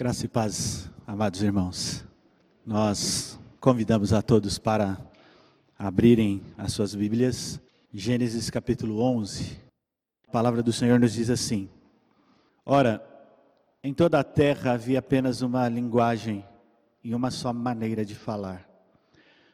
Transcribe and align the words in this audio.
Graça 0.00 0.24
e 0.24 0.28
paz, 0.28 0.90
amados 1.06 1.42
irmãos. 1.42 2.06
Nós 2.64 3.38
convidamos 3.60 4.14
a 4.14 4.22
todos 4.22 4.58
para 4.58 4.96
abrirem 5.78 6.40
as 6.56 6.72
suas 6.72 6.94
Bíblias. 6.94 7.60
Gênesis 7.92 8.48
capítulo 8.48 9.02
11. 9.02 9.60
A 10.26 10.30
palavra 10.30 10.62
do 10.62 10.72
Senhor 10.72 10.98
nos 10.98 11.12
diz 11.12 11.28
assim: 11.28 11.68
Ora, 12.64 13.06
em 13.84 13.92
toda 13.92 14.18
a 14.18 14.24
terra 14.24 14.72
havia 14.72 15.00
apenas 15.00 15.42
uma 15.42 15.68
linguagem 15.68 16.46
e 17.04 17.14
uma 17.14 17.30
só 17.30 17.52
maneira 17.52 18.02
de 18.02 18.14
falar. 18.14 18.66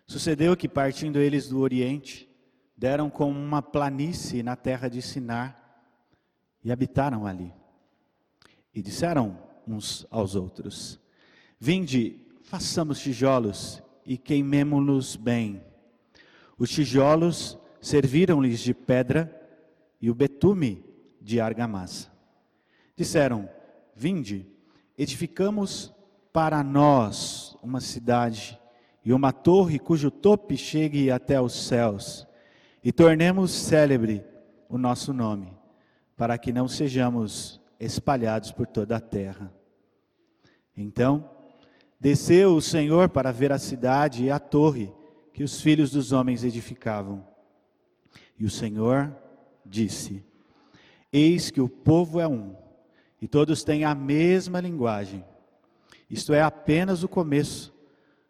Sucedeu 0.07 0.57
que, 0.57 0.69
partindo 0.69 1.19
eles 1.19 1.49
do 1.49 1.59
Oriente, 1.59 2.31
deram 2.77 3.11
com 3.11 3.29
uma 3.29 3.63
planície 3.63 4.45
na 4.45 4.55
terra 4.55 4.87
de 4.89 5.03
Sinar 5.03 5.61
e 6.63 6.71
habitaram 6.71 7.27
ali. 7.27 7.53
E 8.73 8.81
disseram 8.81 9.45
uns 9.67 10.07
aos 10.11 10.35
outros: 10.35 11.01
Vinde, 11.59 12.21
façamos 12.43 13.00
tijolos 13.00 13.82
e 14.04 14.17
queimemo-nos 14.17 15.17
bem. 15.17 15.63
Os 16.59 16.71
tijolos 16.71 17.59
serviram-lhes 17.81 18.61
de 18.61 18.73
pedra 18.73 19.32
e 20.00 20.11
o 20.11 20.14
betume 20.14 20.85
de 21.21 21.40
argamassa. 21.40 22.11
Disseram: 22.95 23.49
Vinde, 23.95 24.46
edificamos 24.96 25.93
para 26.32 26.62
nós 26.62 27.57
uma 27.62 27.81
cidade 27.81 28.61
e 29.04 29.12
uma 29.12 29.32
torre 29.32 29.79
cujo 29.79 30.11
tope 30.11 30.57
chegue 30.57 31.11
até 31.11 31.40
os 31.40 31.67
céus, 31.67 32.27
e 32.83 32.92
tornemos 32.92 33.53
célebre 33.53 34.25
o 34.69 34.77
nosso 34.77 35.12
nome, 35.12 35.56
para 36.17 36.37
que 36.37 36.53
não 36.53 36.67
sejamos 36.67 37.61
espalhados 37.78 38.51
por 38.51 38.67
toda 38.67 38.97
a 38.97 39.01
terra. 39.01 39.53
Então, 40.77 41.28
desceu 41.98 42.55
o 42.55 42.61
Senhor 42.61 43.08
para 43.08 43.33
ver 43.33 43.51
a 43.51 43.59
cidade 43.59 44.25
e 44.25 44.31
a 44.31 44.39
torre 44.39 44.92
que 45.33 45.42
os 45.42 45.61
filhos 45.61 45.91
dos 45.91 46.12
homens 46.12 46.45
edificavam. 46.45 47.27
E 48.39 48.45
o 48.45 48.51
Senhor 48.51 49.14
disse: 49.64 50.23
Eis 51.12 51.51
que 51.51 51.61
o 51.61 51.69
povo 51.69 52.20
é 52.20 52.28
um, 52.28 52.55
e 53.20 53.27
todos 53.27 53.64
têm 53.64 53.84
a 53.84 53.95
mesma 53.95 54.61
linguagem. 54.61 55.25
Isto 56.11 56.33
é 56.33 56.42
apenas 56.42 57.03
o 57.03 57.08
começo. 57.08 57.75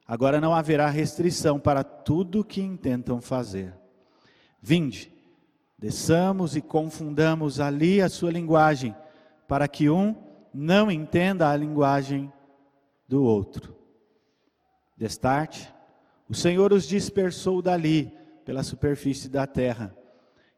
Agora 0.06 0.41
não 0.41 0.55
haverá 0.55 0.89
restrição 0.89 1.59
para 1.59 1.83
tudo 1.83 2.41
o 2.41 2.45
que 2.45 2.62
intentam 2.62 3.21
fazer. 3.21 3.75
Vinde, 4.62 5.12
desçamos 5.77 6.56
e 6.56 6.61
confundamos 6.61 7.61
ali 7.61 8.01
a 8.01 8.09
sua 8.09 8.31
linguagem, 8.31 8.95
para 9.49 9.67
que 9.67 9.91
um 9.91 10.15
não 10.55 10.91
entenda 10.91 11.51
a 11.51 11.56
linguagem 11.56 12.33
do 13.09 13.23
outro. 13.23 13.77
Destarte, 14.97 15.73
o 16.29 16.35
Senhor 16.35 16.73
os 16.73 16.87
dispersou 16.87 17.62
dali, 17.62 18.12
pela 18.45 18.62
superfície 18.62 19.29
da 19.29 19.47
terra, 19.47 19.97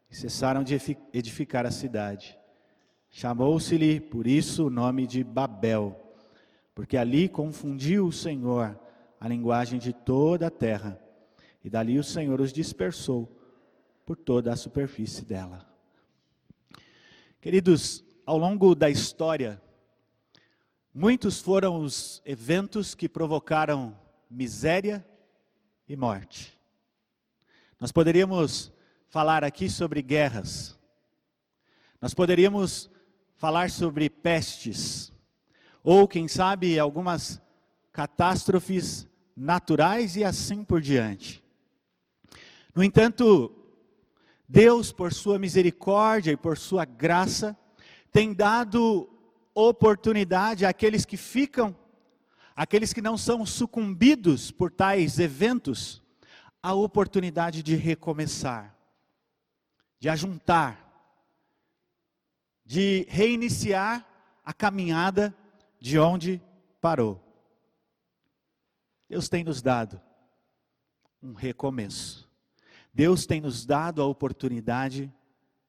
e 0.09 0.15
cessaram 0.15 0.63
de 0.63 0.75
edificar 1.13 1.65
a 1.65 1.71
cidade. 1.71 2.37
Chamou-se-lhe, 3.09 3.99
por 3.99 4.27
isso, 4.27 4.67
o 4.67 4.69
nome 4.69 5.05
de 5.07 5.23
Babel, 5.23 5.99
porque 6.73 6.95
ali 6.95 7.27
confundiu 7.27 8.05
o 8.05 8.11
Senhor 8.11 8.79
a 9.19 9.27
linguagem 9.27 9.79
de 9.79 9.91
toda 9.91 10.47
a 10.47 10.51
terra, 10.51 10.99
e 11.63 11.69
dali 11.69 11.99
o 11.99 12.03
Senhor 12.03 12.39
os 12.39 12.53
dispersou 12.53 13.27
por 14.05 14.15
toda 14.15 14.53
a 14.53 14.55
superfície 14.55 15.25
dela. 15.25 15.67
Queridos, 17.41 18.03
ao 18.25 18.37
longo 18.37 18.73
da 18.73 18.89
história, 18.89 19.61
Muitos 21.01 21.39
foram 21.39 21.79
os 21.79 22.21
eventos 22.25 22.93
que 22.93 23.07
provocaram 23.07 23.97
miséria 24.29 25.07
e 25.87 25.95
morte. 25.95 26.59
Nós 27.79 27.89
poderíamos 27.89 28.69
falar 29.07 29.41
aqui 29.41 29.69
sobre 29.69 30.01
guerras, 30.01 30.77
nós 32.01 32.13
poderíamos 32.13 32.91
falar 33.37 33.69
sobre 33.69 34.09
pestes, 34.09 35.13
ou 35.81 36.05
quem 36.05 36.27
sabe 36.27 36.77
algumas 36.77 37.41
catástrofes 37.93 39.07
naturais 39.33 40.17
e 40.17 40.25
assim 40.25 40.65
por 40.65 40.81
diante. 40.81 41.41
No 42.75 42.83
entanto, 42.83 43.55
Deus, 44.49 44.91
por 44.91 45.13
sua 45.13 45.39
misericórdia 45.39 46.33
e 46.33 46.37
por 46.37 46.57
sua 46.57 46.83
graça, 46.83 47.57
tem 48.11 48.33
dado 48.33 49.09
oportunidade 49.67 50.65
àqueles 50.65 51.05
que 51.05 51.17
ficam, 51.17 51.75
aqueles 52.55 52.93
que 52.93 53.01
não 53.01 53.17
são 53.17 53.45
sucumbidos 53.45 54.51
por 54.51 54.71
tais 54.71 55.19
eventos, 55.19 56.01
a 56.61 56.73
oportunidade 56.73 57.63
de 57.63 57.75
recomeçar, 57.75 58.75
de 59.99 60.09
ajuntar, 60.09 60.85
de 62.65 63.05
reiniciar 63.09 64.05
a 64.43 64.53
caminhada 64.53 65.35
de 65.79 65.97
onde 65.97 66.41
parou. 66.81 67.23
Deus 69.09 69.27
tem 69.27 69.43
nos 69.43 69.61
dado 69.61 69.99
um 71.21 71.33
recomeço. 71.33 72.29
Deus 72.93 73.25
tem 73.25 73.41
nos 73.41 73.65
dado 73.65 74.01
a 74.01 74.05
oportunidade 74.05 75.11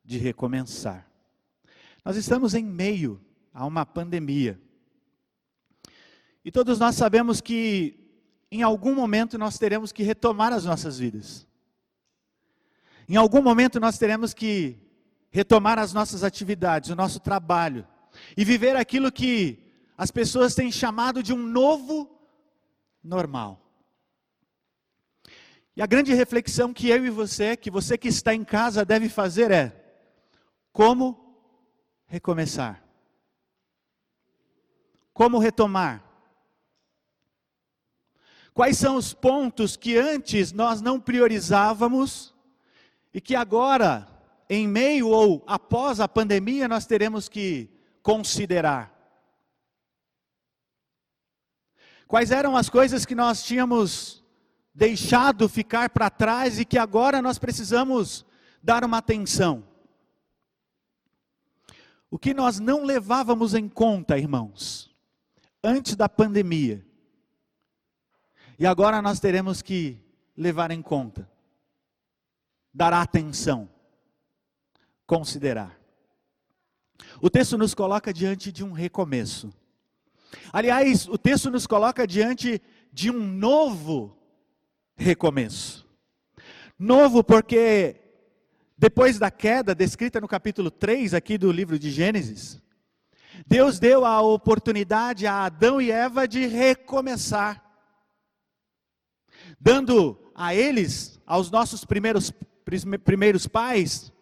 de 0.05 0.19
recomeçar. 0.19 1.09
Nós 2.05 2.17
estamos 2.17 2.55
em 2.55 2.65
meio 2.65 3.21
a 3.53 3.67
uma 3.67 3.85
pandemia. 3.85 4.61
E 6.45 6.51
todos 6.51 6.79
nós 6.79 6.95
sabemos 6.95 7.41
que 7.41 8.01
em 8.51 8.63
algum 8.63 8.95
momento 8.95 9.39
nós 9.39 9.59
teremos 9.59 9.93
que 9.93 10.03
retomar 10.03 10.53
as 10.53 10.65
nossas 10.65 10.99
vidas. 10.99 11.47
Em 13.09 13.17
algum 13.17 13.43
momento 13.43 13.79
nós 13.79 13.99
teremos 13.99 14.33
que 14.33 14.79
retomar 15.31 15.79
as 15.79 15.93
nossas 15.93 16.25
atividades, 16.25 16.91
o 16.91 16.97
nosso 16.97 17.21
trabalho 17.21 17.87
e 18.37 18.45
viver 18.45 18.77
aquilo 18.77 19.13
que 19.13 19.71
as 19.97 20.11
pessoas 20.11 20.55
têm 20.55 20.73
chamado 20.73 21.23
de 21.23 21.33
um 21.33 21.39
novo 21.39 22.11
normal. 23.03 23.71
E 25.77 25.83
a 25.83 25.87
grande 25.87 26.13
reflexão 26.13 26.73
que 26.73 26.89
eu 26.89 27.07
e 27.07 27.11
você, 27.11 27.57
que 27.57 27.71
você 27.71 27.97
que 27.97 28.09
está 28.09 28.35
em 28.35 28.45
casa 28.45 28.85
deve 28.85 29.09
fazer 29.09 29.51
é: 29.51 29.95
como 30.73 31.39
recomeçar? 32.07 32.90
Como 35.21 35.39
retomar? 35.39 36.03
Quais 38.55 38.79
são 38.79 38.97
os 38.97 39.13
pontos 39.13 39.77
que 39.77 39.99
antes 39.99 40.51
nós 40.51 40.81
não 40.81 40.99
priorizávamos 40.99 42.35
e 43.13 43.21
que 43.21 43.37
agora, 43.37 44.09
em 44.49 44.67
meio 44.67 45.09
ou 45.09 45.45
após 45.47 46.01
a 46.01 46.09
pandemia, 46.09 46.67
nós 46.67 46.87
teremos 46.87 47.29
que 47.29 47.69
considerar? 48.03 48.99
Quais 52.09 52.31
eram 52.31 52.57
as 52.57 52.71
coisas 52.71 53.05
que 53.05 53.15
nós 53.15 53.43
tínhamos 53.43 54.25
deixado 54.75 55.51
ficar 55.51 55.91
para 55.91 56.09
trás 56.09 56.59
e 56.59 56.65
que 56.65 56.79
agora 56.79 57.21
nós 57.21 57.39
precisamos 57.39 58.25
dar 58.63 58.85
uma 58.85 58.97
atenção? 58.97 59.69
O 62.11 62.19
que 62.19 62.33
nós 62.33 62.59
não 62.59 62.85
levávamos 62.85 63.53
em 63.53 63.69
conta, 63.69 64.17
irmãos? 64.17 64.90
Antes 65.63 65.97
da 65.97 66.09
pandemia. 66.09 66.85
E 68.59 68.67
agora 68.67 69.01
nós 69.01 69.21
teremos 69.21 69.63
que 69.63 69.99
levar 70.37 70.71
em 70.71 70.83
conta, 70.83 71.31
dar 72.73 72.93
atenção, 72.93 73.69
considerar. 75.07 75.79
O 77.21 77.31
texto 77.31 77.57
nos 77.57 77.75
coloca 77.75 78.13
diante 78.13 78.53
de 78.53 78.65
um 78.65 78.73
recomeço. 78.73 79.53
Aliás, 80.53 81.09
o 81.09 81.19
texto 81.19 81.51
nos 81.51 81.67
coloca 81.67 82.07
diante 82.07 82.61
de 82.93 83.11
um 83.11 83.19
novo 83.19 84.17
recomeço. 84.97 85.89
Novo 86.79 87.23
porque 87.25 87.97
depois 88.77 89.19
da 89.19 89.31
queda 89.31 89.75
descrita 89.75 90.21
no 90.21 90.29
capítulo 90.29 90.71
3 90.71 91.13
aqui 91.15 91.37
do 91.37 91.53
livro 91.53 91.79
de 91.79 91.91
Gênesis, 91.91 92.61
Deus 93.47 93.79
deu 93.79 94.05
a 94.05 94.21
oportunidade 94.21 95.27
a 95.27 95.45
Adão 95.45 95.81
e 95.81 95.91
Eva 95.91 96.27
de 96.27 96.47
recomeçar, 96.47 97.65
dando 99.59 100.19
a 100.35 100.55
eles, 100.55 101.21
aos 101.27 101.51
nossos 101.51 101.85
primeiros, 101.85 102.33
primeiros 103.05 103.47
pais, 103.47 104.13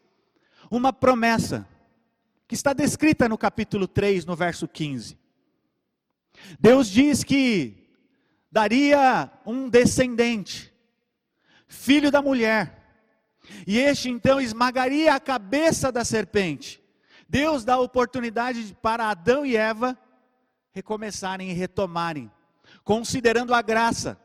uma 0.70 0.92
promessa, 0.92 1.66
que 2.46 2.54
está 2.54 2.72
descrita 2.72 3.28
no 3.28 3.36
capítulo 3.36 3.86
3, 3.86 4.24
no 4.24 4.34
verso 4.34 4.66
15. 4.66 5.18
Deus 6.58 6.88
diz 6.88 7.24
que 7.24 7.88
daria 8.50 9.30
um 9.44 9.68
descendente, 9.68 10.72
filho 11.66 12.10
da 12.10 12.22
mulher, 12.22 12.76
e 13.66 13.78
este 13.78 14.08
então 14.08 14.40
esmagaria 14.40 15.14
a 15.14 15.20
cabeça 15.20 15.90
da 15.90 16.04
serpente 16.04 16.82
Deus 17.28 17.64
dá 17.64 17.78
oportunidade 17.78 18.76
para 18.80 19.10
Adão 19.10 19.44
e 19.44 19.56
Eva 19.56 19.98
recomeçarem 20.70 21.50
e 21.50 21.52
retomarem, 21.52 22.30
considerando 22.84 23.52
a 23.52 23.60
graça, 23.60 24.18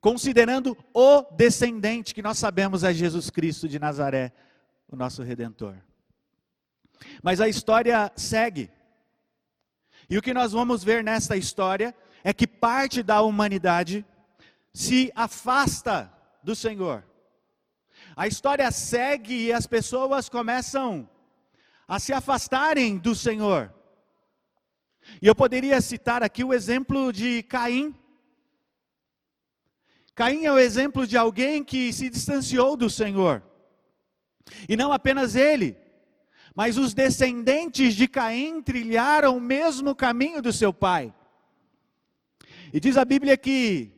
considerando 0.00 0.76
o 0.94 1.22
descendente 1.32 2.14
que 2.14 2.22
nós 2.22 2.38
sabemos 2.38 2.84
é 2.84 2.94
Jesus 2.94 3.28
Cristo 3.28 3.68
de 3.68 3.78
Nazaré, 3.78 4.32
o 4.88 4.96
nosso 4.96 5.22
redentor. 5.22 5.76
Mas 7.22 7.40
a 7.40 7.48
história 7.48 8.10
segue. 8.16 8.70
E 10.08 10.16
o 10.16 10.22
que 10.22 10.32
nós 10.32 10.52
vamos 10.52 10.82
ver 10.82 11.04
nesta 11.04 11.36
história 11.36 11.94
é 12.24 12.32
que 12.32 12.46
parte 12.46 13.02
da 13.02 13.20
humanidade 13.20 14.04
se 14.72 15.12
afasta 15.14 16.12
do 16.42 16.54
Senhor. 16.54 17.04
A 18.16 18.26
história 18.26 18.70
segue 18.70 19.46
e 19.46 19.52
as 19.52 19.66
pessoas 19.66 20.28
começam 20.28 21.08
a 21.88 21.98
se 21.98 22.12
afastarem 22.12 22.98
do 22.98 23.14
Senhor. 23.14 23.72
E 25.22 25.26
eu 25.26 25.34
poderia 25.34 25.80
citar 25.80 26.22
aqui 26.22 26.44
o 26.44 26.52
exemplo 26.52 27.10
de 27.10 27.42
Caim. 27.44 27.94
Caim 30.14 30.44
é 30.44 30.52
o 30.52 30.58
exemplo 30.58 31.06
de 31.06 31.16
alguém 31.16 31.64
que 31.64 31.90
se 31.90 32.10
distanciou 32.10 32.76
do 32.76 32.90
Senhor. 32.90 33.42
E 34.68 34.76
não 34.76 34.92
apenas 34.92 35.34
ele, 35.34 35.78
mas 36.54 36.76
os 36.76 36.92
descendentes 36.92 37.94
de 37.94 38.06
Caim 38.06 38.60
trilharam 38.60 39.38
o 39.38 39.40
mesmo 39.40 39.94
caminho 39.94 40.42
do 40.42 40.52
seu 40.52 40.74
pai. 40.74 41.14
E 42.70 42.78
diz 42.78 42.98
a 42.98 43.04
Bíblia 43.04 43.36
que 43.38 43.90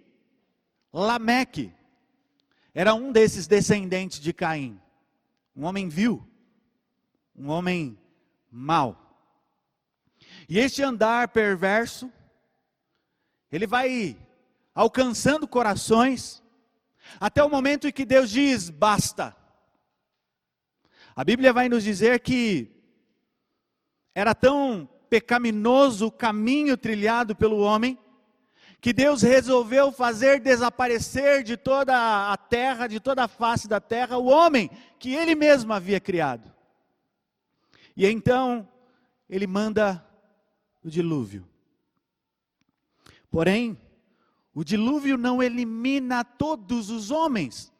Lameque 0.92 1.72
era 2.72 2.94
um 2.94 3.10
desses 3.10 3.48
descendentes 3.48 4.20
de 4.20 4.32
Caim, 4.32 4.80
um 5.56 5.64
homem 5.64 5.88
vil, 5.88 6.29
um 7.40 7.48
homem 7.48 7.98
mau. 8.50 9.24
E 10.46 10.58
este 10.58 10.82
andar 10.82 11.28
perverso, 11.28 12.12
ele 13.50 13.66
vai 13.66 14.16
alcançando 14.74 15.48
corações, 15.48 16.42
até 17.18 17.42
o 17.42 17.48
momento 17.48 17.88
em 17.88 17.92
que 17.92 18.04
Deus 18.04 18.28
diz: 18.28 18.68
basta. 18.68 19.34
A 21.16 21.24
Bíblia 21.24 21.52
vai 21.52 21.68
nos 21.68 21.82
dizer 21.82 22.20
que 22.20 22.70
era 24.14 24.34
tão 24.34 24.88
pecaminoso 25.08 26.08
o 26.08 26.12
caminho 26.12 26.76
trilhado 26.76 27.34
pelo 27.34 27.58
homem, 27.58 27.98
que 28.82 28.92
Deus 28.92 29.22
resolveu 29.22 29.90
fazer 29.90 30.40
desaparecer 30.40 31.42
de 31.42 31.56
toda 31.56 32.30
a 32.30 32.36
terra, 32.36 32.86
de 32.86 33.00
toda 33.00 33.24
a 33.24 33.28
face 33.28 33.66
da 33.66 33.80
terra, 33.80 34.18
o 34.18 34.26
homem 34.26 34.70
que 34.98 35.14
ele 35.14 35.34
mesmo 35.34 35.72
havia 35.72 35.98
criado. 35.98 36.59
E 38.00 38.06
então, 38.06 38.66
ele 39.28 39.46
manda 39.46 40.02
o 40.82 40.88
dilúvio. 40.88 41.46
Porém, 43.30 43.78
o 44.54 44.64
dilúvio 44.64 45.18
não 45.18 45.42
elimina 45.42 46.24
todos 46.24 46.88
os 46.88 47.10
homens 47.10 47.70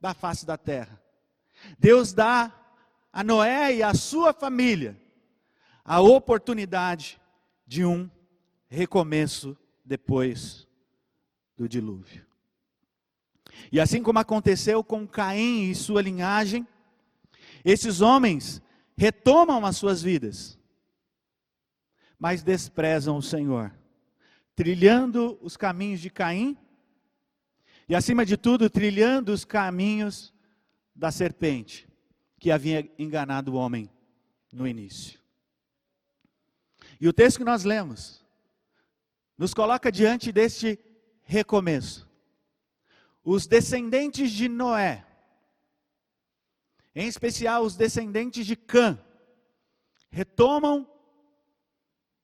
da 0.00 0.12
face 0.14 0.44
da 0.44 0.58
terra. 0.58 1.00
Deus 1.78 2.12
dá 2.12 2.52
a 3.12 3.22
Noé 3.22 3.76
e 3.76 3.82
a 3.84 3.94
sua 3.94 4.32
família 4.32 5.00
a 5.84 6.00
oportunidade 6.00 7.20
de 7.64 7.84
um 7.84 8.10
recomeço 8.66 9.56
depois 9.84 10.66
do 11.56 11.68
dilúvio. 11.68 12.26
E 13.70 13.78
assim 13.78 14.02
como 14.02 14.18
aconteceu 14.18 14.82
com 14.82 15.06
Caim 15.06 15.70
e 15.70 15.74
sua 15.76 16.02
linhagem, 16.02 16.66
esses 17.64 18.00
homens 18.00 18.60
retomam 18.98 19.64
as 19.64 19.76
suas 19.76 20.02
vidas, 20.02 20.58
mas 22.18 22.42
desprezam 22.42 23.16
o 23.16 23.22
Senhor, 23.22 23.72
trilhando 24.56 25.38
os 25.40 25.56
caminhos 25.56 26.00
de 26.00 26.10
Caim 26.10 26.58
e, 27.88 27.94
acima 27.94 28.26
de 28.26 28.36
tudo, 28.36 28.68
trilhando 28.68 29.32
os 29.32 29.44
caminhos 29.44 30.34
da 30.96 31.12
serpente 31.12 31.88
que 32.40 32.50
havia 32.50 32.92
enganado 32.98 33.52
o 33.52 33.54
homem 33.54 33.88
no 34.52 34.66
início. 34.66 35.20
E 37.00 37.06
o 37.06 37.12
texto 37.12 37.38
que 37.38 37.44
nós 37.44 37.62
lemos 37.62 38.26
nos 39.38 39.54
coloca 39.54 39.92
diante 39.92 40.32
deste 40.32 40.76
recomeço. 41.22 42.10
Os 43.22 43.46
descendentes 43.46 44.32
de 44.32 44.48
Noé, 44.48 45.06
em 46.94 47.06
especial 47.06 47.64
os 47.64 47.76
descendentes 47.76 48.46
de 48.46 48.56
Cã, 48.56 48.98
retomam 50.10 50.88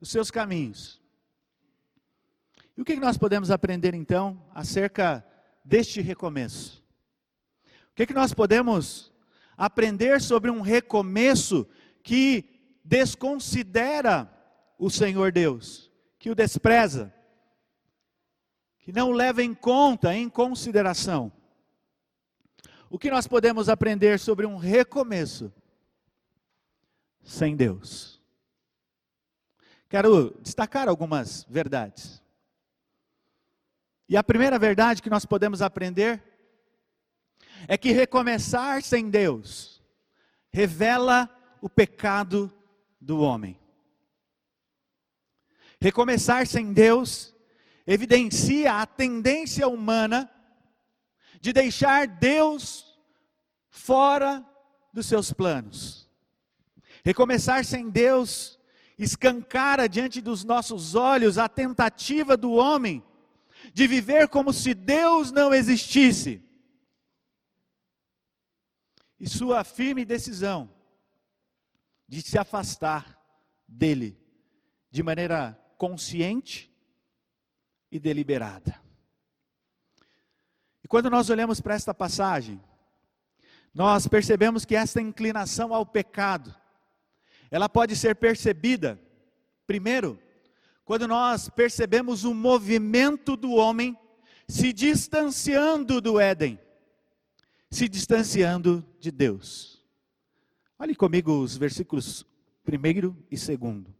os 0.01 0.11
seus 0.11 0.31
caminhos. 0.31 1.01
E 2.77 2.81
o 2.81 2.85
que 2.85 2.97
nós 2.97 3.17
podemos 3.17 3.51
aprender 3.51 3.95
então 3.95 4.45
acerca 4.55 5.25
deste 5.65 6.01
recomeço? 6.01 6.85
O 7.91 7.95
que 7.95 8.13
nós 8.13 8.35
podemos 8.35 9.13
aprender 9.57 10.21
sobre 10.21 10.51
um 10.51 10.61
recomeço 10.61 11.69
que 12.03 12.79
desconsidera 12.85 14.31
o 14.79 14.91
Senhor 14.91 15.31
Deus? 15.31 15.95
que 16.25 16.31
o 16.31 16.35
despreza, 16.35 17.13
que 18.79 18.91
não 18.91 19.13
leva 19.13 19.43
em 19.43 19.53
conta, 19.53 20.15
em 20.15 20.27
consideração. 20.27 21.31
O 22.95 22.99
que 22.99 23.11
nós 23.11 23.27
podemos 23.27 23.69
aprender 23.69 24.21
sobre 24.21 24.47
um 24.47 24.57
recomeço 24.57 25.53
sem 27.25 27.57
Deus? 27.57 28.23
Quero 29.89 30.31
destacar 30.41 30.89
algumas 30.89 31.45
verdades. 31.51 32.23
E 34.09 34.17
a 34.17 34.23
primeira 34.23 34.61
verdade 34.61 35.03
que 35.03 35.11
nós 35.11 35.27
podemos 35.27 35.61
aprender 35.61 36.23
é 37.67 37.77
que 37.77 37.91
recomeçar 37.91 38.81
sem 38.81 39.11
Deus 39.11 39.83
revela 40.53 41.29
o 41.61 41.69
pecado 41.69 42.49
do 43.01 43.19
homem. 43.19 43.59
Recomeçar 45.81 46.47
sem 46.47 46.73
Deus 46.73 47.35
evidencia 47.85 48.75
a 48.75 48.87
tendência 48.87 49.67
humana 49.67 50.31
de 51.41 51.53
deixar 51.53 52.07
Deus 52.07 52.99
fora 53.69 54.45
dos 54.93 55.07
seus 55.07 55.33
planos. 55.33 56.09
Recomeçar 57.05 57.65
sem 57.65 57.91
Deus 57.91 58.59
escancara 58.99 59.89
diante 59.89 60.21
dos 60.21 60.45
nossos 60.45 60.95
olhos 60.95 61.37
a 61.37 61.49
tentativa 61.49 62.37
do 62.37 62.53
homem 62.53 63.05
de 63.73 63.87
viver 63.87 64.29
como 64.29 64.53
se 64.53 64.75
Deus 64.75 65.33
não 65.33 65.53
existisse. 65.53 66.43
E 69.19 69.29
sua 69.29 69.65
firme 69.65 70.05
decisão 70.05 70.71
de 72.07 72.23
se 72.23 72.39
afastar 72.39 73.19
dele 73.67 74.19
de 74.91 75.03
maneira 75.03 75.59
consciente 75.77 76.73
e 77.91 77.99
deliberada. 77.99 78.84
Quando 80.95 81.11
nós 81.11 81.29
olhamos 81.29 81.61
para 81.61 81.75
esta 81.75 81.93
passagem, 81.93 82.63
nós 83.75 84.07
percebemos 84.07 84.65
que 84.65 84.77
esta 84.77 85.01
inclinação 85.01 85.75
ao 85.75 85.85
pecado, 85.85 86.55
ela 87.51 87.69
pode 87.69 87.97
ser 87.97 88.15
percebida, 88.15 88.97
primeiro, 89.67 90.17
quando 90.85 91.09
nós 91.09 91.49
percebemos 91.49 92.23
o 92.23 92.33
movimento 92.33 93.37
do 93.37 93.55
homem 93.55 93.99
se 94.47 94.73
distanciando 94.73 96.01
do 96.01 96.21
Éden, 96.21 96.61
se 97.73 97.89
distanciando 97.89 98.87
de 99.01 99.11
Deus. 99.11 99.85
Olhe 100.79 100.95
comigo 100.95 101.41
os 101.41 101.57
versículos 101.57 102.25
primeiro 102.63 103.17
e 103.29 103.37
segundo. 103.37 103.93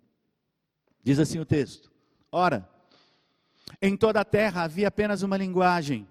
Diz 1.03 1.19
assim 1.19 1.41
o 1.41 1.45
texto: 1.45 1.91
Ora, 2.31 2.71
em 3.83 3.97
toda 3.97 4.21
a 4.21 4.25
terra 4.25 4.63
havia 4.63 4.87
apenas 4.87 5.23
uma 5.23 5.37
linguagem 5.37 6.07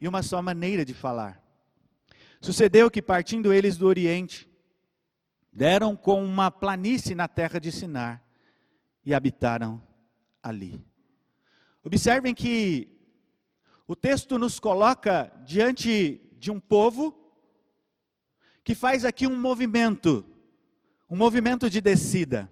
e 0.00 0.08
uma 0.08 0.22
só 0.22 0.40
maneira 0.40 0.84
de 0.84 0.94
falar. 0.94 1.42
Sucedeu 2.40 2.90
que, 2.90 3.02
partindo 3.02 3.52
eles 3.52 3.76
do 3.76 3.86
Oriente, 3.86 4.48
deram 5.52 5.94
com 5.94 6.24
uma 6.24 6.50
planície 6.50 7.14
na 7.14 7.28
terra 7.28 7.58
de 7.58 7.70
Sinar 7.70 8.24
e 9.04 9.12
habitaram 9.12 9.82
ali. 10.42 10.82
Observem 11.84 12.34
que 12.34 12.88
o 13.86 13.94
texto 13.94 14.38
nos 14.38 14.58
coloca 14.58 15.32
diante 15.44 16.20
de 16.38 16.50
um 16.50 16.60
povo 16.60 17.14
que 18.62 18.74
faz 18.74 19.04
aqui 19.04 19.26
um 19.26 19.38
movimento, 19.38 20.24
um 21.08 21.16
movimento 21.16 21.68
de 21.68 21.80
descida. 21.80 22.50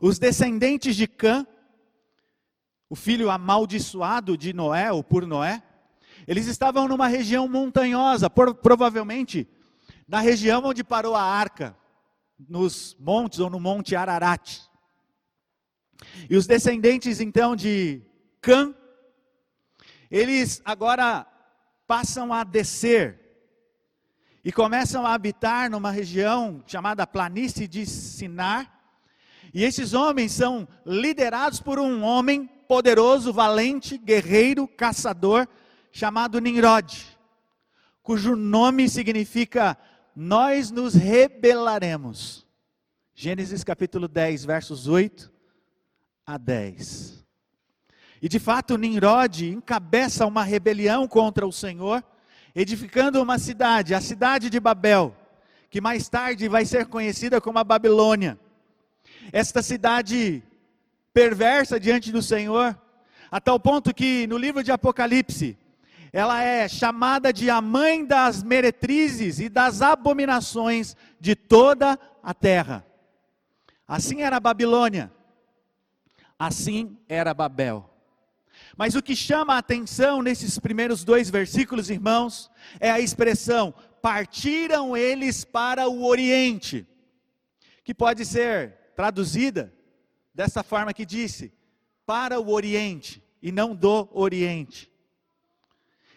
Os 0.00 0.18
descendentes 0.18 0.94
de 0.94 1.06
Cã, 1.08 1.46
o 2.88 2.94
filho 2.94 3.30
amaldiçoado 3.30 4.36
de 4.36 4.52
Noé, 4.52 4.92
ou 4.92 5.02
por 5.02 5.26
Noé, 5.26 5.62
eles 6.26 6.46
estavam 6.46 6.86
numa 6.88 7.06
região 7.06 7.48
montanhosa, 7.48 8.28
por, 8.28 8.54
provavelmente 8.54 9.48
na 10.06 10.20
região 10.20 10.62
onde 10.64 10.82
parou 10.82 11.14
a 11.14 11.22
arca, 11.22 11.76
nos 12.48 12.96
montes 12.98 13.38
ou 13.38 13.50
no 13.50 13.60
monte 13.60 13.94
Ararat. 13.94 14.62
E 16.28 16.36
os 16.36 16.46
descendentes 16.46 17.20
então 17.20 17.54
de 17.54 18.02
Cã, 18.40 18.74
eles 20.10 20.60
agora 20.64 21.26
passam 21.86 22.32
a 22.32 22.42
descer 22.42 23.20
e 24.42 24.50
começam 24.50 25.06
a 25.06 25.12
habitar 25.12 25.70
numa 25.70 25.90
região 25.90 26.62
chamada 26.66 27.06
planície 27.06 27.68
de 27.68 27.84
Sinar. 27.84 28.80
E 29.52 29.64
esses 29.64 29.92
homens 29.92 30.32
são 30.32 30.66
liderados 30.86 31.60
por 31.60 31.78
um 31.78 32.02
homem 32.02 32.46
poderoso, 32.66 33.32
valente, 33.32 33.98
guerreiro, 33.98 34.66
caçador, 34.66 35.46
chamado 35.90 36.40
Nimrod, 36.40 37.18
cujo 38.02 38.36
nome 38.36 38.88
significa 38.88 39.76
nós 40.14 40.70
nos 40.70 40.94
rebelaremos. 40.94 42.46
Gênesis 43.14 43.62
capítulo 43.62 44.08
10, 44.08 44.44
versos 44.44 44.86
8 44.86 45.30
a 46.26 46.38
10. 46.38 47.26
E 48.22 48.28
de 48.28 48.38
fato, 48.38 48.76
Nimrod 48.76 49.48
encabeça 49.48 50.26
uma 50.26 50.44
rebelião 50.44 51.08
contra 51.08 51.46
o 51.46 51.52
Senhor, 51.52 52.04
edificando 52.54 53.22
uma 53.22 53.38
cidade, 53.38 53.94
a 53.94 54.00
cidade 54.00 54.50
de 54.50 54.60
Babel, 54.60 55.16
que 55.70 55.80
mais 55.80 56.08
tarde 56.08 56.48
vai 56.48 56.64
ser 56.64 56.86
conhecida 56.86 57.40
como 57.40 57.58
a 57.58 57.64
Babilônia. 57.64 58.38
Esta 59.32 59.62
cidade 59.62 60.42
perversa 61.12 61.78
diante 61.78 62.12
do 62.12 62.22
Senhor, 62.22 62.78
a 63.30 63.40
tal 63.40 63.58
ponto 63.58 63.94
que 63.94 64.26
no 64.26 64.36
livro 64.36 64.62
de 64.62 64.72
Apocalipse, 64.72 65.56
ela 66.12 66.42
é 66.42 66.68
chamada 66.68 67.32
de 67.32 67.48
a 67.48 67.60
mãe 67.60 68.04
das 68.04 68.42
meretrizes 68.42 69.38
e 69.38 69.48
das 69.48 69.80
abominações 69.80 70.96
de 71.20 71.36
toda 71.36 71.98
a 72.22 72.34
terra. 72.34 72.84
Assim 73.86 74.22
era 74.22 74.36
a 74.36 74.40
Babilônia, 74.40 75.12
assim 76.38 76.98
era 77.08 77.34
Babel. 77.34 77.88
Mas 78.76 78.94
o 78.94 79.02
que 79.02 79.14
chama 79.14 79.54
a 79.54 79.58
atenção 79.58 80.22
nesses 80.22 80.58
primeiros 80.58 81.04
dois 81.04 81.28
versículos, 81.28 81.90
irmãos, 81.90 82.50
é 82.78 82.90
a 82.90 83.00
expressão: 83.00 83.74
partiram 84.00 84.96
eles 84.96 85.44
para 85.44 85.88
o 85.88 86.04
Oriente, 86.04 86.86
que 87.84 87.94
pode 87.94 88.24
ser 88.24 88.92
traduzida 88.96 89.72
dessa 90.34 90.62
forma 90.62 90.94
que 90.94 91.04
disse: 91.04 91.52
para 92.06 92.40
o 92.40 92.50
Oriente 92.50 93.22
e 93.42 93.52
não 93.52 93.74
do 93.74 94.08
Oriente. 94.12 94.90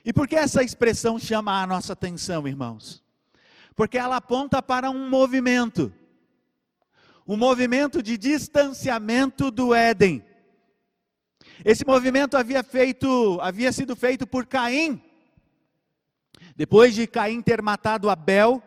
E 0.06 0.12
por 0.12 0.28
que 0.28 0.36
essa 0.36 0.62
expressão 0.62 1.18
chama 1.18 1.62
a 1.62 1.68
nossa 1.68 1.94
atenção, 1.94 2.48
irmãos? 2.48 3.02
Porque 3.76 3.98
ela 3.98 4.18
aponta 4.18 4.62
para 4.62 4.90
um 4.90 5.10
movimento, 5.10 5.94
um 7.26 7.38
movimento 7.38 8.04
de 8.04 8.18
distanciamento 8.18 9.50
do 9.50 9.74
Éden. 9.74 10.24
Esse 11.64 11.86
movimento 11.86 12.36
havia 12.36 12.62
feito, 12.64 13.40
havia 13.42 13.72
sido 13.72 13.96
feito 13.96 14.28
por 14.28 14.46
Caim. 14.46 15.02
Depois 16.56 16.94
de 16.94 17.08
Caim 17.08 17.42
ter 17.42 17.62
matado 17.62 18.10
Abel, 18.10 18.62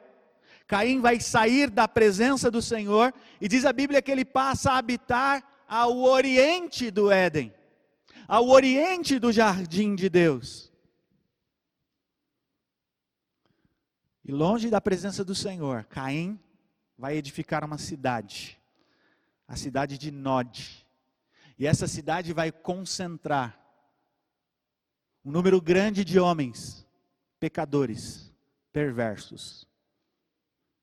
Caim 0.66 1.00
vai 1.00 1.20
sair 1.20 1.70
da 1.70 1.86
presença 1.86 2.50
do 2.50 2.62
Senhor 2.62 3.12
e 3.40 3.46
diz 3.46 3.64
a 3.64 3.72
Bíblia 3.72 4.02
que 4.02 4.10
ele 4.10 4.24
passa 4.24 4.72
a 4.72 4.78
habitar 4.78 5.44
ao 5.68 6.02
oriente 6.02 6.90
do 6.90 7.10
Éden, 7.10 7.52
ao 8.26 8.48
oriente 8.48 9.18
do 9.18 9.30
jardim 9.30 9.94
de 9.94 10.08
Deus. 10.08 10.72
E 14.28 14.32
longe 14.32 14.68
da 14.68 14.80
presença 14.80 15.24
do 15.24 15.36
Senhor, 15.36 15.84
Caim 15.84 16.36
vai 16.98 17.16
edificar 17.16 17.62
uma 17.64 17.78
cidade, 17.78 18.60
a 19.46 19.54
cidade 19.54 19.96
de 19.96 20.10
Nod. 20.10 20.84
E 21.56 21.64
essa 21.64 21.86
cidade 21.86 22.32
vai 22.32 22.50
concentrar 22.50 23.56
um 25.24 25.30
número 25.30 25.60
grande 25.60 26.04
de 26.04 26.18
homens, 26.18 26.84
pecadores, 27.38 28.34
perversos, 28.72 29.64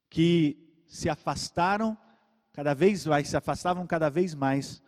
que 0.10 0.58
se 0.88 1.10
afastaram 1.10 1.98
cada 2.54 2.74
vez 2.74 3.06
mais, 3.06 3.28
se 3.28 3.36
afastavam 3.36 3.86
cada 3.86 4.10
vez 4.10 4.34
mais 4.34 4.82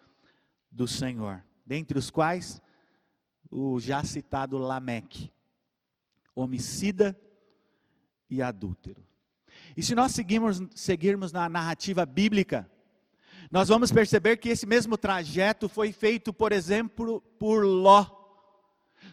do 0.72 0.88
Senhor. 0.88 1.44
Dentre 1.66 2.00
os 2.00 2.10
quais 2.10 2.62
o 3.52 3.82
já 3.82 4.02
citado 4.02 4.58
Lameque, 4.58 5.30
homicida 6.34 7.20
e 8.30 8.42
adúltero. 8.42 9.04
E 9.76 9.84
se 9.84 9.96
nós 9.96 10.12
seguirmos, 10.12 10.62
seguirmos 10.74 11.32
na 11.32 11.48
narrativa 11.50 12.06
bíblica, 12.06 12.70
nós 13.52 13.70
vamos 13.70 13.92
perceber 13.92 14.38
que 14.38 14.50
esse 14.50 14.66
mesmo 14.66 14.98
trajeto 14.98 15.70
foi 15.70 15.92
feito, 15.92 16.34
por 16.34 16.52
exemplo, 16.52 17.22
por 17.40 17.66
Ló. 17.66 18.06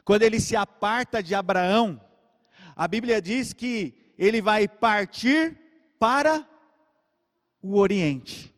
Quando 0.05 0.23
ele 0.23 0.41
se 0.41 0.57
aparta 0.57 1.23
de 1.23 1.35
Abraão, 1.35 2.01
a 2.75 2.89
Bíblia 2.89 3.21
diz 3.21 3.53
que 3.53 3.95
ele 4.17 4.41
vai 4.41 4.67
partir 4.67 5.59
para 5.99 6.49
o 7.61 7.77
Oriente. 7.77 8.53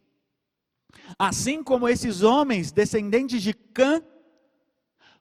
Assim 1.18 1.62
como 1.62 1.88
esses 1.88 2.23
homens, 2.23 2.73
descendentes 2.73 3.42
de 3.42 3.52
Cã, 3.52 4.02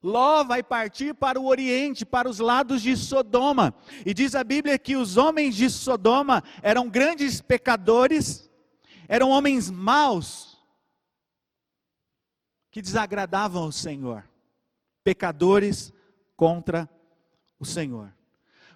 Ló 0.03 0.43
vai 0.43 0.61
partir 0.61 1.15
para 1.15 1.39
o 1.39 1.45
Oriente, 1.45 2.05
para 2.05 2.27
os 2.29 2.39
lados 2.39 2.81
de 2.81 2.97
Sodoma. 2.97 3.73
E 4.05 4.13
diz 4.13 4.35
a 4.35 4.43
Bíblia 4.43 4.77
que 4.77 4.97
os 4.97 5.15
homens 5.15 5.55
de 5.55 5.69
Sodoma 5.69 6.43
eram 6.61 6.89
grandes 6.89 7.39
pecadores, 7.39 8.51
eram 9.07 9.29
homens 9.29 9.71
maus, 9.71 10.61
que 12.69 12.81
desagradavam 12.81 13.67
o 13.67 13.71
Senhor, 13.71 14.27
pecadores 15.05 15.93
contra 16.35 16.89
o 17.57 17.63
Senhor. 17.63 18.13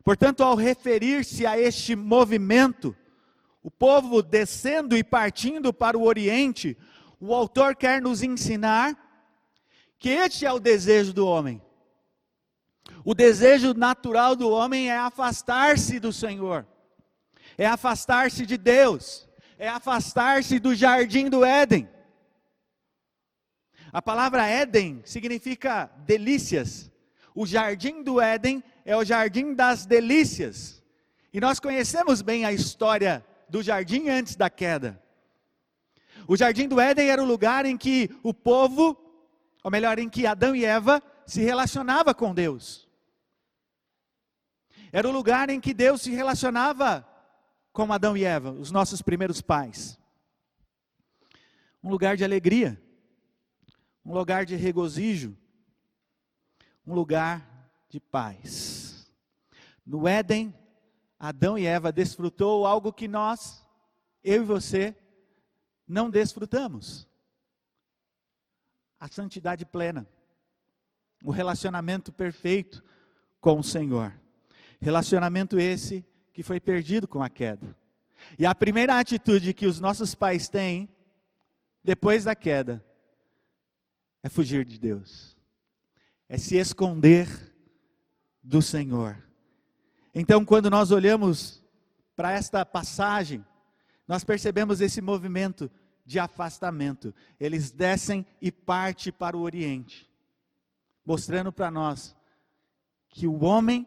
Portanto, 0.06 0.44
ao 0.44 0.56
referir-se 0.56 1.46
a 1.46 1.60
este 1.60 1.94
movimento, 1.94 2.96
o 3.62 3.70
povo 3.70 4.24
descendo 4.24 4.96
e 4.96 5.04
partindo 5.04 5.74
para 5.74 5.98
o 5.98 6.04
Oriente, 6.04 6.78
o 7.20 7.34
autor 7.34 7.76
quer 7.76 8.02
nos 8.02 8.24
ensinar 8.24 9.07
que 10.00 10.10
este 10.10 10.46
é 10.46 10.52
o 10.52 10.60
desejo 10.60 11.14
do 11.14 11.26
homem. 11.26 11.62
O 13.04 13.14
desejo 13.14 13.74
natural 13.74 14.36
do 14.36 14.50
homem 14.50 14.90
é 14.90 14.98
afastar-se 14.98 16.00
do 16.00 16.14
Senhor, 16.14 16.66
é 17.58 17.66
afastar-se 17.66 18.46
de 18.46 18.58
Deus, 18.58 19.28
é 19.58 19.68
afastar-se 19.68 20.60
do 20.60 20.76
jardim 20.76 21.30
do 21.30 21.44
Éden. 21.44 21.90
A 23.92 24.02
palavra 24.02 24.46
Éden 24.48 25.02
significa 25.06 25.90
delícias. 26.06 26.92
O 27.34 27.46
jardim 27.46 28.04
do 28.04 28.20
Éden 28.20 28.64
é 28.86 28.96
o 28.96 29.04
jardim 29.04 29.54
das 29.54 29.86
delícias. 29.86 30.84
E 31.34 31.40
nós 31.40 31.60
conhecemos 31.60 32.22
bem 32.22 32.46
a 32.46 32.52
história 32.52 33.26
do 33.50 33.62
jardim 33.62 34.10
antes 34.10 34.36
da 34.36 34.50
queda. 34.50 35.02
O 36.28 36.36
jardim 36.36 36.68
do 36.68 36.80
Éden 36.80 37.10
era 37.10 37.24
o 37.24 37.26
lugar 37.26 37.66
em 37.66 37.78
que 37.78 38.10
o 38.22 38.34
povo 38.34 39.07
ou 39.68 39.72
melhor, 39.72 40.00
em 40.00 40.08
que 40.08 40.26
Adão 40.26 40.56
e 40.56 40.64
Eva 40.64 41.04
se 41.26 41.42
relacionava 41.42 42.16
com 42.16 42.34
Deus. 42.34 42.88
Era 44.94 45.10
o 45.10 45.12
lugar 45.12 45.50
em 45.50 45.60
que 45.60 45.74
Deus 45.74 46.04
se 46.04 46.10
relacionava 46.10 47.06
com 47.74 47.92
Adão 47.92 48.16
e 48.16 48.24
Eva, 48.24 48.50
os 48.50 48.72
nossos 48.72 49.02
primeiros 49.02 49.42
pais. 49.42 50.00
Um 51.84 51.90
lugar 51.90 52.16
de 52.16 52.24
alegria, 52.24 52.82
um 54.06 54.14
lugar 54.14 54.46
de 54.46 54.56
regozijo, 54.56 55.38
um 56.86 56.94
lugar 56.94 57.46
de 57.90 58.00
paz. 58.00 59.12
No 59.86 60.08
Éden, 60.08 60.56
Adão 61.20 61.58
e 61.58 61.66
Eva 61.66 61.92
desfrutou 61.92 62.66
algo 62.66 62.94
que 62.94 63.10
nós, 63.10 63.68
eu 64.24 64.44
e 64.44 64.46
você, 64.46 64.96
não 65.86 66.10
desfrutamos 66.10 67.06
a 69.00 69.08
santidade 69.08 69.66
plena, 69.66 70.08
o 71.24 71.32
relacionamento 71.32 72.12
perfeito 72.12 72.84
com 73.40 73.60
o 73.60 73.64
Senhor. 73.64 74.14
Relacionamento 74.80 75.60
esse 75.60 76.06
que 76.34 76.44
foi 76.44 76.60
perdido 76.60 77.08
com 77.08 77.22
a 77.22 77.30
queda. 77.30 77.76
E 78.38 78.46
a 78.46 78.54
primeira 78.54 79.00
atitude 79.00 79.54
que 79.54 79.66
os 79.66 79.80
nossos 79.80 80.14
pais 80.16 80.50
têm 80.50 80.90
depois 81.84 82.26
da 82.26 82.36
queda 82.36 82.84
é 84.22 84.30
fugir 84.30 84.66
de 84.66 84.78
Deus, 84.78 85.38
é 86.28 86.38
se 86.38 86.58
esconder 86.58 87.30
do 88.44 88.62
Senhor. 88.62 89.24
Então, 90.14 90.44
quando 90.44 90.70
nós 90.70 90.92
olhamos 90.92 91.64
para 92.16 92.32
esta 92.32 92.66
passagem, 92.66 93.46
nós 94.08 94.24
percebemos 94.24 94.82
esse 94.82 95.02
movimento 95.02 95.70
de 96.08 96.18
afastamento. 96.18 97.14
Eles 97.38 97.70
descem 97.70 98.26
e 98.42 98.50
partem 98.50 99.12
para 99.12 99.36
o 99.36 99.42
Oriente, 99.42 100.10
mostrando 101.06 101.52
para 101.52 101.70
nós 101.70 102.16
que 103.10 103.28
o 103.28 103.44
homem, 103.44 103.86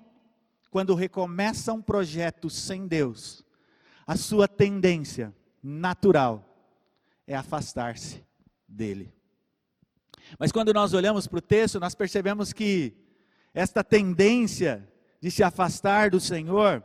quando 0.70 0.94
recomeça 0.94 1.72
um 1.72 1.80
projeto 1.80 2.50
sem 2.50 2.86
Deus, 2.86 3.42
a 4.06 4.16
sua 4.16 4.46
tendência 4.46 5.34
natural 5.62 6.46
é 7.26 7.34
afastar-se 7.34 8.22
dele. 8.68 9.10
Mas 10.38 10.52
quando 10.52 10.74
nós 10.74 10.92
olhamos 10.92 11.26
para 11.26 11.38
o 11.38 11.42
texto, 11.42 11.80
nós 11.80 11.94
percebemos 11.94 12.52
que 12.52 12.94
esta 13.54 13.82
tendência 13.82 14.86
de 15.22 15.30
se 15.30 15.42
afastar 15.42 16.10
do 16.10 16.20
Senhor 16.20 16.84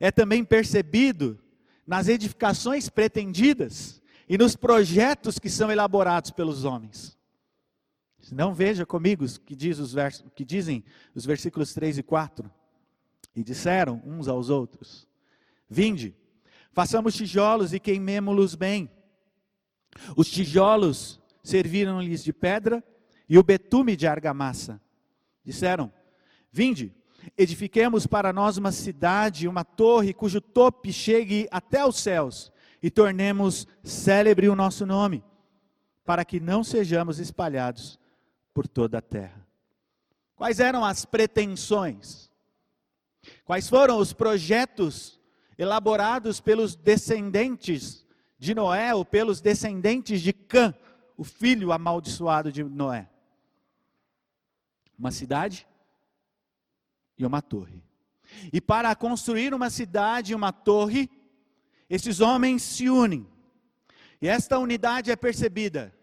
é 0.00 0.10
também 0.10 0.44
percebido 0.44 1.38
nas 1.86 2.08
edificações 2.08 2.88
pretendidas 2.88 4.01
e 4.32 4.38
nos 4.38 4.56
projetos 4.56 5.38
que 5.38 5.50
são 5.50 5.70
elaborados 5.70 6.30
pelos 6.30 6.64
homens. 6.64 7.18
Não 8.32 8.54
veja 8.54 8.86
comigo 8.86 9.26
que, 9.40 9.54
diz 9.54 9.78
os 9.78 9.92
vers 9.92 10.24
que 10.34 10.42
dizem 10.42 10.82
os 11.14 11.26
versículos 11.26 11.74
3 11.74 11.98
e 11.98 12.02
4. 12.02 12.50
E 13.36 13.44
disseram 13.44 14.02
uns 14.06 14.28
aos 14.28 14.48
outros: 14.48 15.06
Vinde, 15.68 16.16
façamos 16.72 17.14
tijolos 17.14 17.74
e 17.74 17.78
queimemo-los 17.78 18.54
bem. 18.54 18.90
Os 20.16 20.30
tijolos 20.30 21.20
serviram-lhes 21.44 22.24
de 22.24 22.32
pedra 22.32 22.82
e 23.28 23.36
o 23.36 23.42
betume 23.42 23.96
de 23.96 24.06
argamassa. 24.06 24.80
Disseram: 25.44 25.92
Vinde, 26.50 26.90
edifiquemos 27.36 28.06
para 28.06 28.32
nós 28.32 28.56
uma 28.56 28.72
cidade, 28.72 29.46
uma 29.46 29.62
torre 29.62 30.14
cujo 30.14 30.40
tope 30.40 30.90
chegue 30.90 31.46
até 31.50 31.84
os 31.84 31.96
céus 31.96 32.50
e 32.82 32.90
tornemos 32.90 33.66
célebre 33.84 34.48
o 34.48 34.56
nosso 34.56 34.84
nome, 34.84 35.22
para 36.04 36.24
que 36.24 36.40
não 36.40 36.64
sejamos 36.64 37.20
espalhados 37.20 37.98
por 38.52 38.66
toda 38.66 38.98
a 38.98 39.02
terra. 39.02 39.46
Quais 40.34 40.58
eram 40.58 40.84
as 40.84 41.04
pretensões? 41.04 42.30
Quais 43.44 43.68
foram 43.68 43.98
os 43.98 44.12
projetos 44.12 45.20
elaborados 45.56 46.40
pelos 46.40 46.74
descendentes 46.74 48.04
de 48.36 48.54
Noé 48.54 48.92
ou 48.92 49.04
pelos 49.04 49.40
descendentes 49.40 50.20
de 50.20 50.32
Cã, 50.32 50.74
o 51.16 51.22
filho 51.22 51.70
amaldiçoado 51.70 52.50
de 52.50 52.64
Noé? 52.64 53.08
Uma 54.98 55.12
cidade 55.12 55.66
e 57.16 57.24
uma 57.24 57.40
torre. 57.40 57.82
E 58.52 58.60
para 58.60 58.94
construir 58.96 59.54
uma 59.54 59.70
cidade 59.70 60.32
e 60.32 60.34
uma 60.34 60.50
torre, 60.52 61.08
esses 61.92 62.20
homens 62.20 62.62
se 62.62 62.88
unem. 62.88 63.28
E 64.18 64.26
esta 64.26 64.58
unidade 64.58 65.10
é 65.10 65.16
percebida 65.16 65.94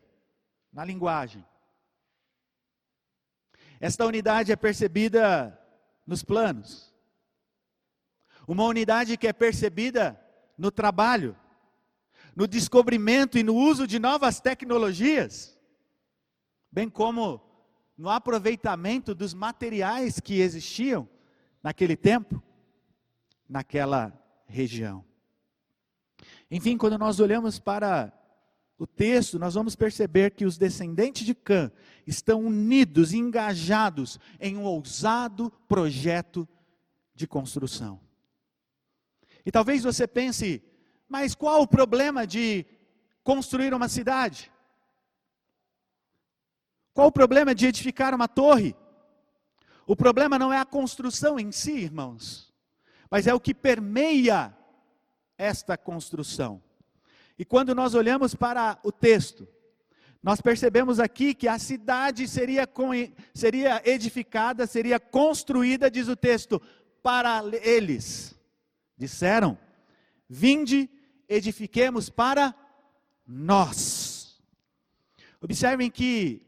na 0.72 0.86
linguagem. 0.86 1.43
Esta 3.79 4.05
unidade 4.05 4.51
é 4.51 4.55
percebida 4.55 5.60
nos 6.05 6.22
planos. 6.22 6.93
Uma 8.48 8.65
unidade 8.65 9.17
que 9.17 9.27
é 9.27 9.34
percebida 9.34 10.24
no 10.55 10.69
trabalho, 10.69 11.36
no 12.36 12.46
descobrimento 12.46 13.39
e 13.39 13.41
no 13.41 13.55
uso 13.55 13.88
de 13.88 13.98
novas 13.98 14.39
tecnologias, 14.39 15.60
bem 16.72 16.88
como 16.88 17.41
no 17.98 18.12
aproveitamento 18.12 19.15
dos 19.15 19.34
materiais 19.34 20.19
que 20.19 20.39
existiam 20.39 21.10
naquele 21.63 21.98
tempo, 21.98 22.43
naquela 23.50 24.13
região. 24.46 25.09
Enfim, 26.51 26.77
quando 26.77 26.98
nós 26.98 27.20
olhamos 27.20 27.60
para 27.60 28.12
o 28.77 28.88
texto, 28.88 29.38
nós 29.38 29.53
vamos 29.53 29.75
perceber 29.75 30.32
que 30.32 30.46
os 30.46 30.58
descendentes 30.58 31.25
de 31.25 31.36
Cã 31.36 31.72
estão 32.08 32.46
unidos, 32.46 33.13
engajados 33.13 34.18
em 34.39 34.58
um 34.58 34.63
ousado 34.63 35.51
projeto 35.68 36.48
de 37.13 37.27
construção. 37.27 38.00
E 39.46 39.51
talvez 39.51 39.84
você 39.84 40.08
pense, 40.08 40.63
mas 41.08 41.36
qual 41.36 41.62
o 41.62 41.68
problema 41.68 42.25
de 42.25 42.65
construir 43.24 43.74
uma 43.74 43.89
cidade? 43.89 44.51
Qual 46.94 47.08
o 47.08 47.12
problema 47.12 47.53
de 47.53 47.68
edificar 47.68 48.15
uma 48.15 48.27
torre? 48.27 48.75
O 49.86 49.96
problema 49.96 50.39
não 50.39 50.53
é 50.53 50.58
a 50.58 50.65
construção 50.65 51.39
em 51.39 51.51
si, 51.51 51.74
irmãos, 51.74 52.53
mas 53.09 53.27
é 53.27 53.33
o 53.33 53.40
que 53.40 53.53
permeia 53.53 54.55
esta 55.40 55.75
construção. 55.75 56.62
E 57.38 57.46
quando 57.46 57.74
nós 57.74 57.96
olhamos 57.96 58.36
para 58.36 58.78
o 58.84 58.92
texto, 58.92 59.48
nós 60.22 60.42
percebemos 60.42 61.00
aqui 61.00 61.34
que 61.34 61.48
a 61.48 61.58
cidade 61.58 62.28
seria, 62.28 62.68
seria 63.34 63.82
edificada, 63.86 64.68
seria 64.68 65.00
construída, 65.00 65.90
diz 65.90 66.10
o 66.10 66.16
texto, 66.16 66.62
para 67.02 67.42
eles. 67.64 68.38
Disseram: 68.98 69.58
Vinde, 70.28 70.90
edifiquemos 71.30 72.10
para 72.10 72.54
nós. 73.25 74.38
Observem 75.42 75.90
que 75.90 76.46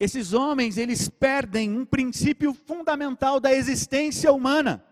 esses 0.00 0.32
homens, 0.32 0.78
eles 0.78 1.08
perdem 1.08 1.78
um 1.78 1.84
princípio 1.84 2.54
fundamental 2.54 3.38
da 3.38 3.52
existência 3.52 4.32
humana. 4.32 4.82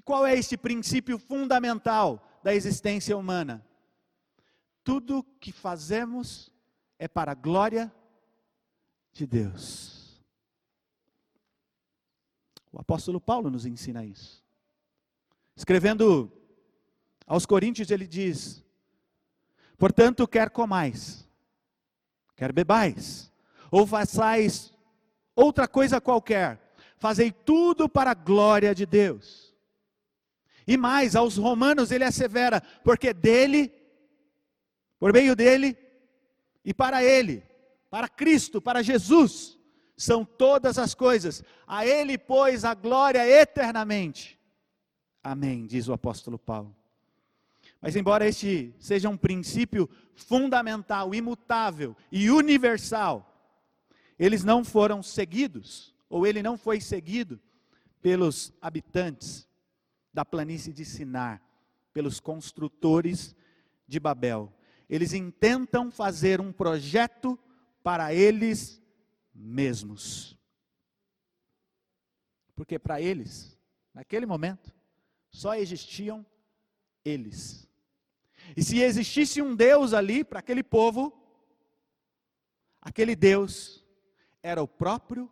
E 0.00 0.02
qual 0.02 0.26
é 0.26 0.34
esse 0.34 0.56
princípio 0.56 1.18
fundamental 1.18 2.26
da 2.42 2.54
existência 2.54 3.14
humana? 3.14 3.62
Tudo 4.82 5.22
que 5.38 5.52
fazemos 5.52 6.50
é 6.98 7.06
para 7.06 7.32
a 7.32 7.34
glória 7.34 7.94
de 9.12 9.26
Deus. 9.26 10.24
O 12.72 12.80
apóstolo 12.80 13.20
Paulo 13.20 13.50
nos 13.50 13.66
ensina 13.66 14.02
isso. 14.02 14.42
Escrevendo 15.54 16.32
aos 17.26 17.44
Coríntios, 17.44 17.90
ele 17.90 18.06
diz: 18.06 18.64
Portanto, 19.76 20.26
quer 20.26 20.48
comais, 20.48 21.28
quer 22.34 22.54
bebais, 22.54 23.30
ou 23.70 23.86
façais 23.86 24.72
outra 25.36 25.68
coisa 25.68 26.00
qualquer, 26.00 26.72
fazei 26.96 27.30
tudo 27.30 27.86
para 27.86 28.12
a 28.12 28.14
glória 28.14 28.74
de 28.74 28.86
Deus. 28.86 29.49
E 30.66 30.76
mais, 30.76 31.16
aos 31.16 31.36
romanos 31.36 31.90
ele 31.90 32.04
assevera, 32.04 32.60
porque 32.84 33.12
dele, 33.12 33.72
por 34.98 35.12
meio 35.12 35.34
dele 35.34 35.76
e 36.64 36.74
para 36.74 37.02
ele, 37.02 37.42
para 37.90 38.08
Cristo, 38.08 38.60
para 38.60 38.82
Jesus, 38.82 39.58
são 39.96 40.24
todas 40.24 40.78
as 40.78 40.94
coisas. 40.94 41.42
A 41.66 41.84
ele, 41.84 42.16
pois, 42.16 42.64
a 42.64 42.74
glória 42.74 43.26
eternamente. 43.26 44.38
Amém, 45.22 45.66
diz 45.66 45.88
o 45.88 45.92
apóstolo 45.92 46.38
Paulo. 46.38 46.74
Mas, 47.80 47.96
embora 47.96 48.26
este 48.26 48.74
seja 48.78 49.08
um 49.08 49.16
princípio 49.16 49.88
fundamental, 50.14 51.14
imutável 51.14 51.96
e 52.12 52.30
universal, 52.30 53.26
eles 54.18 54.44
não 54.44 54.62
foram 54.62 55.02
seguidos, 55.02 55.94
ou 56.08 56.26
ele 56.26 56.42
não 56.42 56.58
foi 56.58 56.80
seguido 56.80 57.40
pelos 58.02 58.52
habitantes 58.60 59.49
da 60.12 60.24
planície 60.24 60.72
de 60.72 60.84
Sinar, 60.84 61.42
pelos 61.92 62.20
construtores 62.20 63.34
de 63.86 63.98
Babel. 63.98 64.52
Eles 64.88 65.12
intentam 65.12 65.90
fazer 65.90 66.40
um 66.40 66.52
projeto 66.52 67.38
para 67.82 68.12
eles 68.12 68.82
mesmos. 69.34 70.36
Porque 72.54 72.78
para 72.78 73.00
eles, 73.00 73.58
naquele 73.94 74.26
momento, 74.26 74.72
só 75.30 75.54
existiam 75.54 76.26
eles. 77.04 77.68
E 78.56 78.62
se 78.62 78.80
existisse 78.80 79.40
um 79.40 79.54
Deus 79.54 79.92
ali 79.92 80.24
para 80.24 80.40
aquele 80.40 80.62
povo, 80.62 81.16
aquele 82.80 83.14
Deus 83.14 83.84
era 84.42 84.62
o 84.62 84.68
próprio 84.68 85.30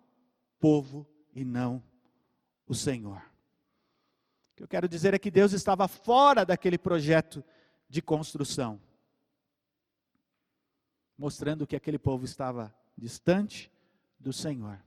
povo 0.58 1.06
e 1.34 1.44
não 1.44 1.82
o 2.66 2.74
Senhor. 2.74 3.22
Que 4.59 4.64
eu 4.64 4.66
quero 4.66 4.88
dizer 4.88 5.14
é 5.14 5.21
que 5.21 5.31
Deus 5.31 5.53
estava 5.53 5.87
fora 5.87 6.44
daquele 6.44 6.77
projeto 6.77 7.44
de 7.88 8.03
construção, 8.03 8.83
mostrando 11.16 11.64
que 11.64 11.77
aquele 11.77 11.97
povo 11.97 12.25
estava 12.25 12.75
distante 12.97 13.71
do 14.18 14.33
Senhor, 14.33 14.83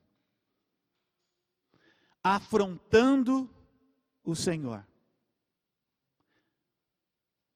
afrontando 2.21 3.49
o 4.25 4.35
Senhor. 4.35 4.85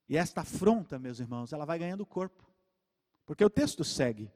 E 0.08 0.16
esta 0.16 0.40
afronta, 0.40 0.98
meus 0.98 1.20
irmãos, 1.20 1.52
ela 1.52 1.66
vai 1.66 1.78
ganhando 1.78 2.06
corpo. 2.06 2.50
Porque 3.26 3.44
o 3.44 3.50
texto 3.50 3.84
segue. 3.84 4.32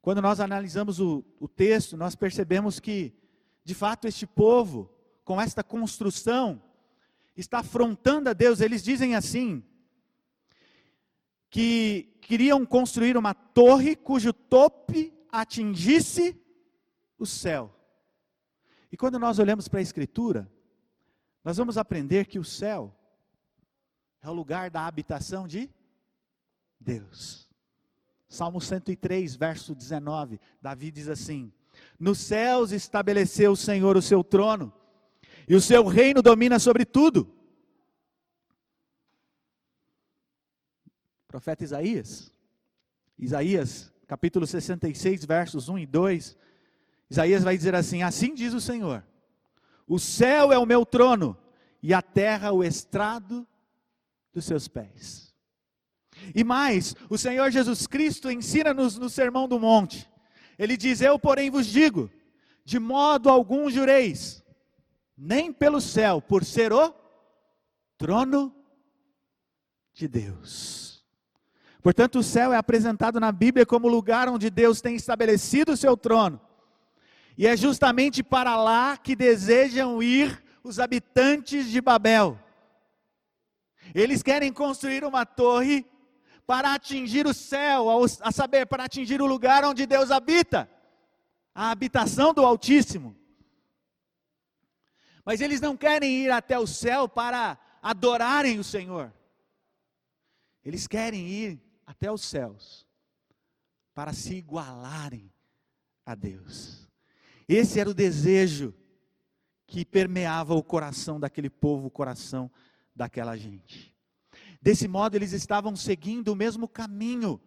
Quando 0.00 0.22
nós 0.22 0.40
analisamos 0.40 1.00
o, 1.00 1.22
o 1.38 1.46
texto, 1.46 1.98
nós 1.98 2.14
percebemos 2.14 2.80
que, 2.80 3.12
de 3.62 3.74
fato, 3.74 4.08
este 4.08 4.26
povo, 4.26 4.90
com 5.22 5.38
esta 5.38 5.62
construção, 5.62 6.62
está 7.40 7.60
afrontando 7.60 8.28
a 8.28 8.32
Deus. 8.32 8.60
Eles 8.60 8.82
dizem 8.82 9.14
assim: 9.14 9.62
que 11.50 12.18
queriam 12.20 12.64
construir 12.66 13.16
uma 13.16 13.32
torre 13.32 13.96
cujo 13.96 14.32
tope 14.32 15.12
atingisse 15.30 16.40
o 17.18 17.24
céu. 17.26 17.74
E 18.90 18.96
quando 18.96 19.18
nós 19.18 19.38
olhamos 19.38 19.68
para 19.68 19.80
a 19.80 19.82
Escritura, 19.82 20.50
nós 21.44 21.56
vamos 21.56 21.78
aprender 21.78 22.26
que 22.26 22.38
o 22.38 22.44
céu 22.44 22.94
é 24.20 24.28
o 24.28 24.34
lugar 24.34 24.70
da 24.70 24.86
habitação 24.86 25.46
de 25.46 25.70
Deus. 26.78 27.48
Salmo 28.28 28.60
103, 28.60 29.36
verso 29.36 29.74
19, 29.74 30.38
Davi 30.60 30.90
diz 30.90 31.08
assim: 31.08 31.52
Nos 31.98 32.18
céus 32.18 32.72
estabeleceu 32.72 33.52
o 33.52 33.56
Senhor 33.56 33.96
o 33.96 34.02
seu 34.02 34.22
trono, 34.22 34.72
e 35.48 35.54
o 35.54 35.60
seu 35.60 35.86
reino 35.86 36.20
domina 36.20 36.58
sobre 36.58 36.84
tudo. 36.84 37.34
Profeta 41.26 41.64
Isaías, 41.64 42.32
Isaías, 43.18 43.92
capítulo 44.06 44.46
66, 44.46 45.24
versos 45.24 45.68
1 45.68 45.78
e 45.78 45.86
2, 45.86 46.36
Isaías 47.10 47.42
vai 47.42 47.56
dizer 47.56 47.74
assim: 47.74 48.02
Assim 48.02 48.34
diz 48.34 48.52
o 48.52 48.60
Senhor: 48.60 49.04
O 49.86 49.98
céu 49.98 50.52
é 50.52 50.58
o 50.58 50.66
meu 50.66 50.84
trono, 50.84 51.36
e 51.82 51.94
a 51.94 52.02
terra 52.02 52.52
o 52.52 52.62
estrado 52.62 53.46
dos 54.32 54.44
seus 54.44 54.68
pés. 54.68 55.34
E 56.34 56.44
mais, 56.44 56.94
o 57.08 57.16
Senhor 57.16 57.50
Jesus 57.50 57.86
Cristo 57.86 58.30
ensina-nos 58.30 58.98
no 58.98 59.08
Sermão 59.08 59.48
do 59.48 59.58
Monte. 59.58 60.10
Ele 60.58 60.76
diz: 60.76 61.00
Eu, 61.00 61.18
porém, 61.18 61.50
vos 61.50 61.66
digo, 61.66 62.10
de 62.64 62.78
modo 62.78 63.30
algum 63.30 63.70
jureis, 63.70 64.42
nem 65.18 65.52
pelo 65.52 65.80
céu, 65.80 66.22
por 66.22 66.44
ser 66.44 66.72
o 66.72 66.94
trono 67.98 68.54
de 69.92 70.06
Deus. 70.06 71.04
Portanto, 71.82 72.20
o 72.20 72.22
céu 72.22 72.52
é 72.52 72.56
apresentado 72.56 73.18
na 73.18 73.32
Bíblia 73.32 73.66
como 73.66 73.88
lugar 73.88 74.28
onde 74.28 74.48
Deus 74.48 74.80
tem 74.80 74.94
estabelecido 74.94 75.72
o 75.72 75.76
seu 75.76 75.96
trono. 75.96 76.40
E 77.36 77.46
é 77.46 77.56
justamente 77.56 78.22
para 78.22 78.56
lá 78.56 78.96
que 78.96 79.16
desejam 79.16 80.00
ir 80.00 80.42
os 80.62 80.78
habitantes 80.78 81.68
de 81.68 81.80
Babel. 81.80 82.38
Eles 83.94 84.22
querem 84.22 84.52
construir 84.52 85.04
uma 85.04 85.26
torre 85.26 85.84
para 86.46 86.74
atingir 86.74 87.26
o 87.26 87.34
céu, 87.34 87.86
a 88.20 88.32
saber, 88.32 88.66
para 88.66 88.84
atingir 88.84 89.20
o 89.20 89.26
lugar 89.26 89.64
onde 89.64 89.86
Deus 89.86 90.10
habita, 90.10 90.70
a 91.54 91.70
habitação 91.70 92.32
do 92.32 92.44
Altíssimo. 92.44 93.16
Mas 95.28 95.42
eles 95.42 95.60
não 95.60 95.76
querem 95.76 96.24
ir 96.24 96.30
até 96.30 96.58
o 96.58 96.66
céu 96.66 97.06
para 97.06 97.58
adorarem 97.82 98.58
o 98.58 98.64
Senhor. 98.64 99.12
Eles 100.64 100.86
querem 100.86 101.28
ir 101.28 101.62
até 101.84 102.10
os 102.10 102.22
céus 102.22 102.88
para 103.92 104.14
se 104.14 104.36
igualarem 104.36 105.30
a 106.06 106.14
Deus. 106.14 106.88
Esse 107.46 107.78
era 107.78 107.90
o 107.90 107.92
desejo 107.92 108.74
que 109.66 109.84
permeava 109.84 110.54
o 110.54 110.62
coração 110.62 111.20
daquele 111.20 111.50
povo, 111.50 111.88
o 111.88 111.90
coração 111.90 112.50
daquela 112.96 113.36
gente. 113.36 113.94
Desse 114.62 114.88
modo, 114.88 115.14
eles 115.14 115.32
estavam 115.32 115.76
seguindo 115.76 116.28
o 116.28 116.36
mesmo 116.36 116.66
caminho 116.66 117.38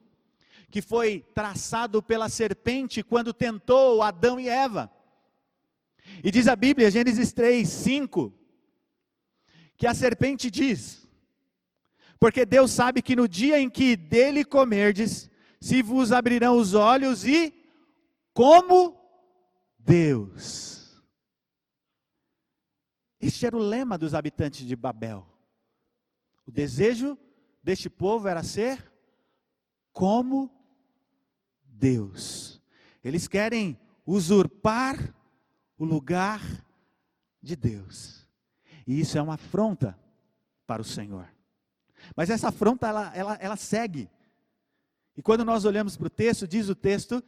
que 0.70 0.84
foi 0.84 1.22
traçado 1.34 2.04
pela 2.04 2.30
serpente 2.30 3.02
quando 3.02 3.34
tentou 3.34 4.04
Adão 4.04 4.40
e 4.40 4.48
Eva. 4.48 5.01
E 6.24 6.32
diz 6.32 6.48
a 6.48 6.56
Bíblia, 6.56 6.92
Gênesis 6.92 7.32
3, 7.32 7.68
5, 7.68 8.34
que 9.78 9.88
a 9.88 9.94
serpente 9.94 10.52
diz: 10.52 11.08
Porque 12.20 12.46
Deus 12.46 12.72
sabe 12.72 13.02
que 13.02 13.16
no 13.16 13.28
dia 13.28 13.60
em 13.60 13.70
que 13.70 13.96
dele 13.96 14.44
comerdes, 14.46 15.30
se 15.60 15.82
vos 15.82 16.12
abrirão 16.12 16.58
os 16.58 16.74
olhos 16.74 17.26
e 17.26 17.54
como 18.34 19.00
Deus. 19.78 21.02
Este 23.20 23.46
era 23.46 23.56
o 23.56 23.60
lema 23.60 23.98
dos 23.98 24.14
habitantes 24.14 24.66
de 24.66 24.76
Babel. 24.76 25.28
O 26.46 26.52
desejo 26.52 27.18
deste 27.64 27.90
povo 27.90 28.28
era 28.28 28.44
ser 28.44 28.92
como 29.94 30.52
Deus. 31.64 32.62
Eles 33.04 33.28
querem 33.28 33.80
usurpar 34.06 35.16
o 35.82 35.86
lugar 35.86 36.40
de 37.42 37.56
Deus. 37.56 38.30
E 38.86 39.00
isso 39.00 39.18
é 39.18 39.22
uma 39.22 39.34
afronta 39.34 39.98
para 40.68 40.80
o 40.80 40.86
Senhor. 40.86 41.28
Mas 42.16 42.30
essa 42.30 42.50
afronta, 42.50 42.88
ela, 42.88 43.12
ela, 43.16 43.34
ela 43.42 43.56
segue. 43.56 44.08
E 45.18 45.24
quando 45.24 45.44
nós 45.44 45.66
olhamos 45.66 45.98
para 45.98 46.06
o 46.06 46.12
texto, 46.12 46.48
diz 46.48 46.70
o 46.70 46.76
texto 46.76 47.24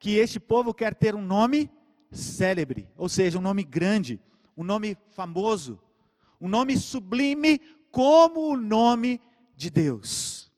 que 0.00 0.16
este 0.16 0.40
povo 0.40 0.74
quer 0.74 0.96
ter 0.96 1.14
um 1.14 1.22
nome 1.22 1.70
célebre, 2.10 2.88
ou 2.96 3.08
seja, 3.08 3.38
um 3.38 3.42
nome 3.42 3.62
grande, 3.62 4.20
um 4.56 4.64
nome 4.64 4.98
famoso, 5.10 5.80
um 6.40 6.48
nome 6.48 6.76
sublime 6.76 7.60
como 7.92 8.52
o 8.52 8.56
nome 8.56 9.20
de 9.54 9.70
Deus. 9.70 10.50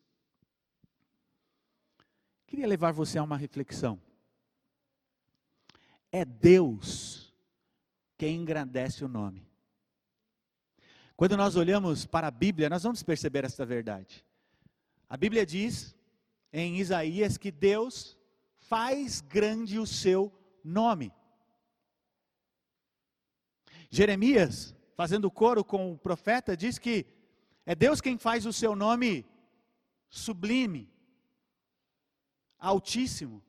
Queria 2.47 2.67
levar 2.67 2.93
você 2.95 3.19
a 3.19 3.23
uma 3.23 3.37
reflexão. 3.37 4.01
É 6.11 6.25
Deus 6.25 7.24
quem 8.17 8.37
engrandece 8.37 9.05
o 9.05 9.09
nome. 9.09 9.47
Quando 11.17 11.37
nós 11.37 11.57
olhamos 11.57 12.05
para 12.05 12.27
a 12.27 12.31
Bíblia, 12.31 12.69
nós 12.69 12.83
vamos 12.83 13.03
perceber 13.03 13.45
esta 13.45 13.65
verdade. 13.65 14.25
A 15.09 15.17
Bíblia 15.17 15.47
diz 15.47 15.95
em 16.53 16.79
Isaías 16.79 17.37
que 17.37 17.53
Deus 17.53 18.19
faz 18.57 19.21
grande 19.21 19.79
o 19.79 19.87
seu 19.87 20.33
nome. 20.63 21.13
Jeremias, 23.91 24.75
fazendo 24.97 25.31
coro 25.31 25.65
com 25.65 25.93
o 25.93 25.99
profeta, 25.99 26.57
diz 26.57 26.79
que 26.79 27.07
é 27.65 27.75
Deus 27.75 28.01
quem 28.01 28.19
faz 28.19 28.45
o 28.45 28.53
seu 28.53 28.75
nome 28.75 29.25
sublime, 30.09 30.93
altíssimo. 32.59 33.43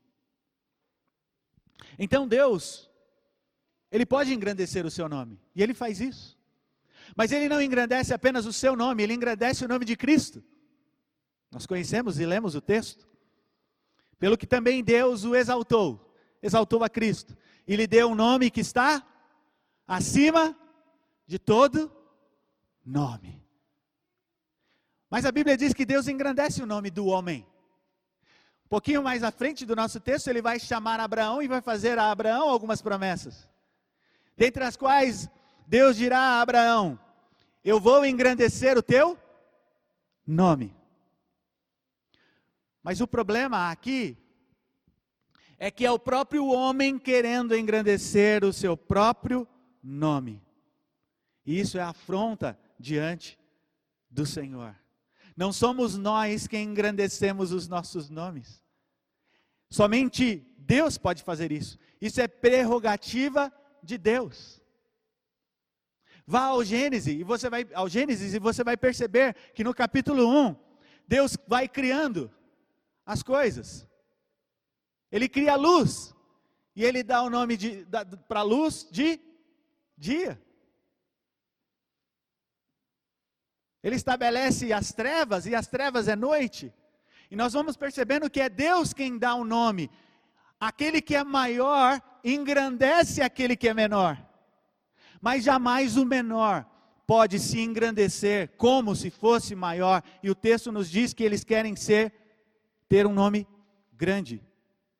Então 1.98 2.28
Deus, 2.28 2.90
Ele 3.96 4.06
pode 4.06 4.34
engrandecer 4.34 4.86
o 4.86 4.92
seu 4.92 5.08
nome, 5.08 5.40
e 5.56 5.64
Ele 5.64 5.74
faz 5.74 6.02
isso. 6.02 6.38
Mas 7.16 7.32
Ele 7.32 7.48
não 7.48 7.62
engrandece 7.62 8.14
apenas 8.14 8.46
o 8.46 8.52
seu 8.52 8.76
nome, 8.76 9.02
Ele 9.02 9.14
engrandece 9.14 9.64
o 9.64 9.70
nome 9.70 9.86
de 9.86 9.96
Cristo. 9.96 10.44
Nós 11.50 11.66
conhecemos 11.66 12.20
e 12.20 12.26
lemos 12.26 12.56
o 12.56 12.62
texto. 12.62 13.08
Pelo 14.20 14.38
que 14.38 14.46
também 14.46 14.84
Deus 14.84 15.24
o 15.24 15.34
exaltou, 15.34 16.14
exaltou 16.44 16.84
a 16.84 16.90
Cristo, 16.90 17.38
e 17.66 17.78
lhe 17.78 17.88
deu 17.88 18.10
um 18.10 18.16
nome 18.16 18.52
que 18.52 18.60
está 18.60 19.02
acima 19.88 20.54
de 21.26 21.40
todo 21.40 21.90
nome. 22.86 23.42
Mas 25.10 25.24
a 25.24 25.32
Bíblia 25.32 25.56
diz 25.56 25.74
que 25.74 25.86
Deus 25.86 26.10
engrandece 26.10 26.62
o 26.62 26.66
nome 26.66 26.92
do 26.92 27.06
homem. 27.06 27.48
Um 28.66 28.68
pouquinho 28.68 29.02
mais 29.02 29.24
à 29.24 29.32
frente 29.32 29.66
do 29.66 29.74
nosso 29.74 30.02
texto, 30.02 30.28
ele 30.28 30.42
vai 30.42 30.60
chamar 30.60 31.00
Abraão 31.00 31.42
e 31.42 31.48
vai 31.48 31.62
fazer 31.62 31.98
a 31.98 32.12
Abraão 32.12 32.50
algumas 32.50 32.82
promessas. 32.82 33.55
Dentre 34.38 34.64
as 34.64 34.76
quais 34.76 35.30
Deus 35.68 35.96
dirá 35.96 36.20
a 36.20 36.42
Abraão: 36.42 37.00
Eu 37.64 37.80
vou 37.80 38.06
engrandecer 38.06 38.78
o 38.78 38.84
teu 38.84 39.18
nome. 40.26 40.76
Mas 42.84 43.02
o 43.02 43.08
problema 43.08 43.72
aqui 43.72 44.18
é 45.58 45.72
que 45.72 45.86
é 45.86 45.92
o 45.92 45.98
próprio 45.98 46.48
homem 46.48 47.00
querendo 47.00 47.56
engrandecer 47.56 48.44
o 48.44 48.54
seu 48.54 48.76
próprio 48.76 49.48
nome. 49.82 50.42
E 51.46 51.60
isso 51.60 51.78
é 51.78 51.82
afronta 51.82 52.60
diante 52.80 53.40
do 54.10 54.26
Senhor. 54.26 54.76
Não 55.36 55.52
somos 55.52 55.98
nós 55.98 56.48
quem 56.48 56.70
engrandecemos 56.70 57.52
os 57.52 57.68
nossos 57.68 58.10
nomes. 58.10 58.64
Somente 59.70 60.46
Deus 60.58 60.98
pode 60.98 61.24
fazer 61.24 61.52
isso. 61.52 61.78
Isso 62.00 62.22
é 62.22 62.28
prerrogativa 62.28 63.52
de 63.86 63.98
Deus. 63.98 64.62
Vá 66.28 66.46
ao 66.46 66.64
Gênesis 66.64 67.20
e 67.20 67.24
você 67.24 67.50
vai 67.50 67.68
ao 67.74 67.88
Gênesis 67.88 68.34
e 68.34 68.40
você 68.40 68.64
vai 68.64 68.76
perceber 68.76 69.36
que 69.54 69.64
no 69.64 69.74
capítulo 69.74 70.28
1 70.28 70.56
Deus 71.08 71.38
vai 71.48 71.68
criando 71.68 72.32
as 73.06 73.22
coisas. 73.22 73.88
Ele 75.12 75.30
cria 75.30 75.54
a 75.54 75.56
luz 75.56 76.16
e 76.76 76.84
ele 76.84 77.04
dá 77.04 77.22
o 77.22 77.30
nome 77.30 77.58
para 78.28 78.40
a 78.40 78.44
luz 78.44 78.88
de 78.92 79.20
dia. 79.96 80.42
Ele 83.86 83.96
estabelece 83.96 84.74
as 84.74 84.92
trevas, 84.92 85.46
e 85.46 85.54
as 85.54 85.68
trevas 85.68 86.08
é 86.08 86.16
noite. 86.16 86.74
E 87.30 87.36
nós 87.36 87.54
vamos 87.54 87.78
percebendo 87.78 88.30
que 88.32 88.42
é 88.42 88.50
Deus 88.50 88.94
quem 88.94 89.16
dá 89.16 89.36
o 89.36 89.46
nome. 89.46 89.92
Aquele 90.60 91.00
que 91.02 91.16
é 91.16 91.24
maior 91.24 92.02
engrandece 92.26 93.22
aquele 93.22 93.56
que 93.56 93.70
é 93.70 93.74
menor. 93.74 94.22
Mas 95.22 95.44
jamais 95.44 95.96
o 95.96 96.04
menor 96.04 96.66
pode 97.06 97.40
se 97.40 97.60
engrandecer 97.60 98.50
como 98.58 98.96
se 98.96 99.12
fosse 99.12 99.56
maior. 99.56 100.02
E 100.24 100.30
o 100.30 100.36
texto 100.36 100.72
nos 100.72 100.90
diz 100.90 101.14
que 101.14 101.24
eles 101.24 101.44
querem 101.44 101.76
ser 101.76 102.12
ter 102.90 103.06
um 103.06 103.14
nome 103.14 103.48
grande, 103.94 104.44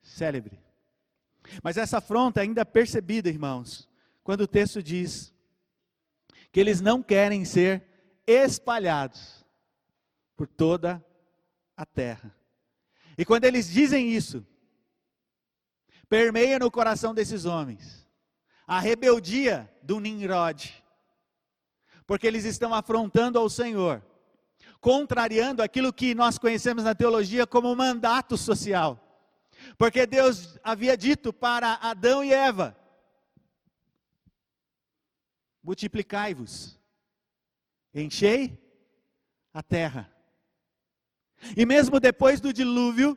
célebre. 0.00 0.60
Mas 1.62 1.76
essa 1.76 1.98
afronta 1.98 2.40
ainda 2.40 2.62
é 2.62 2.64
percebida, 2.64 3.28
irmãos, 3.28 3.88
quando 4.22 4.42
o 4.42 4.48
texto 4.48 4.82
diz 4.82 5.34
que 6.52 6.60
eles 6.60 6.80
não 6.80 7.02
querem 7.02 7.44
ser 7.44 7.84
espalhados 8.26 9.44
por 10.36 10.46
toda 10.46 11.04
a 11.76 11.84
terra. 11.84 12.34
E 13.18 13.24
quando 13.24 13.44
eles 13.44 13.70
dizem 13.70 14.10
isso, 14.10 14.44
permeia 16.08 16.58
no 16.58 16.70
coração 16.70 17.14
desses 17.14 17.44
homens 17.44 18.06
a 18.66 18.80
rebeldia 18.80 19.70
do 19.82 20.00
Nimrod, 20.00 20.84
porque 22.06 22.26
eles 22.26 22.44
estão 22.44 22.74
afrontando 22.74 23.38
ao 23.38 23.48
Senhor, 23.48 24.02
contrariando 24.80 25.62
aquilo 25.62 25.92
que 25.92 26.14
nós 26.14 26.36
conhecemos 26.36 26.82
na 26.82 26.94
teologia 26.94 27.46
como 27.46 27.74
mandato 27.76 28.36
social. 28.36 29.02
Porque 29.78 30.06
Deus 30.06 30.58
havia 30.62 30.96
dito 30.96 31.32
para 31.32 31.74
Adão 31.74 32.24
e 32.24 32.32
Eva: 32.32 32.76
multiplicai-vos, 35.62 36.78
enchei 37.94 38.60
a 39.54 39.62
terra. 39.62 40.12
E 41.56 41.64
mesmo 41.64 42.00
depois 42.00 42.40
do 42.40 42.52
dilúvio, 42.52 43.16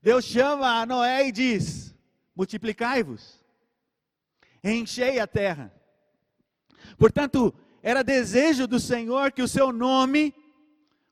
Deus 0.00 0.24
chama 0.24 0.80
a 0.80 0.86
Noé 0.86 1.28
e 1.28 1.32
diz: 1.32 1.91
multiplicai-vos, 2.34 3.40
enchei 4.62 5.18
a 5.18 5.26
terra. 5.26 5.72
Portanto, 6.96 7.54
era 7.82 8.02
desejo 8.02 8.66
do 8.66 8.78
Senhor 8.78 9.32
que 9.32 9.42
o 9.42 9.48
seu 9.48 9.72
nome 9.72 10.34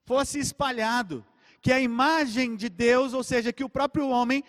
fosse 0.04 0.38
espalhado, 0.38 1.24
que 1.60 1.72
a 1.72 1.80
imagem 1.80 2.56
de 2.56 2.68
Deus, 2.68 3.12
ou 3.12 3.22
seja, 3.22 3.52
que 3.52 3.64
o 3.64 3.68
próprio 3.68 4.08
homem, 4.08 4.42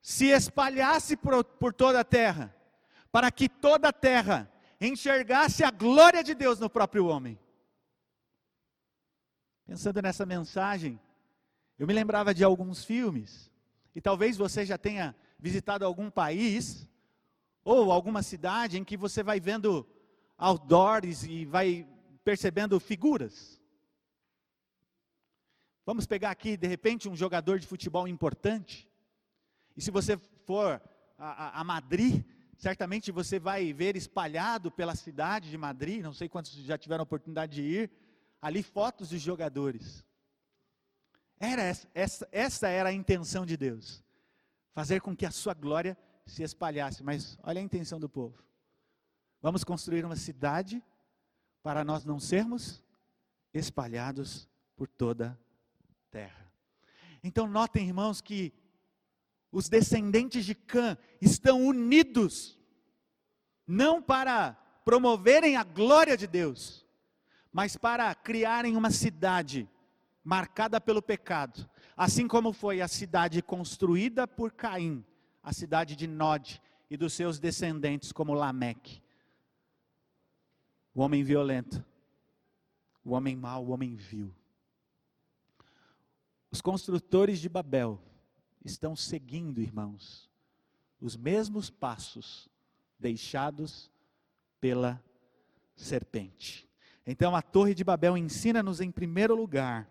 se 0.00 0.26
espalhasse 0.26 1.16
por, 1.16 1.44
por 1.44 1.72
toda 1.72 2.00
a 2.00 2.04
terra, 2.04 2.54
para 3.10 3.30
que 3.30 3.48
toda 3.48 3.88
a 3.88 3.92
terra 3.92 4.50
enxergasse 4.80 5.62
a 5.62 5.70
glória 5.70 6.24
de 6.24 6.34
Deus 6.34 6.58
no 6.58 6.68
próprio 6.68 7.06
homem. 7.06 7.38
Pensando 9.64 10.02
nessa 10.02 10.26
mensagem, 10.26 11.00
eu 11.78 11.86
me 11.86 11.94
lembrava 11.94 12.34
de 12.34 12.42
alguns 12.42 12.84
filmes, 12.84 13.50
e 13.94 14.00
talvez 14.00 14.36
você 14.36 14.64
já 14.66 14.76
tenha 14.76 15.14
visitado 15.42 15.84
algum 15.84 16.08
país, 16.08 16.88
ou 17.64 17.90
alguma 17.90 18.22
cidade 18.22 18.78
em 18.78 18.84
que 18.84 18.96
você 18.96 19.24
vai 19.24 19.40
vendo 19.40 19.84
outdoors 20.38 21.24
e 21.24 21.44
vai 21.44 21.84
percebendo 22.22 22.78
figuras. 22.78 23.60
Vamos 25.84 26.06
pegar 26.06 26.30
aqui, 26.30 26.56
de 26.56 26.68
repente, 26.68 27.08
um 27.08 27.16
jogador 27.16 27.58
de 27.58 27.66
futebol 27.66 28.06
importante. 28.06 28.88
E 29.76 29.82
se 29.82 29.90
você 29.90 30.16
for 30.46 30.80
a, 31.18 31.58
a, 31.58 31.60
a, 31.60 31.64
Madrid, 31.64 32.24
certamente 32.56 33.10
você 33.10 33.40
vai 33.40 33.72
ver 33.72 33.96
espalhado 33.96 34.70
pela 34.70 34.94
cidade 34.94 35.50
de 35.50 35.58
Madrid, 35.58 36.04
não 36.04 36.12
sei 36.12 36.28
quantos 36.28 36.52
já 36.52 36.78
tiveram 36.78 37.02
a 37.02 37.10
oportunidade 37.10 37.56
de 37.56 37.62
ir, 37.62 37.90
ali 38.40 38.62
fotos 38.62 39.08
de 39.08 39.18
jogadores. 39.18 40.04
Era 41.40 41.62
essa, 41.62 41.88
essa, 41.92 42.28
essa 42.30 42.68
era 42.68 42.90
a 42.90 42.92
intenção 42.92 43.44
de 43.44 43.56
Deus. 43.56 44.04
Fazer 44.72 45.00
com 45.00 45.14
que 45.14 45.26
a 45.26 45.30
sua 45.30 45.54
glória 45.54 45.96
se 46.26 46.42
espalhasse. 46.42 47.02
Mas 47.02 47.38
olha 47.42 47.60
a 47.60 47.64
intenção 47.64 48.00
do 48.00 48.08
povo. 48.08 48.42
Vamos 49.40 49.64
construir 49.64 50.04
uma 50.04 50.16
cidade 50.16 50.82
para 51.62 51.84
nós 51.84 52.04
não 52.04 52.18
sermos 52.18 52.82
espalhados 53.52 54.48
por 54.76 54.88
toda 54.88 55.38
a 55.90 56.10
terra. 56.10 56.52
Então, 57.22 57.46
notem, 57.46 57.86
irmãos, 57.86 58.20
que 58.20 58.52
os 59.50 59.68
descendentes 59.68 60.44
de 60.44 60.54
Cã 60.54 60.96
estão 61.20 61.64
unidos, 61.64 62.58
não 63.66 64.02
para 64.02 64.54
promoverem 64.84 65.56
a 65.56 65.62
glória 65.62 66.16
de 66.16 66.26
Deus, 66.26 66.86
mas 67.52 67.76
para 67.76 68.12
criarem 68.14 68.76
uma 68.76 68.90
cidade 68.90 69.68
marcada 70.24 70.80
pelo 70.80 71.02
pecado, 71.02 71.68
assim 71.96 72.26
como 72.26 72.52
foi 72.52 72.80
a 72.80 72.88
cidade 72.88 73.42
construída 73.42 74.26
por 74.26 74.52
Caim, 74.52 75.04
a 75.42 75.52
cidade 75.52 75.96
de 75.96 76.06
Nod 76.06 76.60
e 76.90 76.96
dos 76.96 77.12
seus 77.12 77.38
descendentes, 77.38 78.12
como 78.12 78.34
Lameque. 78.34 79.02
O 80.94 81.00
homem 81.00 81.22
violento, 81.22 81.84
o 83.04 83.12
homem 83.12 83.34
mau, 83.34 83.64
o 83.66 83.70
homem 83.70 83.94
vil. 83.96 84.34
Os 86.50 86.60
construtores 86.60 87.40
de 87.40 87.48
Babel 87.48 87.98
estão 88.64 88.94
seguindo, 88.94 89.60
irmãos, 89.60 90.30
os 91.00 91.16
mesmos 91.16 91.70
passos 91.70 92.48
deixados 92.98 93.90
pela 94.60 95.02
serpente. 95.74 96.68
Então 97.06 97.34
a 97.34 97.42
Torre 97.42 97.74
de 97.74 97.82
Babel 97.82 98.16
ensina-nos, 98.16 98.80
em 98.80 98.90
primeiro 98.90 99.34
lugar, 99.34 99.90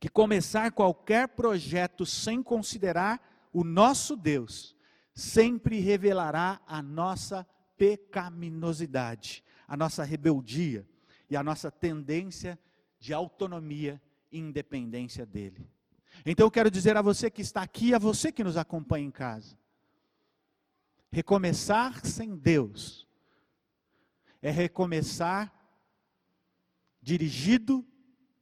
que 0.00 0.08
começar 0.08 0.70
qualquer 0.72 1.28
projeto 1.28 2.06
sem 2.06 2.42
considerar 2.42 3.48
o 3.52 3.64
nosso 3.64 4.16
Deus 4.16 4.76
sempre 5.14 5.80
revelará 5.80 6.60
a 6.66 6.80
nossa 6.80 7.44
pecaminosidade, 7.76 9.42
a 9.66 9.76
nossa 9.76 10.04
rebeldia 10.04 10.88
e 11.28 11.36
a 11.36 11.42
nossa 11.42 11.70
tendência 11.70 12.58
de 13.00 13.12
autonomia 13.12 14.00
e 14.30 14.38
independência 14.38 15.26
dele. 15.26 15.68
Então 16.24 16.46
eu 16.46 16.50
quero 16.50 16.70
dizer 16.70 16.96
a 16.96 17.02
você 17.02 17.30
que 17.30 17.42
está 17.42 17.62
aqui, 17.62 17.94
a 17.94 17.98
você 17.98 18.30
que 18.30 18.44
nos 18.44 18.56
acompanha 18.56 19.06
em 19.06 19.10
casa, 19.10 19.58
recomeçar 21.10 22.04
sem 22.06 22.36
Deus 22.36 23.06
é 24.40 24.50
recomeçar 24.50 25.52
dirigido, 27.02 27.84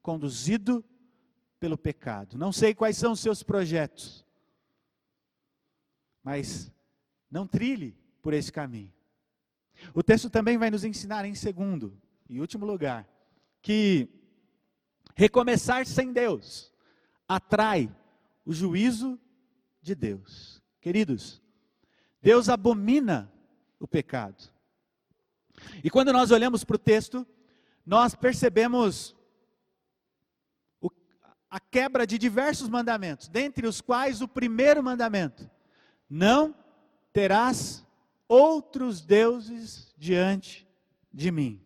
conduzido 0.03 0.85
pelo 1.59 1.79
pecado. 1.79 2.37
Não 2.39 2.53
sei 2.53 2.75
quais 2.75 2.97
são 2.97 3.13
os 3.13 3.21
seus 3.21 3.43
projetos, 3.43 4.25
mas 6.23 6.73
não 7.31 7.47
trilhe 7.47 7.97
por 8.23 8.33
esse 8.33 8.53
caminho. 8.53 8.93
O 9.95 10.03
texto 10.03 10.31
também 10.31 10.59
vai 10.59 10.71
nos 10.71 10.85
ensinar, 10.85 11.25
em 11.25 11.35
segundo 11.35 12.01
e 12.29 12.41
último 12.41 12.65
lugar, 12.67 13.09
que 13.63 14.09
recomeçar 15.15 15.87
sem 15.87 16.13
Deus 16.13 16.73
atrai 17.29 17.95
o 18.45 18.53
juízo 18.53 19.19
de 19.83 19.95
Deus. 19.95 20.63
Queridos, 20.81 21.43
Deus 22.23 22.49
abomina 22.49 23.33
o 23.81 23.89
pecado. 23.89 24.53
E 25.83 25.91
quando 25.91 26.13
nós 26.13 26.31
olhamos 26.31 26.65
para 26.65 26.77
o 26.77 26.79
texto, 26.79 27.27
nós 27.85 28.15
percebemos 28.15 29.16
a 31.57 31.61
quebra 31.61 32.07
de 32.07 32.19
diversos 32.19 32.69
mandamentos, 32.69 33.29
dentre 33.29 33.67
os 33.67 33.81
quais 33.81 34.21
o 34.21 34.29
primeiro 34.29 34.83
mandamento: 34.83 35.51
não 36.07 36.55
terás 37.15 37.83
outros 38.29 39.01
deuses 39.01 39.95
diante 39.97 40.69
de 41.11 41.31
mim. 41.31 41.59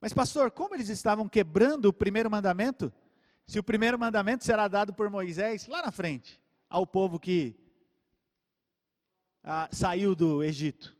Mas, 0.00 0.12
pastor, 0.12 0.50
como 0.50 0.74
eles 0.74 0.88
estavam 0.88 1.28
quebrando 1.28 1.84
o 1.84 1.92
primeiro 1.92 2.28
mandamento? 2.28 2.92
Se 3.46 3.60
o 3.60 3.62
primeiro 3.62 3.96
mandamento 3.96 4.44
será 4.44 4.66
dado 4.66 4.92
por 4.92 5.08
Moisés 5.08 5.68
lá 5.68 5.80
na 5.80 5.92
frente, 5.92 6.40
ao 6.68 6.84
povo 6.84 7.16
que 7.16 7.54
ah, 9.44 9.68
saiu 9.70 10.16
do 10.16 10.42
Egito. 10.42 10.96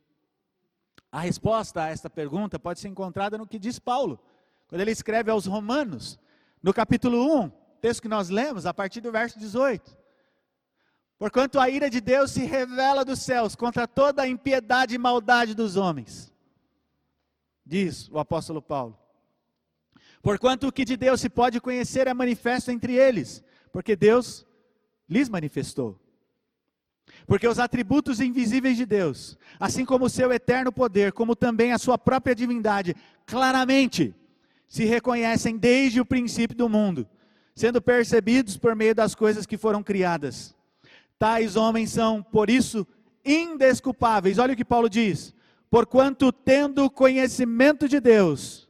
A 1.11 1.19
resposta 1.19 1.83
a 1.83 1.89
esta 1.89 2.09
pergunta 2.09 2.57
pode 2.57 2.79
ser 2.79 2.87
encontrada 2.87 3.37
no 3.37 3.45
que 3.45 3.59
diz 3.59 3.79
Paulo, 3.79 4.17
quando 4.69 4.79
ele 4.79 4.91
escreve 4.91 5.29
aos 5.29 5.45
Romanos, 5.45 6.17
no 6.61 6.73
capítulo 6.73 7.43
1, 7.43 7.49
texto 7.81 8.01
que 8.01 8.07
nós 8.07 8.29
lemos, 8.29 8.65
a 8.65 8.73
partir 8.73 9.01
do 9.01 9.11
verso 9.11 9.39
18. 9.39 9.97
Porquanto 11.17 11.59
a 11.59 11.69
ira 11.69 11.89
de 11.89 12.01
Deus 12.01 12.31
se 12.31 12.45
revela 12.45 13.05
dos 13.05 13.19
céus 13.19 13.55
contra 13.55 13.87
toda 13.87 14.23
a 14.23 14.27
impiedade 14.27 14.95
e 14.95 14.97
maldade 14.97 15.53
dos 15.53 15.75
homens, 15.75 16.33
diz 17.65 18.09
o 18.09 18.19
apóstolo 18.19 18.61
Paulo. 18.61 18.97
Porquanto 20.21 20.67
o 20.67 20.71
que 20.71 20.85
de 20.85 20.95
Deus 20.95 21.19
se 21.19 21.29
pode 21.29 21.59
conhecer 21.59 22.07
é 22.07 22.13
manifesto 22.13 22.69
entre 22.71 22.93
eles, 22.93 23.43
porque 23.71 23.95
Deus 23.95 24.45
lhes 25.09 25.29
manifestou. 25.29 25.99
Porque 27.25 27.47
os 27.47 27.59
atributos 27.59 28.19
invisíveis 28.19 28.77
de 28.77 28.85
Deus, 28.85 29.37
assim 29.59 29.83
como 29.83 30.05
o 30.05 30.09
seu 30.09 30.31
eterno 30.31 30.71
poder, 30.71 31.11
como 31.11 31.35
também 31.35 31.71
a 31.71 31.77
sua 31.77 31.97
própria 31.97 32.35
divindade, 32.35 32.95
claramente 33.25 34.15
se 34.71 34.85
reconhecem 34.85 35.57
desde 35.57 35.99
o 35.99 36.05
princípio 36.05 36.55
do 36.55 36.69
mundo, 36.69 37.05
sendo 37.53 37.81
percebidos 37.81 38.55
por 38.55 38.73
meio 38.75 38.95
das 38.95 39.13
coisas 39.13 39.45
que 39.45 39.57
foram 39.57 39.83
criadas 39.83 40.55
Tais 41.21 41.55
homens 41.55 41.91
são, 41.91 42.23
por 42.23 42.49
isso, 42.49 42.87
indesculpáveis. 43.23 44.39
Olha 44.39 44.53
o 44.53 44.57
que 44.57 44.65
Paulo 44.65 44.89
diz: 44.89 45.35
porquanto, 45.69 46.31
tendo 46.31 46.89
conhecimento 46.89 47.87
de 47.87 47.99
Deus, 47.99 48.67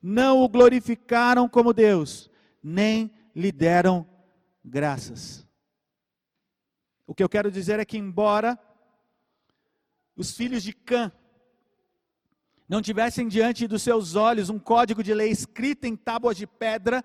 não 0.00 0.38
o 0.38 0.48
glorificaram 0.48 1.48
como 1.48 1.72
Deus, 1.72 2.30
nem 2.62 3.10
lhe 3.34 3.50
deram 3.50 4.06
graças. 4.64 5.44
O 7.08 7.12
que 7.12 7.24
eu 7.24 7.28
quero 7.28 7.50
dizer 7.50 7.80
é 7.80 7.84
que, 7.84 7.98
embora 7.98 8.56
os 10.14 10.36
filhos 10.36 10.62
de 10.62 10.72
Cã 10.72 11.10
não 12.70 12.80
tivessem 12.80 13.26
diante 13.26 13.66
dos 13.66 13.82
seus 13.82 14.14
olhos 14.14 14.48
um 14.48 14.56
código 14.56 15.02
de 15.02 15.12
lei 15.12 15.28
escrito 15.28 15.86
em 15.86 15.96
tábuas 15.96 16.36
de 16.36 16.46
pedra, 16.46 17.04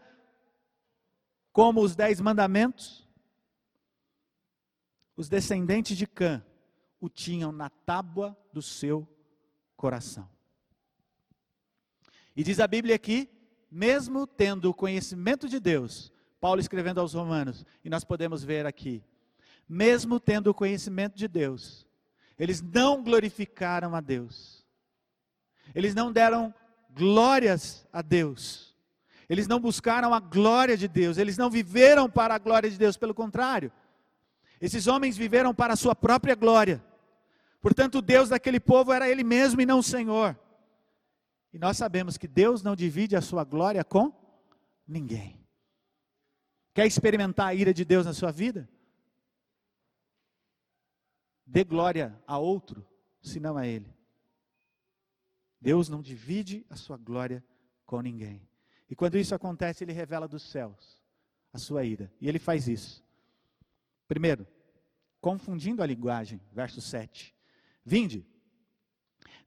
como 1.51 1.81
os 1.81 1.95
dez 1.95 2.21
mandamentos, 2.21 3.09
os 5.17 5.27
descendentes 5.27 5.97
de 5.97 6.05
Cã 6.05 6.45
o 7.01 7.09
tinham 7.09 7.51
na 7.51 7.71
tábua 7.71 8.37
do 8.53 8.61
seu 8.61 9.07
coração. 9.75 10.29
E 12.35 12.43
diz 12.43 12.59
a 12.59 12.67
Bíblia 12.67 12.93
aqui, 12.93 13.27
mesmo 13.71 14.27
tendo 14.27 14.69
o 14.69 14.73
conhecimento 14.73 15.49
de 15.49 15.59
Deus, 15.59 16.11
Paulo 16.39 16.61
escrevendo 16.61 16.99
aos 16.99 17.15
Romanos, 17.15 17.65
e 17.83 17.89
nós 17.89 18.03
podemos 18.03 18.43
ver 18.43 18.67
aqui, 18.67 19.03
mesmo 19.67 20.19
tendo 20.19 20.51
o 20.51 20.53
conhecimento 20.53 21.17
de 21.17 21.27
Deus, 21.27 21.87
eles 22.37 22.61
não 22.61 23.03
glorificaram 23.03 23.95
a 23.95 23.99
Deus, 23.99 24.64
eles 25.73 25.95
não 25.95 26.11
deram 26.11 26.53
glórias 26.91 27.87
a 27.91 28.01
Deus, 28.01 28.75
eles 29.27 29.47
não 29.47 29.59
buscaram 29.59 30.13
a 30.13 30.19
glória 30.19 30.77
de 30.77 30.87
Deus, 30.87 31.17
eles 31.17 31.37
não 31.37 31.49
viveram 31.49 32.09
para 32.09 32.35
a 32.35 32.37
glória 32.37 32.69
de 32.69 32.77
Deus, 32.77 32.97
pelo 32.97 33.13
contrário, 33.13 33.71
esses 34.59 34.87
homens 34.87 35.17
viveram 35.17 35.53
para 35.53 35.73
a 35.73 35.77
sua 35.77 35.95
própria 35.95 36.35
glória. 36.35 36.83
Portanto, 37.61 37.99
o 37.99 38.01
Deus 38.01 38.29
daquele 38.29 38.59
povo 38.59 38.93
era 38.93 39.09
ele 39.09 39.23
mesmo 39.23 39.61
e 39.61 39.65
não 39.65 39.79
o 39.79 39.83
Senhor. 39.83 40.37
E 41.51 41.59
nós 41.59 41.77
sabemos 41.77 42.17
que 42.17 42.27
Deus 42.27 42.61
não 42.61 42.75
divide 42.75 43.15
a 43.15 43.21
sua 43.21 43.43
glória 43.43 43.83
com 43.83 44.13
ninguém. 44.87 45.39
Quer 46.73 46.85
experimentar 46.85 47.47
a 47.47 47.53
ira 47.53 47.73
de 47.73 47.85
Deus 47.85 48.05
na 48.05 48.13
sua 48.13 48.31
vida? 48.31 48.69
Dê 51.45 51.63
glória 51.63 52.21
a 52.27 52.37
outro, 52.37 52.85
senão 53.21 53.57
a 53.57 53.65
Ele. 53.65 53.93
Deus 55.65 55.89
não 55.89 55.99
divide 55.99 56.63
a 56.69 56.75
sua 56.75 56.95
glória 56.95 57.43
com 57.87 57.99
ninguém. 57.99 58.47
E 58.87 58.95
quando 58.95 59.17
isso 59.17 59.33
acontece, 59.33 59.83
Ele 59.83 59.93
revela 59.93 60.27
dos 60.27 60.43
céus 60.43 61.01
a 61.51 61.57
sua 61.57 61.83
ira. 61.83 62.13
E 62.21 62.29
Ele 62.29 62.37
faz 62.37 62.67
isso. 62.67 63.03
Primeiro, 64.07 64.45
confundindo 65.19 65.81
a 65.81 65.85
linguagem, 65.87 66.39
verso 66.53 66.79
7. 66.79 67.33
Vinde, 67.83 68.23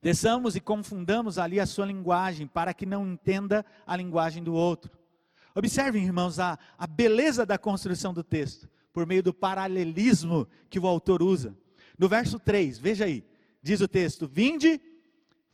desçamos 0.01 0.57
e 0.57 0.59
confundamos 0.59 1.37
ali 1.37 1.57
a 1.57 1.65
sua 1.65 1.85
linguagem, 1.85 2.47
para 2.47 2.73
que 2.73 2.85
não 2.85 3.07
entenda 3.07 3.65
a 3.87 3.95
linguagem 3.95 4.43
do 4.43 4.53
outro. 4.53 4.91
Observem, 5.55 6.03
irmãos, 6.03 6.37
a, 6.37 6.59
a 6.77 6.85
beleza 6.85 7.45
da 7.45 7.57
construção 7.57 8.13
do 8.13 8.25
texto, 8.25 8.69
por 8.91 9.07
meio 9.07 9.23
do 9.23 9.33
paralelismo 9.33 10.49
que 10.69 10.79
o 10.79 10.85
autor 10.85 11.23
usa. 11.23 11.57
No 11.97 12.09
verso 12.09 12.37
3, 12.37 12.77
veja 12.77 13.05
aí, 13.05 13.23
diz 13.61 13.79
o 13.79 13.87
texto: 13.87 14.27
Vinde, 14.27 14.81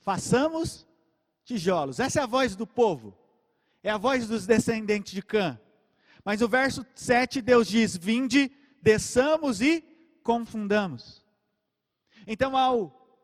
façamos 0.05 0.87
tijolos. 1.43 1.99
Essa 1.99 2.19
é 2.19 2.23
a 2.23 2.27
voz 2.27 2.55
do 2.55 2.67
povo, 2.67 3.17
é 3.81 3.89
a 3.89 3.97
voz 3.97 4.27
dos 4.27 4.45
descendentes 4.45 5.11
de 5.11 5.23
Cã. 5.23 5.59
Mas 6.23 6.39
no 6.39 6.47
verso 6.47 6.85
7, 6.93 7.41
Deus 7.41 7.67
diz: 7.67 7.97
Vinde, 7.97 8.51
desçamos 8.81 9.61
e 9.61 9.83
confundamos. 10.23 11.25
Então, 12.27 12.55
ao, 12.55 13.19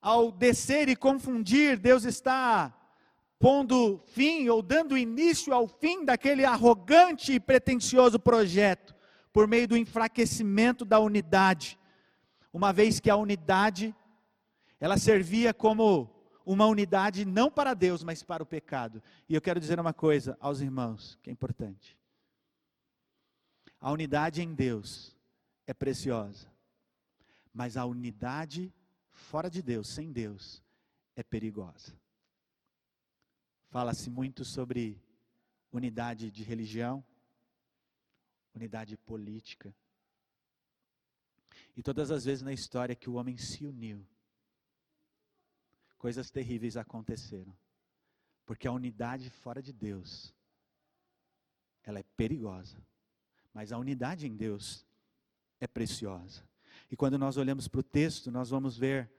ao 0.00 0.32
descer 0.32 0.88
e 0.88 0.96
confundir, 0.96 1.78
Deus 1.78 2.04
está 2.04 2.74
pondo 3.38 4.02
fim 4.06 4.48
ou 4.48 4.62
dando 4.62 4.96
início 4.96 5.52
ao 5.52 5.68
fim 5.68 6.04
daquele 6.04 6.44
arrogante 6.44 7.34
e 7.34 7.40
pretensioso 7.40 8.18
projeto, 8.18 8.94
por 9.32 9.46
meio 9.46 9.68
do 9.68 9.76
enfraquecimento 9.76 10.84
da 10.84 10.98
unidade, 10.98 11.78
uma 12.52 12.72
vez 12.72 13.00
que 13.00 13.10
a 13.10 13.16
unidade 13.16 13.94
ela 14.78 14.96
servia 14.98 15.54
como 15.54 16.10
uma 16.44 16.66
unidade 16.66 17.24
não 17.24 17.50
para 17.50 17.74
Deus, 17.74 18.04
mas 18.04 18.22
para 18.22 18.42
o 18.42 18.46
pecado. 18.46 19.02
E 19.28 19.34
eu 19.34 19.40
quero 19.40 19.58
dizer 19.58 19.80
uma 19.80 19.92
coisa 19.92 20.36
aos 20.40 20.60
irmãos, 20.60 21.18
que 21.22 21.28
é 21.28 21.32
importante. 21.32 21.98
A 23.80 23.90
unidade 23.90 24.42
em 24.42 24.54
Deus 24.54 25.16
é 25.66 25.74
preciosa. 25.74 26.48
Mas 27.52 27.76
a 27.76 27.84
unidade 27.84 28.72
fora 29.10 29.50
de 29.50 29.62
Deus, 29.62 29.88
sem 29.88 30.12
Deus, 30.12 30.62
é 31.16 31.22
perigosa. 31.22 31.98
Fala-se 33.70 34.08
muito 34.08 34.44
sobre 34.44 35.02
unidade 35.72 36.30
de 36.30 36.44
religião, 36.44 37.04
unidade 38.54 38.96
política. 38.96 39.74
E 41.76 41.82
todas 41.82 42.10
as 42.10 42.24
vezes 42.24 42.42
na 42.42 42.52
história 42.52 42.94
que 42.94 43.10
o 43.10 43.14
homem 43.14 43.36
se 43.36 43.66
uniu, 43.66 44.06
coisas 45.98 46.30
terríveis 46.30 46.76
aconteceram. 46.76 47.56
Porque 48.44 48.68
a 48.68 48.72
unidade 48.72 49.28
fora 49.30 49.60
de 49.60 49.72
Deus, 49.72 50.34
ela 51.82 51.98
é 51.98 52.04
perigosa. 52.16 52.76
Mas 53.52 53.72
a 53.72 53.78
unidade 53.78 54.26
em 54.26 54.36
Deus 54.36 54.86
é 55.60 55.66
preciosa. 55.66 56.42
E 56.90 56.96
quando 56.96 57.18
nós 57.18 57.36
olhamos 57.36 57.66
para 57.66 57.80
o 57.80 57.82
texto, 57.82 58.30
nós 58.30 58.50
vamos 58.50 58.76
ver 58.76 59.10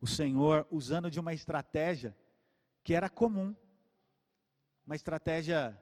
o 0.00 0.06
Senhor 0.06 0.66
usando 0.70 1.10
de 1.10 1.18
uma 1.18 1.32
estratégia 1.32 2.16
que 2.82 2.92
era 2.92 3.08
comum, 3.08 3.54
uma 4.86 4.94
estratégia 4.94 5.80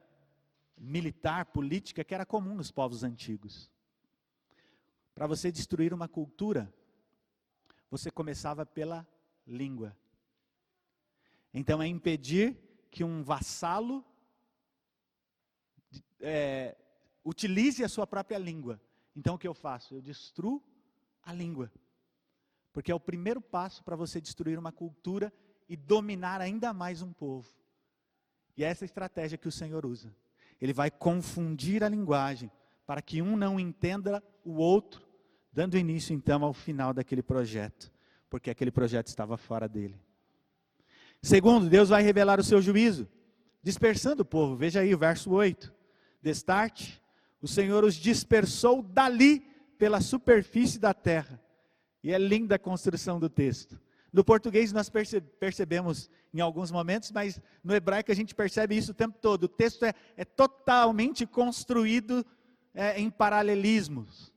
militar, 0.77 1.47
política, 1.47 2.05
que 2.05 2.15
era 2.15 2.25
comum 2.25 2.55
nos 2.55 2.71
povos 2.71 3.03
antigos. 3.03 3.71
Para 5.15 5.27
você 5.27 5.51
destruir 5.51 5.93
uma 5.93 6.09
cultura, 6.09 6.73
você 7.91 8.11
começava 8.11 8.65
pela 8.65 9.07
língua. 9.47 9.97
Então 11.53 11.83
é 11.83 11.87
impedir 11.87 12.57
que 12.91 13.05
um 13.05 13.23
vassalo 13.23 14.05
é, 16.21 16.77
utilize 17.25 17.85
a 17.85 17.89
sua 17.89 18.07
própria 18.07 18.39
língua. 18.39 18.81
Então 19.15 19.35
o 19.35 19.39
que 19.39 19.49
eu 19.49 19.55
faço? 19.55 19.95
Eu 19.95 20.01
destruo 20.01 20.63
a 21.23 21.33
língua. 21.33 21.71
Porque 22.73 22.91
é 22.91 22.95
o 22.95 23.01
primeiro 23.01 23.41
passo 23.41 23.85
para 23.85 23.97
você 23.97 24.21
destruir 24.21 24.59
uma 24.59 24.73
cultura 24.73 25.33
e 25.69 25.77
dominar 25.77 26.41
ainda 26.41 26.73
mais 26.73 27.03
um 27.03 27.13
povo. 27.13 27.53
E 28.57 28.65
é 28.65 28.69
essa 28.69 28.85
estratégia 28.85 29.39
que 29.39 29.49
o 29.49 29.53
Senhor 29.53 29.85
usa. 29.85 30.15
Ele 30.61 30.73
vai 30.73 30.91
confundir 30.91 31.83
a 31.83 31.89
linguagem 31.89 32.51
para 32.87 33.03
que 33.03 33.23
um 33.23 33.37
não 33.37 33.59
entenda 33.59 34.23
o 34.45 34.53
outro, 34.53 35.07
dando 35.53 35.77
início 35.77 36.15
então 36.15 36.45
ao 36.45 36.53
final 36.53 36.93
daquele 36.93 37.23
projeto, 37.23 37.93
porque 38.29 38.51
aquele 38.51 38.71
projeto 38.71 39.09
estava 39.09 39.37
fora 39.37 39.69
dele. 39.69 39.99
Segundo, 41.23 41.69
Deus 41.69 41.89
vai 41.89 42.03
revelar 42.03 42.41
o 42.41 42.45
seu 42.45 42.61
juízo, 42.61 43.09
dispersando 43.63 44.23
o 44.23 44.27
povo. 44.27 44.57
Veja 44.57 44.81
aí 44.81 44.93
o 44.93 44.99
verso 44.99 45.31
8. 45.31 45.73
Destarte, 46.21 47.01
o 47.41 47.47
Senhor 47.47 47.85
os 47.85 47.95
dispersou 47.95 48.83
dali 48.83 49.41
pela 49.79 50.01
superfície 50.01 50.79
da 50.79 50.93
terra. 50.93 51.41
E 52.03 52.13
é 52.13 52.19
linda 52.19 52.57
a 52.57 52.59
construção 52.59 53.21
do 53.21 53.29
texto. 53.29 53.81
No 54.13 54.25
português 54.25 54.73
nós 54.73 54.91
percebemos 54.91 56.11
em 56.35 56.41
alguns 56.41 56.71
momentos, 56.71 57.11
mas 57.13 57.41
no 57.63 57.75
hebraico 57.75 58.11
a 58.11 58.15
gente 58.15 58.35
percebe 58.35 58.77
isso 58.77 58.91
o 58.91 58.95
tempo 58.95 59.19
todo. 59.21 59.45
O 59.45 59.49
texto 59.49 59.85
é, 59.85 59.95
é 60.17 60.25
totalmente 60.25 61.25
construído 61.25 62.27
é, 62.75 63.01
em 63.01 63.09
paralelismos. 63.09 64.33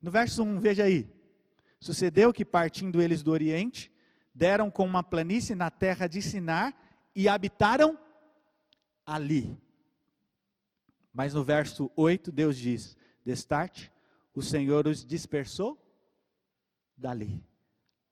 No 0.00 0.10
verso 0.10 0.42
1, 0.42 0.60
veja 0.60 0.84
aí. 0.84 1.08
Sucedeu 1.80 2.32
que 2.32 2.44
partindo 2.44 3.00
eles 3.00 3.22
do 3.22 3.32
Oriente, 3.32 3.90
deram 4.36 4.70
com 4.70 4.84
uma 4.84 5.02
planície 5.02 5.54
na 5.54 5.70
terra 5.70 6.06
de 6.06 6.20
Sinar 6.20 6.76
e 7.14 7.26
habitaram 7.26 7.98
ali. 9.04 9.58
Mas 11.10 11.32
no 11.32 11.42
verso 11.42 11.90
8, 11.96 12.30
Deus 12.30 12.58
diz: 12.58 12.96
Destarte, 13.24 13.90
o 14.34 14.42
Senhor 14.42 14.86
os 14.86 15.04
dispersou 15.04 15.82
dali. 16.94 17.42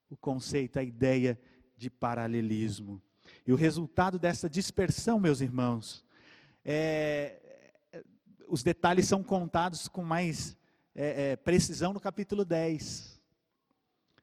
O 0.09 0.17
conceito, 0.17 0.79
a 0.79 0.83
ideia 0.83 1.39
de 1.77 1.91
paralelismo. 1.91 3.03
E 3.47 3.53
o 3.53 3.57
resultado 3.57 4.19
dessa 4.19 4.49
dispersão, 4.49 5.21
meus 5.21 5.43
irmãos, 5.43 6.05
é, 6.65 7.39
os 8.49 8.63
detalhes 8.63 9.07
são 9.07 9.23
contados 9.23 9.89
com 9.89 10.03
mais 10.03 10.57
é, 10.95 11.33
é, 11.33 11.37
precisão 11.37 11.93
no 11.93 12.01
capítulo 12.01 12.47
10. 12.47 13.21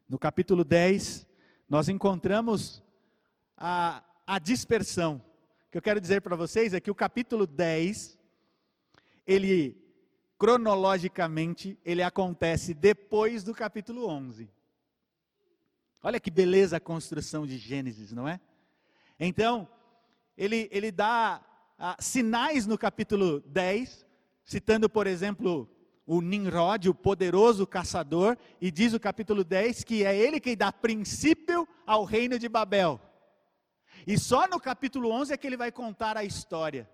No 0.09 0.17
capítulo 0.17 0.63
10, 0.63 1.27
nós 1.71 1.87
encontramos 1.87 2.83
a, 3.55 4.03
a 4.27 4.39
dispersão. 4.39 5.23
O 5.67 5.71
que 5.71 5.77
eu 5.77 5.81
quero 5.81 6.01
dizer 6.01 6.19
para 6.19 6.35
vocês 6.35 6.73
é 6.73 6.81
que 6.81 6.91
o 6.91 6.95
capítulo 6.95 7.47
10, 7.47 8.19
ele 9.25 9.81
cronologicamente, 10.37 11.79
ele 11.85 12.03
acontece 12.03 12.73
depois 12.73 13.45
do 13.45 13.53
capítulo 13.53 14.05
11. 14.05 14.51
Olha 16.03 16.19
que 16.19 16.29
beleza 16.29 16.75
a 16.75 16.81
construção 16.81 17.47
de 17.47 17.57
Gênesis, 17.57 18.11
não 18.11 18.27
é? 18.27 18.41
Então, 19.17 19.65
ele, 20.37 20.67
ele 20.73 20.91
dá 20.91 21.41
ah, 21.79 21.95
sinais 22.01 22.67
no 22.67 22.77
capítulo 22.77 23.39
10, 23.47 24.05
citando, 24.43 24.89
por 24.89 25.07
exemplo, 25.07 25.69
o 26.13 26.19
Nimrod, 26.19 26.89
o 26.89 26.93
poderoso 26.93 27.65
caçador, 27.65 28.37
e 28.59 28.69
diz 28.69 28.91
o 28.93 28.99
capítulo 28.99 29.45
10 29.45 29.85
que 29.85 30.03
é 30.03 30.13
ele 30.13 30.41
quem 30.41 30.57
dá 30.57 30.69
princípio 30.69 31.65
ao 31.87 32.03
reino 32.03 32.37
de 32.37 32.49
Babel. 32.49 32.99
E 34.05 34.19
só 34.19 34.45
no 34.45 34.59
capítulo 34.59 35.09
11 35.09 35.31
é 35.31 35.37
que 35.37 35.47
ele 35.47 35.55
vai 35.55 35.71
contar 35.71 36.17
a 36.17 36.25
história. 36.25 36.89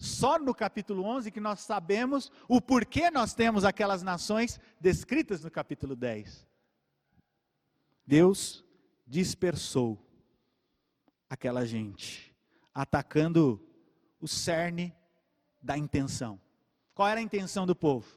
Só 0.00 0.36
no 0.36 0.52
capítulo 0.52 1.04
11 1.04 1.30
que 1.30 1.38
nós 1.38 1.60
sabemos 1.60 2.28
o 2.48 2.60
porquê 2.60 3.08
nós 3.08 3.34
temos 3.34 3.64
aquelas 3.64 4.02
nações 4.02 4.58
descritas 4.80 5.44
no 5.44 5.50
capítulo 5.50 5.94
10. 5.94 6.44
Deus 8.04 8.64
dispersou 9.06 9.96
aquela 11.30 11.64
gente, 11.64 12.34
atacando 12.74 13.64
o 14.20 14.26
cerne 14.26 14.92
da 15.62 15.78
intenção. 15.78 16.40
Qual 16.98 17.06
era 17.06 17.20
a 17.20 17.22
intenção 17.22 17.64
do 17.64 17.76
povo? 17.76 18.08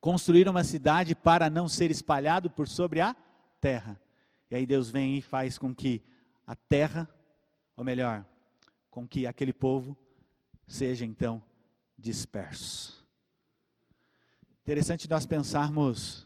Construir 0.00 0.48
uma 0.48 0.62
cidade 0.62 1.16
para 1.16 1.50
não 1.50 1.68
ser 1.68 1.90
espalhado 1.90 2.48
por 2.48 2.68
sobre 2.68 3.00
a 3.00 3.12
terra. 3.60 4.00
E 4.48 4.54
aí 4.54 4.64
Deus 4.64 4.88
vem 4.88 5.18
e 5.18 5.20
faz 5.20 5.58
com 5.58 5.74
que 5.74 6.00
a 6.46 6.54
terra, 6.54 7.10
ou 7.76 7.82
melhor, 7.82 8.24
com 8.88 9.04
que 9.04 9.26
aquele 9.26 9.52
povo 9.52 9.98
seja 10.64 11.04
então 11.04 11.42
disperso. 11.98 13.04
Interessante 14.62 15.10
nós 15.10 15.26
pensarmos 15.26 16.24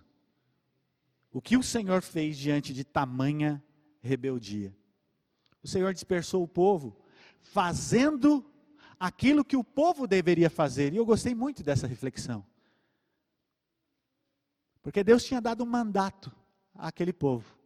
o 1.32 1.40
que 1.40 1.56
o 1.56 1.62
Senhor 1.62 2.02
fez 2.02 2.36
diante 2.36 2.74
de 2.74 2.84
tamanha 2.84 3.64
rebeldia. 4.02 4.76
O 5.62 5.66
Senhor 5.66 5.94
dispersou 5.94 6.44
o 6.44 6.48
povo, 6.48 7.02
fazendo 7.40 8.44
aquilo 9.00 9.42
que 9.42 9.56
o 9.56 9.64
povo 9.64 10.06
deveria 10.06 10.50
fazer. 10.50 10.92
E 10.92 10.98
eu 10.98 11.06
gostei 11.06 11.34
muito 11.34 11.62
dessa 11.62 11.86
reflexão. 11.86 12.44
Porque 14.82 15.02
Deus 15.02 15.24
tinha 15.24 15.40
dado 15.40 15.64
um 15.64 15.66
mandato 15.66 16.30
àquele 16.74 17.12
povo: 17.12 17.56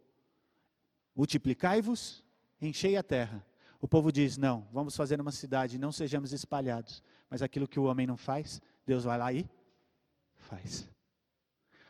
multiplicai-vos, 1.13 2.23
enchei 2.61 2.95
a 2.95 3.03
terra. 3.03 3.45
O 3.81 3.87
povo 3.87 4.11
diz: 4.11 4.37
não, 4.37 4.65
vamos 4.71 4.95
fazer 4.95 5.19
uma 5.19 5.31
cidade, 5.31 5.77
não 5.77 5.91
sejamos 5.91 6.31
espalhados. 6.31 7.03
Mas 7.29 7.41
aquilo 7.41 7.67
que 7.67 7.79
o 7.79 7.83
homem 7.83 8.07
não 8.07 8.15
faz, 8.15 8.61
Deus 8.85 9.03
vai 9.03 9.17
lá 9.17 9.33
e 9.33 9.49
faz. 10.35 10.87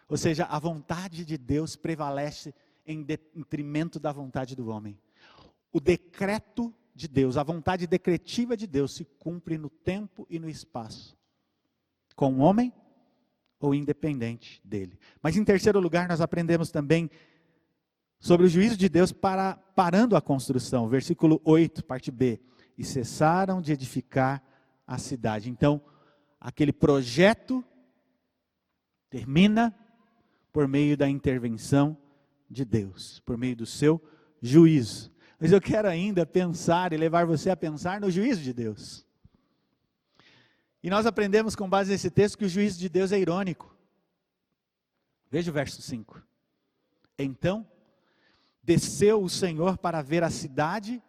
Ou 0.07 0.17
seja, 0.17 0.45
a 0.45 0.57
vontade 0.59 1.25
de 1.25 1.37
Deus 1.37 1.75
prevalece 1.75 2.53
em 2.85 3.03
detrimento 3.03 3.99
da 3.99 4.11
vontade 4.11 4.55
do 4.55 4.69
homem. 4.69 4.99
O 5.71 5.79
decreto 5.79 6.73
de 6.95 7.07
Deus, 7.09 7.35
a 7.35 7.43
vontade 7.43 7.85
decretiva 7.85 8.55
de 8.55 8.65
Deus 8.65 8.95
se 8.95 9.03
cumpre 9.03 9.57
no 9.57 9.69
tempo 9.69 10.25
e 10.29 10.39
no 10.39 10.49
espaço, 10.49 11.17
com 12.15 12.33
o 12.35 12.39
homem 12.39 12.71
ou 13.59 13.75
independente 13.75 14.61
dele. 14.63 14.97
Mas 15.21 15.35
em 15.35 15.43
terceiro 15.43 15.79
lugar, 15.79 16.07
nós 16.07 16.21
aprendemos 16.21 16.71
também 16.71 17.09
sobre 18.19 18.45
o 18.45 18.49
juízo 18.49 18.77
de 18.77 18.87
Deus 18.87 19.11
para 19.11 19.55
parando 19.75 20.15
a 20.15 20.21
construção, 20.21 20.87
versículo 20.87 21.41
8, 21.43 21.83
parte 21.83 22.11
B. 22.11 22.39
E 22.77 22.83
cessaram 22.83 23.61
de 23.61 23.71
edificar 23.71 24.43
a 24.87 24.97
cidade. 24.97 25.49
Então, 25.49 25.81
aquele 26.39 26.73
projeto 26.73 27.63
termina 29.09 29.75
por 30.51 30.67
meio 30.67 30.95
da 30.95 31.09
intervenção 31.09 31.97
de 32.49 32.63
Deus, 32.63 33.19
por 33.21 33.37
meio 33.37 33.55
do 33.55 33.65
seu 33.65 34.01
juízo. 34.41 35.14
Mas 35.39 35.51
eu 35.51 35.61
quero 35.61 35.87
ainda 35.87 36.25
pensar 36.25 36.93
e 36.93 36.97
levar 36.97 37.25
você 37.25 37.49
a 37.49 37.57
pensar 37.57 37.99
no 37.99 38.09
juízo 38.09 38.41
de 38.41 38.53
Deus. 38.53 39.05
E 40.81 40.89
nós 40.89 41.05
aprendemos 41.05 41.55
com 41.55 41.67
base 41.67 41.91
nesse 41.91 42.09
texto 42.09 42.37
que 42.37 42.45
o 42.45 42.49
juízo 42.49 42.79
de 42.79 42.87
Deus 42.87 43.11
é 43.11 43.19
irônico. 43.19 43.75
Veja 45.29 45.51
o 45.51 45.53
verso 45.53 45.81
5. 45.81 46.21
Então 47.17 47.67
desceu 48.63 49.21
o 49.21 49.29
Senhor 49.29 49.77
para 49.77 50.01
ver 50.01 50.23
a 50.23 50.29
cidade 50.29 51.01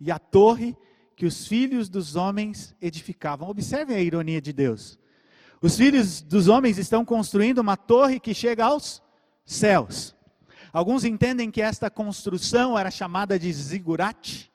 e 0.00 0.10
a 0.10 0.18
torre 0.18 0.76
que 1.16 1.26
os 1.26 1.46
filhos 1.46 1.88
dos 1.88 2.16
homens 2.16 2.74
edificavam. 2.80 3.48
Observem 3.48 3.96
a 3.96 4.00
ironia 4.00 4.40
de 4.40 4.52
Deus. 4.52 4.98
Os 5.60 5.76
filhos 5.76 6.20
dos 6.20 6.48
homens 6.48 6.78
estão 6.78 7.04
construindo 7.04 7.58
uma 7.58 7.76
torre 7.76 8.20
que 8.20 8.34
chega 8.34 8.64
aos 8.64 9.02
céus. 9.44 10.13
Alguns 10.74 11.04
entendem 11.04 11.52
que 11.52 11.62
esta 11.62 11.88
construção 11.88 12.76
era 12.76 12.90
chamada 12.90 13.38
de 13.38 13.52
zigurate, 13.52 14.50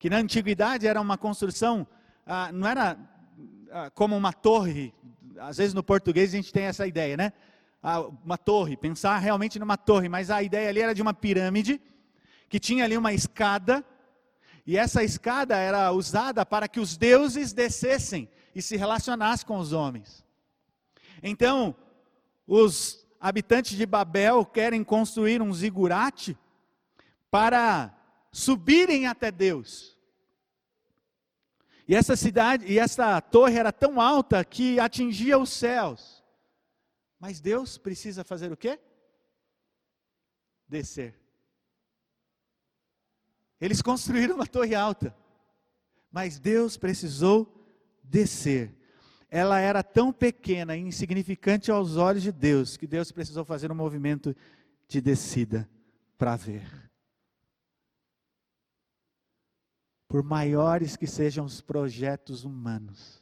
que 0.00 0.10
na 0.10 0.16
antiguidade 0.16 0.84
era 0.84 1.00
uma 1.00 1.16
construção, 1.16 1.86
ah, 2.26 2.50
não 2.50 2.66
era 2.66 2.98
ah, 3.70 3.88
como 3.90 4.16
uma 4.16 4.32
torre, 4.32 4.92
às 5.38 5.58
vezes 5.58 5.72
no 5.72 5.84
português 5.84 6.34
a 6.34 6.36
gente 6.38 6.52
tem 6.52 6.64
essa 6.64 6.88
ideia, 6.88 7.16
né? 7.16 7.32
Ah, 7.80 8.00
uma 8.00 8.36
torre, 8.36 8.76
pensar 8.76 9.16
realmente 9.18 9.60
numa 9.60 9.76
torre, 9.76 10.08
mas 10.08 10.28
a 10.28 10.42
ideia 10.42 10.70
ali 10.70 10.80
era 10.80 10.92
de 10.92 11.00
uma 11.00 11.14
pirâmide, 11.14 11.80
que 12.48 12.58
tinha 12.58 12.82
ali 12.82 12.96
uma 12.96 13.12
escada, 13.12 13.84
e 14.66 14.76
essa 14.76 15.04
escada 15.04 15.56
era 15.56 15.92
usada 15.92 16.44
para 16.44 16.66
que 16.66 16.80
os 16.80 16.96
deuses 16.96 17.52
descessem 17.52 18.28
e 18.56 18.60
se 18.60 18.76
relacionassem 18.76 19.46
com 19.46 19.58
os 19.58 19.72
homens. 19.72 20.24
Então, 21.22 21.76
os 22.44 23.03
habitantes 23.24 23.74
de 23.74 23.86
Babel 23.86 24.44
querem 24.44 24.84
construir 24.84 25.40
um 25.40 25.50
zigurate 25.50 26.36
para 27.30 27.90
subirem 28.30 29.06
até 29.06 29.32
Deus. 29.32 29.98
E 31.88 31.96
essa 31.96 32.16
cidade, 32.16 32.70
e 32.70 32.78
essa 32.78 33.18
torre 33.22 33.58
era 33.58 33.72
tão 33.72 33.98
alta 33.98 34.44
que 34.44 34.78
atingia 34.78 35.38
os 35.38 35.48
céus. 35.48 36.22
Mas 37.18 37.40
Deus 37.40 37.78
precisa 37.78 38.24
fazer 38.24 38.52
o 38.52 38.58
quê? 38.58 38.78
Descer. 40.68 41.18
Eles 43.58 43.80
construíram 43.82 44.34
uma 44.34 44.46
torre 44.46 44.74
alta, 44.74 45.16
mas 46.12 46.38
Deus 46.38 46.76
precisou 46.76 47.50
descer 48.02 48.70
ela 49.34 49.58
era 49.58 49.82
tão 49.82 50.12
pequena 50.12 50.76
e 50.76 50.80
insignificante 50.80 51.68
aos 51.68 51.96
olhos 51.96 52.22
de 52.22 52.30
Deus, 52.30 52.76
que 52.76 52.86
Deus 52.86 53.10
precisou 53.10 53.44
fazer 53.44 53.72
um 53.72 53.74
movimento 53.74 54.32
de 54.86 55.00
descida 55.00 55.68
para 56.16 56.36
ver. 56.36 56.64
Por 60.06 60.22
maiores 60.22 60.96
que 60.96 61.08
sejam 61.08 61.44
os 61.44 61.60
projetos 61.60 62.44
humanos, 62.44 63.20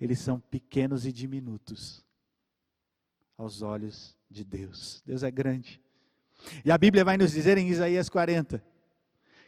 eles 0.00 0.18
são 0.18 0.40
pequenos 0.40 1.04
e 1.04 1.12
diminutos 1.12 2.02
aos 3.36 3.60
olhos 3.60 4.16
de 4.30 4.46
Deus. 4.46 5.02
Deus 5.04 5.22
é 5.22 5.30
grande. 5.30 5.78
E 6.64 6.72
a 6.72 6.78
Bíblia 6.78 7.04
vai 7.04 7.18
nos 7.18 7.32
dizer 7.32 7.58
em 7.58 7.68
Isaías 7.68 8.08
40 8.08 8.64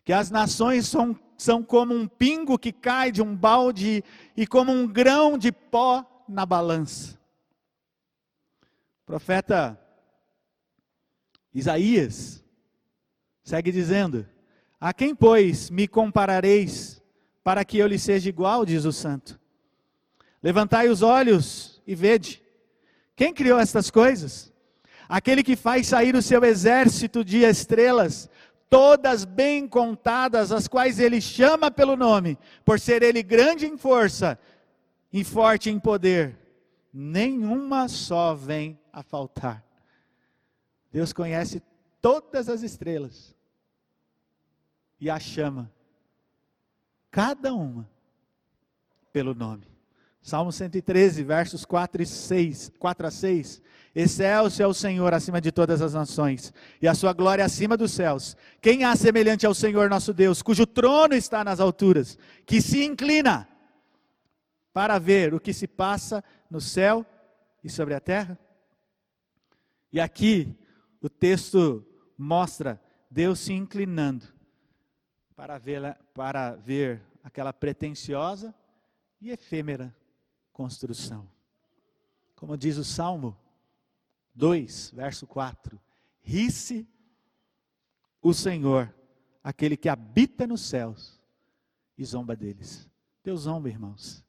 que 0.05 0.12
as 0.12 0.30
nações 0.30 0.86
são, 0.88 1.18
são 1.36 1.62
como 1.62 1.94
um 1.94 2.07
pingo 2.07 2.59
que 2.59 2.72
cai 2.72 3.12
de 3.12 3.22
um 3.22 3.36
balde 3.36 4.03
e 4.36 4.46
como 4.46 4.72
um 4.72 4.86
grão 4.86 5.38
de 5.38 5.53
pó 5.53 6.24
na 6.28 6.44
balança. 6.44 7.18
O 9.03 9.07
profeta 9.07 9.78
Isaías 11.55 12.42
segue 13.44 13.70
dizendo: 13.70 14.26
A 14.80 14.92
quem, 14.92 15.14
pois, 15.14 15.70
me 15.70 15.86
comparareis 15.86 17.03
para 17.44 17.64
que 17.64 17.78
eu 17.78 17.86
lhe 17.86 17.98
seja 17.98 18.28
igual, 18.28 18.64
diz 18.64 18.84
o 18.84 18.92
santo? 18.92 19.38
Levantai 20.42 20.88
os 20.88 21.03
olhos 21.03 21.80
e 21.86 21.94
vede. 21.94 22.42
Quem 23.14 23.32
criou 23.32 23.59
estas 23.59 23.90
coisas? 23.90 24.53
Aquele 25.09 25.42
que 25.42 25.55
faz 25.55 25.88
sair 25.88 26.14
o 26.14 26.22
seu 26.22 26.42
exército 26.42 27.24
de 27.24 27.38
estrelas 27.44 28.30
todas 28.72 29.26
bem 29.26 29.68
contadas, 29.68 30.50
as 30.50 30.66
quais 30.66 30.98
ele 30.98 31.20
chama 31.20 31.70
pelo 31.70 31.94
nome, 31.94 32.38
por 32.64 32.80
ser 32.80 33.02
ele 33.02 33.22
grande 33.22 33.66
em 33.66 33.76
força 33.76 34.38
e 35.12 35.22
forte 35.22 35.68
em 35.68 35.78
poder, 35.78 36.38
nenhuma 36.90 37.86
só 37.86 38.34
vem 38.34 38.80
a 38.90 39.02
faltar. 39.02 39.62
Deus 40.90 41.12
conhece 41.12 41.62
todas 42.00 42.48
as 42.48 42.62
estrelas 42.62 43.36
e 44.98 45.10
a 45.10 45.20
chama, 45.20 45.70
cada 47.10 47.52
uma, 47.52 47.86
pelo 49.12 49.34
nome. 49.34 49.66
Salmo 50.22 50.50
113, 50.50 51.22
versos 51.22 51.66
4 51.66 52.04
e 52.04 52.06
6, 52.06 52.72
4 52.78 53.06
a 53.06 53.10
6. 53.10 53.60
Excelso 53.95 54.62
é 54.62 54.66
o 54.66 54.72
Senhor 54.72 55.12
acima 55.12 55.40
de 55.40 55.53
todas 55.53 55.82
as 55.82 55.93
nações, 55.93 56.53
e 56.80 56.88
a 56.88 56.95
sua 56.95 57.12
glória 57.12 57.45
acima 57.45 57.76
dos 57.76 57.93
céus. 57.93 58.36
Quem 58.61 58.84
há 58.84 58.97
semelhante 58.97 59.45
ao 59.45 59.55
Senhor 59.55 59.90
nosso 59.90 60.14
Deus, 60.14 60.40
cujo 60.40 60.66
trono 60.66 61.14
está 61.14 61.45
nas 61.45 61.61
alturas, 61.61 62.18
que 62.47 62.62
se 62.62 62.84
inclina 62.84 63.47
para 64.72 64.99
ver 64.99 65.34
o 65.34 65.40
que 65.40 65.53
se 65.53 65.66
passa 65.66 66.24
no 66.51 66.61
céu 66.61 67.05
e 67.62 67.68
sobre 67.68 67.93
a 67.93 68.01
terra? 68.01 68.38
E 69.93 70.01
aqui 70.01 70.57
o 71.03 71.11
texto 71.11 71.86
mostra 72.16 72.80
Deus 73.11 73.40
se 73.40 73.53
inclinando 73.53 74.24
para 75.36 75.59
ver, 75.59 75.99
para 76.14 76.53
ver 76.53 77.03
aquela 77.22 77.53
pretensiosa 77.53 78.55
e 79.20 79.30
efêmera 79.30 79.95
construção. 80.51 81.28
Como 82.34 82.57
diz 82.57 82.78
o 82.78 82.84
Salmo, 82.84 83.36
2, 84.34 84.92
verso 84.94 85.26
4: 85.26 85.80
Ri-se 86.22 86.88
o 88.20 88.32
Senhor, 88.32 88.94
aquele 89.42 89.76
que 89.76 89.88
habita 89.88 90.46
nos 90.46 90.62
céus, 90.62 91.20
e 91.96 92.04
zomba 92.04 92.34
deles. 92.34 92.88
Deus 93.22 93.42
zomba, 93.42 93.68
irmãos. 93.68 94.24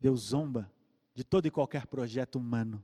Deus 0.00 0.20
zomba 0.20 0.70
de 1.14 1.24
todo 1.24 1.46
e 1.46 1.50
qualquer 1.50 1.86
projeto 1.86 2.36
humano, 2.36 2.82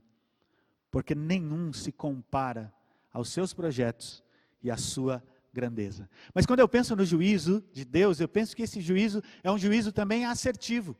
porque 0.91 1.15
nenhum 1.15 1.73
se 1.73 1.91
compara 1.91 2.73
aos 3.11 3.29
seus 3.29 3.53
projetos 3.53 4.23
e 4.61 4.69
à 4.69 4.77
sua 4.77 5.23
grandeza. 5.51 6.09
Mas 6.33 6.45
quando 6.45 6.59
eu 6.59 6.67
penso 6.69 6.95
no 6.95 7.05
juízo 7.05 7.63
de 7.73 7.83
Deus, 7.83 8.19
eu 8.19 8.27
penso 8.27 8.55
que 8.55 8.61
esse 8.61 8.79
juízo 8.79 9.23
é 9.43 9.51
um 9.51 9.57
juízo 9.57 9.91
também 9.91 10.25
assertivo. 10.25 10.95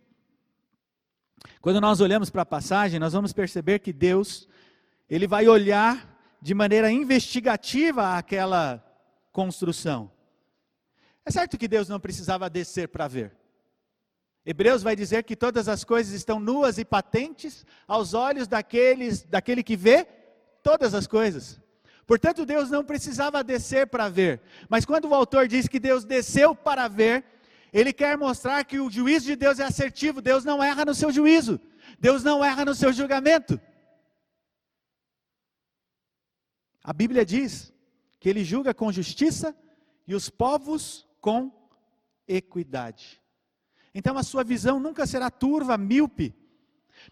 Quando 1.61 1.80
nós 1.80 2.01
olhamos 2.01 2.30
para 2.30 2.41
a 2.41 2.45
passagem, 2.45 2.99
nós 2.99 3.13
vamos 3.13 3.34
perceber 3.34 3.80
que 3.80 3.93
Deus, 3.93 4.47
ele 5.10 5.28
vai 5.28 5.47
olhar 5.47 6.18
de 6.41 6.53
maneira 6.53 6.91
investigativa 6.91 8.18
aquela 8.18 8.84
construção. 9.32 10.12
É 11.26 11.32
certo 11.32 11.58
que 11.58 11.68
Deus 11.68 11.89
não 11.89 11.99
precisava 11.99 12.49
descer 12.49 12.88
para 12.88 13.08
ver. 13.08 13.36
Hebreus 14.45 14.82
vai 14.82 14.95
dizer 14.95 15.24
que 15.24 15.36
todas 15.36 15.68
as 15.68 15.84
coisas 15.84 16.14
estão 16.14 16.39
nuas 16.39 16.78
e 16.78 16.86
patentes 16.86 17.66
aos 17.86 18.14
olhos 18.14 18.47
daqueles, 18.47 19.24
daquele 19.24 19.62
que 19.62 19.76
vê 19.76 20.08
todas 20.64 20.93
as 20.93 21.05
coisas. 21.05 21.60
Portanto, 22.05 22.45
Deus 22.45 22.70
não 22.70 22.86
precisava 22.86 23.43
descer 23.43 23.88
para 23.88 24.08
ver. 24.08 24.41
Mas 24.70 24.86
quando 24.86 25.10
o 25.10 25.14
autor 25.14 25.49
diz 25.49 25.68
que 25.68 25.80
Deus 25.80 26.05
desceu 26.05 26.55
para 26.55 26.88
ver, 26.88 27.26
ele 27.74 27.91
quer 27.91 28.18
mostrar 28.18 28.64
que 28.64 28.80
o 28.80 28.89
juízo 28.89 29.26
de 29.26 29.36
Deus 29.36 29.60
é 29.60 29.66
assertivo. 29.66 30.22
Deus 30.22 30.45
não 30.45 30.64
erra 30.64 30.86
no 30.86 30.95
seu 30.95 31.12
juízo. 31.12 31.60
Deus 31.99 32.24
não 32.24 32.43
erra 32.43 32.64
no 32.64 32.74
seu 32.74 32.93
julgamento. 32.93 33.60
A 36.88 36.94
Bíblia 36.94 37.26
diz 37.26 37.74
que 38.18 38.30
ele 38.30 38.46
julga 38.46 38.74
com 38.74 38.90
justiça 38.94 39.54
e 40.08 40.16
os 40.16 40.30
povos 40.30 41.06
com 41.20 41.52
equidade. 42.26 43.22
Então 43.94 44.18
a 44.18 44.24
sua 44.24 44.42
visão 44.42 44.80
nunca 44.80 45.06
será 45.06 45.30
turva, 45.30 45.78
míope. 45.78 46.34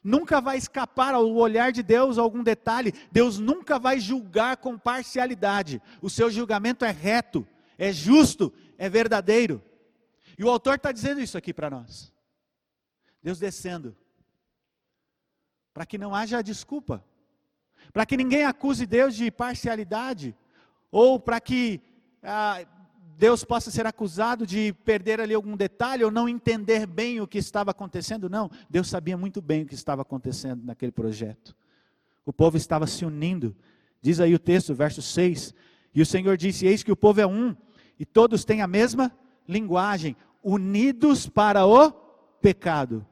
Nunca 0.02 0.40
vai 0.40 0.58
escapar 0.58 1.14
ao 1.14 1.30
olhar 1.30 1.74
de 1.74 1.84
Deus 1.84 2.18
algum 2.18 2.42
detalhe. 2.42 2.94
Deus 3.12 3.38
nunca 3.38 3.78
vai 3.78 4.00
julgar 4.00 4.56
com 4.56 4.80
parcialidade. 4.80 5.82
O 6.02 6.10
seu 6.10 6.32
julgamento 6.32 6.86
é 6.86 6.92
reto, 6.92 7.46
é 7.78 7.92
justo, 7.92 8.54
é 8.78 8.88
verdadeiro. 8.88 9.62
E 10.40 10.44
o 10.46 10.50
autor 10.50 10.76
está 10.76 10.94
dizendo 10.94 11.20
isso 11.20 11.38
aqui 11.38 11.54
para 11.54 11.70
nós. 11.70 12.14
Deus 13.22 13.40
descendo. 13.40 13.94
Para 15.74 15.86
que 15.86 15.98
não 15.98 16.16
haja 16.16 16.42
desculpa 16.42 17.04
para 17.94 18.06
que 18.06 18.18
ninguém 18.18 18.46
acuse 18.46 18.86
Deus 18.86 19.16
de 19.16 19.30
parcialidade, 19.32 20.36
ou 20.92 21.20
para 21.20 21.40
que 21.40 21.82
ah, 22.24 22.66
Deus 23.18 23.44
possa 23.44 23.72
ser 23.72 23.86
acusado 23.86 24.46
de 24.46 24.74
perder 24.84 25.22
ali 25.22 25.34
algum 25.34 25.56
detalhe 25.56 26.04
ou 26.04 26.12
não 26.12 26.28
entender 26.28 26.86
bem 26.86 27.22
o 27.22 27.28
que 27.28 27.38
estava 27.38 27.72
acontecendo. 27.72 28.30
Não, 28.30 28.50
Deus 28.70 28.90
sabia 28.90 29.16
muito 29.16 29.42
bem 29.42 29.64
o 29.64 29.66
que 29.66 29.76
estava 29.76 30.02
acontecendo 30.02 30.66
naquele 30.66 30.92
projeto. 30.92 31.56
O 32.26 32.34
povo 32.34 32.58
estava 32.58 32.86
se 32.88 33.06
unindo. 33.06 33.56
Diz 34.02 34.20
aí 34.20 34.34
o 34.34 34.40
texto, 34.40 34.74
verso 34.74 35.02
6. 35.02 35.54
E 35.94 36.02
o 36.02 36.06
Senhor 36.06 36.36
disse: 36.36 36.66
Eis 36.66 36.84
que 36.84 36.92
o 36.92 36.96
povo 36.96 37.22
é 37.22 37.28
um, 37.28 37.56
e 38.00 38.06
todos 38.06 38.44
têm 38.44 38.62
a 38.62 38.68
mesma 38.68 39.12
linguagem, 39.48 40.16
unidos 40.44 41.30
para 41.30 41.66
o 41.66 41.92
pecado. 42.42 43.06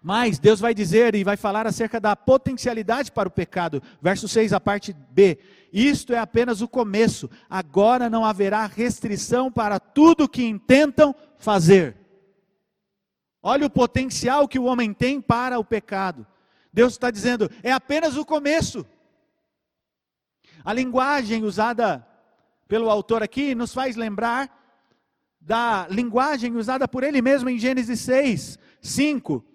Mas 0.00 0.38
Deus 0.38 0.60
vai 0.60 0.72
dizer 0.72 1.14
e 1.14 1.24
vai 1.24 1.36
falar 1.36 1.66
acerca 1.66 1.98
da 2.00 2.14
potencialidade 2.14 3.10
para 3.10 3.28
o 3.28 3.32
pecado. 3.32 3.82
Verso 4.00 4.28
6, 4.28 4.52
a 4.52 4.60
parte 4.60 4.94
B. 5.10 5.38
Isto 5.72 6.12
é 6.12 6.18
apenas 6.18 6.60
o 6.60 6.68
começo. 6.68 7.28
Agora 7.50 8.08
não 8.08 8.24
haverá 8.24 8.64
restrição 8.66 9.50
para 9.50 9.80
tudo 9.80 10.28
que 10.28 10.44
intentam 10.44 11.14
fazer. 11.36 11.96
Olha 13.42 13.66
o 13.66 13.70
potencial 13.70 14.46
que 14.46 14.58
o 14.58 14.64
homem 14.64 14.92
tem 14.92 15.20
para 15.20 15.58
o 15.58 15.64
pecado. 15.64 16.26
Deus 16.72 16.92
está 16.92 17.10
dizendo, 17.10 17.50
é 17.62 17.72
apenas 17.72 18.16
o 18.16 18.24
começo. 18.24 18.86
A 20.64 20.72
linguagem 20.72 21.42
usada 21.44 22.06
pelo 22.68 22.90
autor 22.90 23.22
aqui 23.22 23.54
nos 23.54 23.72
faz 23.72 23.96
lembrar 23.96 24.54
da 25.40 25.88
linguagem 25.88 26.56
usada 26.56 26.86
por 26.86 27.02
ele 27.02 27.22
mesmo 27.22 27.48
em 27.48 27.58
Gênesis 27.58 28.00
6, 28.00 28.58
5 28.80 29.47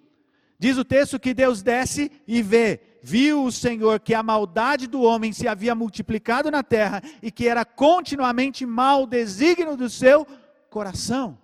Diz 0.63 0.77
o 0.77 0.85
texto 0.85 1.19
que 1.19 1.33
Deus 1.33 1.61
desce 1.61 2.09
e 2.25 2.41
vê. 2.41 2.79
Viu 3.01 3.43
o 3.43 3.51
Senhor 3.51 3.99
que 3.99 4.13
a 4.13 4.23
maldade 4.23 4.87
do 4.87 5.01
homem 5.01 5.33
se 5.33 5.45
havia 5.45 5.75
multiplicado 5.75 6.49
na 6.49 6.63
terra 6.63 7.01
e 7.21 7.29
que 7.29 7.49
era 7.49 7.65
continuamente 7.65 8.65
mal 8.65 9.05
desígnio 9.05 9.75
do 9.75 9.89
seu 9.89 10.25
coração. 10.69 11.37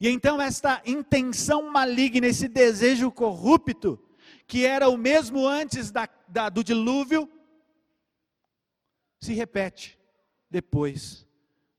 E 0.00 0.08
então, 0.08 0.42
esta 0.42 0.82
intenção 0.84 1.70
maligna, 1.70 2.26
esse 2.26 2.48
desejo 2.48 3.08
corrupto, 3.12 4.02
que 4.48 4.66
era 4.66 4.88
o 4.88 4.96
mesmo 4.96 5.46
antes 5.46 5.92
da, 5.92 6.08
da, 6.26 6.48
do 6.48 6.64
dilúvio, 6.64 7.30
se 9.20 9.32
repete 9.32 9.96
depois 10.50 11.24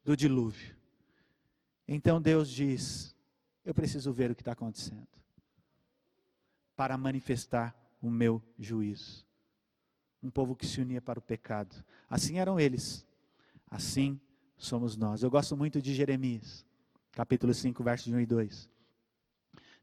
do 0.05 0.15
dilúvio. 0.15 0.73
Então 1.85 2.21
Deus 2.21 2.49
diz: 2.49 3.13
Eu 3.65 3.73
preciso 3.73 4.13
ver 4.13 4.31
o 4.31 4.35
que 4.35 4.41
está 4.41 4.53
acontecendo 4.53 5.20
para 6.81 6.97
manifestar 6.97 7.75
o 8.01 8.09
meu 8.09 8.41
juízo. 8.57 9.23
Um 10.23 10.31
povo 10.31 10.55
que 10.55 10.65
se 10.65 10.81
unia 10.81 10.99
para 10.99 11.19
o 11.19 11.21
pecado. 11.21 11.75
Assim 12.09 12.39
eram 12.39 12.59
eles. 12.59 13.05
Assim 13.69 14.19
somos 14.57 14.97
nós. 14.97 15.21
Eu 15.21 15.29
gosto 15.29 15.55
muito 15.55 15.79
de 15.79 15.93
Jeremias, 15.93 16.65
capítulo 17.11 17.53
5, 17.53 17.83
versos 17.83 18.11
1 18.11 18.21
e 18.21 18.25
2. 18.25 18.69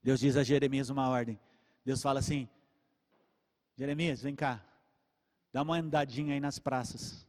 Deus 0.02 0.18
diz 0.18 0.36
a 0.36 0.42
Jeremias 0.42 0.90
uma 0.90 1.08
ordem. 1.08 1.38
Deus 1.84 2.02
fala 2.02 2.18
assim: 2.18 2.48
Jeremias, 3.76 4.20
vem 4.20 4.34
cá. 4.34 4.60
Dá 5.52 5.62
uma 5.62 5.76
andadinha 5.76 6.34
aí 6.34 6.40
nas 6.40 6.58
praças. 6.58 7.28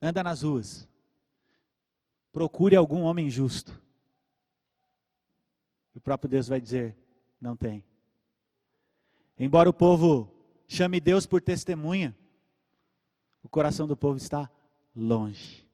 Anda 0.00 0.22
nas 0.22 0.40
ruas. 0.40 0.88
Procure 2.32 2.74
algum 2.74 3.02
homem 3.02 3.28
justo. 3.28 3.78
O 5.94 6.00
próprio 6.00 6.30
Deus 6.30 6.48
vai 6.48 6.58
dizer: 6.58 6.96
não 7.38 7.54
tem. 7.54 7.84
Embora 9.38 9.70
o 9.70 9.72
povo 9.72 10.32
chame 10.66 11.00
Deus 11.00 11.24
por 11.24 11.40
testemunha, 11.40 12.16
o 13.42 13.48
coração 13.48 13.86
do 13.86 13.96
povo 13.96 14.16
está 14.16 14.50
longe. 14.94 15.64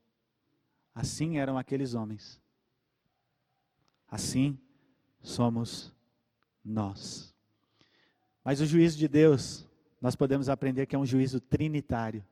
Assim 0.94 1.38
eram 1.38 1.56
aqueles 1.56 1.94
homens. 1.94 2.40
Assim 4.06 4.58
somos 5.22 5.92
nós. 6.62 7.34
Mas 8.44 8.60
o 8.60 8.66
juízo 8.66 8.98
de 8.98 9.08
Deus, 9.08 9.66
nós 10.00 10.14
podemos 10.14 10.50
aprender 10.50 10.84
que 10.84 10.94
é 10.94 10.98
um 10.98 11.06
juízo 11.06 11.40
trinitário. 11.40 12.24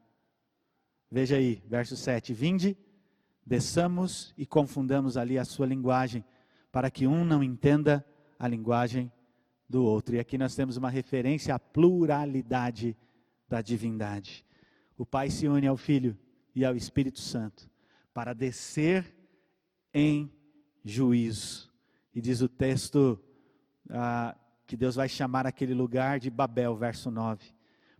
Veja 1.10 1.36
aí, 1.36 1.62
verso 1.66 1.96
7: 1.96 2.34
Vinde, 2.34 2.76
desçamos 3.44 4.34
e 4.36 4.44
confundamos 4.44 5.16
ali 5.16 5.38
a 5.38 5.44
sua 5.44 5.66
linguagem, 5.66 6.22
para 6.70 6.90
que 6.90 7.06
um 7.06 7.24
não 7.24 7.42
entenda 7.42 8.04
a 8.38 8.46
linguagem 8.46 9.10
do 9.68 9.84
outro. 9.84 10.14
E 10.14 10.18
aqui 10.18 10.36
nós 10.36 10.54
temos 10.54 10.76
uma 10.76 10.90
referência 10.90 11.54
à 11.54 11.58
pluralidade 11.58 12.96
da 13.48 13.60
divindade. 13.60 14.44
O 14.96 15.06
Pai 15.06 15.30
se 15.30 15.48
une 15.48 15.66
ao 15.66 15.76
Filho 15.76 16.16
e 16.54 16.64
ao 16.64 16.76
Espírito 16.76 17.20
Santo 17.20 17.70
para 18.12 18.34
descer 18.34 19.14
em 19.92 20.30
juízo. 20.84 21.72
E 22.14 22.20
diz 22.20 22.40
o 22.40 22.48
texto 22.48 23.18
ah, 23.90 24.36
que 24.66 24.76
Deus 24.76 24.94
vai 24.94 25.08
chamar 25.08 25.46
aquele 25.46 25.74
lugar 25.74 26.20
de 26.20 26.30
Babel, 26.30 26.76
verso 26.76 27.10
9. 27.10 27.52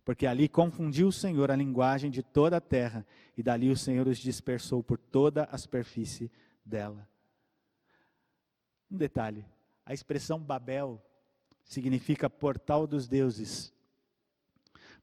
Porque 0.05 0.27
ali 0.27 0.49
confundiu 0.49 1.07
o 1.07 1.11
Senhor 1.11 1.49
a 1.49 1.55
linguagem 1.55 2.11
de 2.11 2.21
toda 2.21 2.57
a 2.57 2.61
terra, 2.61 3.05
e 3.37 3.43
dali 3.43 3.69
o 3.69 3.77
Senhor 3.77 4.07
os 4.07 4.17
dispersou 4.17 4.83
por 4.83 4.97
toda 4.97 5.45
a 5.45 5.57
superfície 5.57 6.31
dela. 6.65 7.07
Um 8.91 8.97
detalhe: 8.97 9.45
a 9.85 9.93
expressão 9.93 10.39
Babel 10.39 11.01
significa 11.63 12.29
portal 12.29 12.85
dos 12.85 13.07
deuses. 13.07 13.73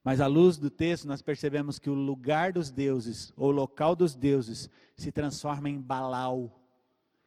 Mas 0.03 0.19
à 0.19 0.27
luz 0.27 0.57
do 0.57 0.69
texto, 0.69 1.07
nós 1.07 1.21
percebemos 1.21 1.77
que 1.77 1.89
o 1.89 1.93
lugar 1.93 2.51
dos 2.51 2.71
deuses, 2.71 3.31
ou 3.37 3.51
local 3.51 3.95
dos 3.95 4.15
deuses, 4.15 4.69
se 4.95 5.11
transforma 5.11 5.69
em 5.69 5.79
Balau, 5.79 6.59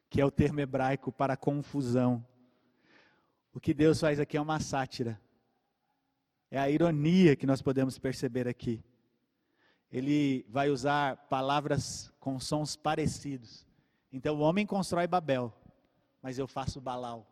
que 0.09 0.19
é 0.19 0.25
o 0.25 0.31
termo 0.31 0.59
hebraico 0.59 1.11
para 1.11 1.37
confusão. 1.37 2.25
O 3.53 3.59
que 3.59 3.73
Deus 3.73 3.99
faz 3.99 4.19
aqui 4.19 4.35
é 4.35 4.41
uma 4.41 4.59
sátira. 4.59 5.19
É 6.51 6.59
a 6.59 6.69
ironia 6.69 7.35
que 7.35 7.45
nós 7.45 7.61
podemos 7.61 7.97
perceber 7.97 8.47
aqui. 8.47 8.83
Ele 9.89 10.45
vai 10.49 10.69
usar 10.69 11.15
palavras 11.27 12.11
com 12.19 12.39
sons 12.39 12.75
parecidos. 12.75 13.65
Então 14.11 14.35
o 14.35 14.39
homem 14.39 14.65
constrói 14.65 15.07
Babel, 15.07 15.53
mas 16.21 16.37
eu 16.37 16.47
faço 16.47 16.81
Balau. 16.81 17.25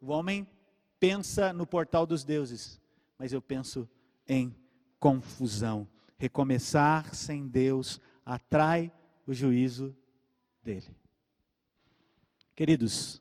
O 0.00 0.10
homem 0.10 0.46
pensa 1.02 1.52
no 1.52 1.66
portal 1.66 2.06
dos 2.06 2.22
deuses, 2.22 2.80
mas 3.18 3.32
eu 3.32 3.42
penso 3.42 3.90
em 4.28 4.54
confusão. 5.00 5.88
Recomeçar 6.16 7.12
sem 7.12 7.48
Deus 7.48 8.00
atrai 8.24 8.92
o 9.26 9.34
juízo 9.34 9.96
dele. 10.62 10.96
Queridos, 12.54 13.20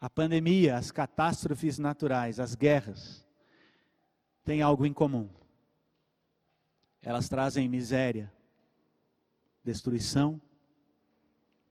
a 0.00 0.08
pandemia, 0.08 0.76
as 0.76 0.92
catástrofes 0.92 1.76
naturais, 1.76 2.38
as 2.38 2.54
guerras, 2.54 3.26
têm 4.44 4.62
algo 4.62 4.86
em 4.86 4.92
comum. 4.92 5.28
Elas 7.02 7.28
trazem 7.28 7.68
miséria, 7.68 8.32
destruição 9.64 10.40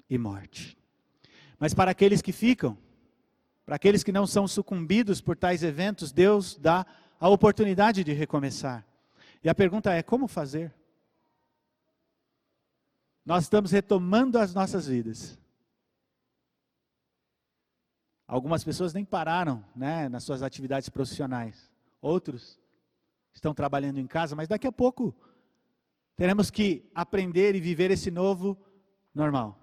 e 0.09 0.17
morte. 0.17 0.77
Mas 1.57 1.73
para 1.73 1.91
aqueles 1.91 2.21
que 2.21 2.33
ficam, 2.33 2.77
para 3.65 3.75
aqueles 3.75 4.03
que 4.03 4.11
não 4.11 4.27
são 4.27 4.47
sucumbidos 4.47 5.21
por 5.21 5.37
tais 5.37 5.63
eventos, 5.63 6.11
Deus 6.11 6.55
dá 6.55 6.85
a 7.19 7.29
oportunidade 7.29 8.03
de 8.03 8.11
recomeçar. 8.11 8.85
E 9.43 9.49
a 9.49 9.55
pergunta 9.55 9.93
é: 9.93 10.03
como 10.03 10.27
fazer? 10.27 10.73
Nós 13.25 13.43
estamos 13.43 13.71
retomando 13.71 14.37
as 14.37 14.53
nossas 14.53 14.87
vidas. 14.87 15.39
Algumas 18.27 18.63
pessoas 18.63 18.93
nem 18.93 19.05
pararam 19.05 19.63
né, 19.75 20.09
nas 20.09 20.23
suas 20.23 20.41
atividades 20.41 20.89
profissionais. 20.89 21.71
Outros 22.01 22.59
estão 23.33 23.53
trabalhando 23.53 23.99
em 23.99 24.07
casa, 24.07 24.35
mas 24.35 24.47
daqui 24.47 24.67
a 24.67 24.71
pouco 24.71 25.15
teremos 26.15 26.51
que 26.51 26.89
aprender 26.93 27.55
e 27.55 27.61
viver 27.61 27.91
esse 27.91 28.11
novo 28.11 28.57
normal. 29.13 29.57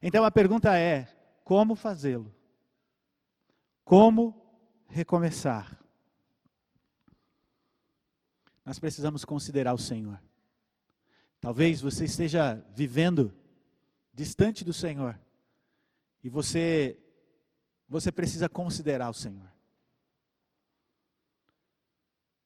Então 0.00 0.24
a 0.24 0.30
pergunta 0.30 0.78
é: 0.78 1.08
como 1.44 1.74
fazê-lo? 1.74 2.37
Como 3.88 4.38
recomeçar? 4.86 5.82
Nós 8.62 8.78
precisamos 8.78 9.24
considerar 9.24 9.72
o 9.72 9.78
Senhor. 9.78 10.22
Talvez 11.40 11.80
você 11.80 12.04
esteja 12.04 12.62
vivendo 12.74 13.34
distante 14.12 14.62
do 14.62 14.74
Senhor 14.74 15.18
e 16.22 16.28
você 16.28 17.02
você 17.88 18.12
precisa 18.12 18.46
considerar 18.46 19.08
o 19.08 19.14
Senhor. 19.14 19.50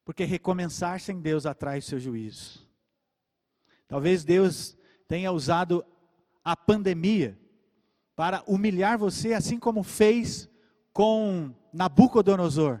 Porque 0.05 0.23
recomeçar 0.23 1.01
sem 1.01 1.19
Deus 1.19 1.45
atrai 1.45 1.79
o 1.79 1.83
seu 1.83 1.99
juízo. 1.99 2.65
Talvez 3.85 4.23
Deus 4.23 4.77
tenha 5.09 5.29
usado 5.29 5.85
a 6.41 6.55
pandemia 6.55 7.37
para 8.15 8.41
humilhar 8.47 8.97
você, 8.97 9.33
assim 9.33 9.59
como 9.59 9.83
fez 9.83 10.49
com 10.93 11.51
Nabucodonosor. 11.73 12.79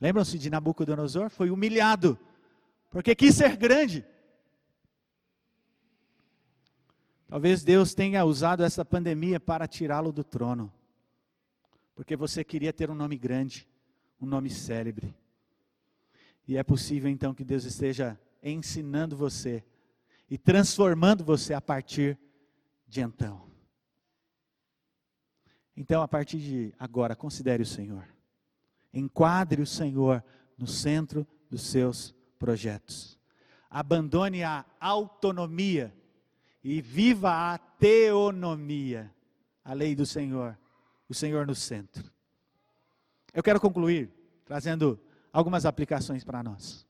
Lembram-se 0.00 0.38
de 0.38 0.50
Nabucodonosor? 0.50 1.30
Foi 1.30 1.48
humilhado, 1.48 2.18
porque 2.90 3.14
quis 3.14 3.34
ser 3.34 3.56
grande. 3.56 4.04
Talvez 7.28 7.64
Deus 7.64 7.94
tenha 7.94 8.24
usado 8.24 8.62
essa 8.62 8.84
pandemia 8.84 9.40
para 9.40 9.66
tirá-lo 9.66 10.12
do 10.12 10.22
trono, 10.22 10.72
porque 11.94 12.14
você 12.16 12.44
queria 12.44 12.72
ter 12.72 12.90
um 12.90 12.94
nome 12.94 13.16
grande, 13.16 13.66
um 14.20 14.26
nome 14.26 14.50
célebre. 14.50 15.14
E 16.46 16.56
é 16.56 16.62
possível 16.62 17.10
então 17.10 17.34
que 17.34 17.44
Deus 17.44 17.64
esteja 17.64 18.18
ensinando 18.42 19.16
você 19.16 19.64
e 20.30 20.38
transformando 20.38 21.24
você 21.24 21.54
a 21.54 21.60
partir 21.60 22.18
de 22.86 23.00
então. 23.00 23.45
Então, 25.76 26.00
a 26.02 26.08
partir 26.08 26.38
de 26.38 26.74
agora, 26.78 27.14
considere 27.14 27.62
o 27.62 27.66
Senhor. 27.66 28.04
Enquadre 28.92 29.60
o 29.60 29.66
Senhor 29.66 30.24
no 30.56 30.66
centro 30.66 31.26
dos 31.50 31.62
seus 31.62 32.14
projetos. 32.38 33.18
Abandone 33.68 34.42
a 34.42 34.64
autonomia 34.80 35.92
e 36.64 36.80
viva 36.80 37.52
a 37.52 37.58
teonomia, 37.58 39.12
a 39.62 39.74
lei 39.74 39.94
do 39.94 40.06
Senhor, 40.06 40.56
o 41.08 41.14
Senhor 41.14 41.46
no 41.46 41.54
centro. 41.54 42.10
Eu 43.34 43.42
quero 43.42 43.60
concluir 43.60 44.10
trazendo 44.46 44.98
algumas 45.30 45.66
aplicações 45.66 46.24
para 46.24 46.42
nós. 46.42 46.86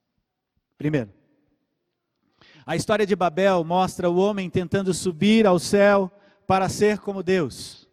Primeiro, 0.79 1.11
a 2.65 2.77
história 2.77 3.07
de 3.07 3.17
Babel 3.17 3.65
mostra 3.65 4.09
o 4.09 4.17
homem 4.17 4.49
tentando 4.49 4.95
subir 4.95 5.47
ao 5.47 5.59
céu 5.59 6.11
para 6.47 6.69
ser 6.69 6.99
como 7.01 7.23
Deus. 7.23 7.86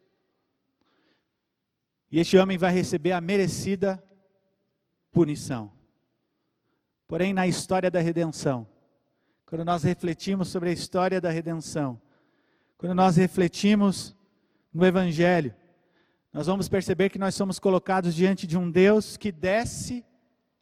E 2.14 2.20
este 2.20 2.38
homem 2.38 2.60
vai 2.60 2.72
receber 2.72 3.12
a 3.12 3.20
merecida 3.20 4.02
punição. 5.12 5.72
Porém, 7.08 7.34
na 7.34 7.48
história 7.48 7.90
da 7.90 8.00
redenção, 8.02 8.68
quando 9.48 9.66
nós 9.66 9.82
refletimos 9.82 10.50
sobre 10.50 10.70
a 10.70 10.72
história 10.72 11.20
da 11.20 11.32
redenção, 11.32 12.00
quando 12.78 12.94
nós 12.94 13.16
refletimos 13.16 14.16
no 14.72 14.86
Evangelho, 14.86 15.56
nós 16.32 16.46
vamos 16.46 16.70
perceber 16.70 17.10
que 17.10 17.18
nós 17.18 17.34
somos 17.34 17.58
colocados 17.58 18.14
diante 18.14 18.46
de 18.46 18.60
um 18.60 18.70
Deus 18.70 19.18
que 19.18 19.32
desce 19.32 20.06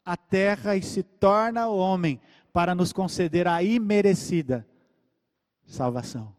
a 0.06 0.16
terra 0.16 0.78
e 0.78 0.82
se 0.82 1.04
torna 1.04 1.68
homem 1.68 2.22
para 2.54 2.74
nos 2.74 2.94
conceder 2.94 3.46
a 3.46 3.62
imerecida 3.62 4.66
salvação. 5.66 6.34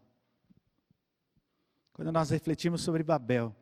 Quando 1.93 2.11
nós 2.11 2.31
refletimos 2.31 2.81
sobre 2.81 3.03
Babel, 3.03 3.55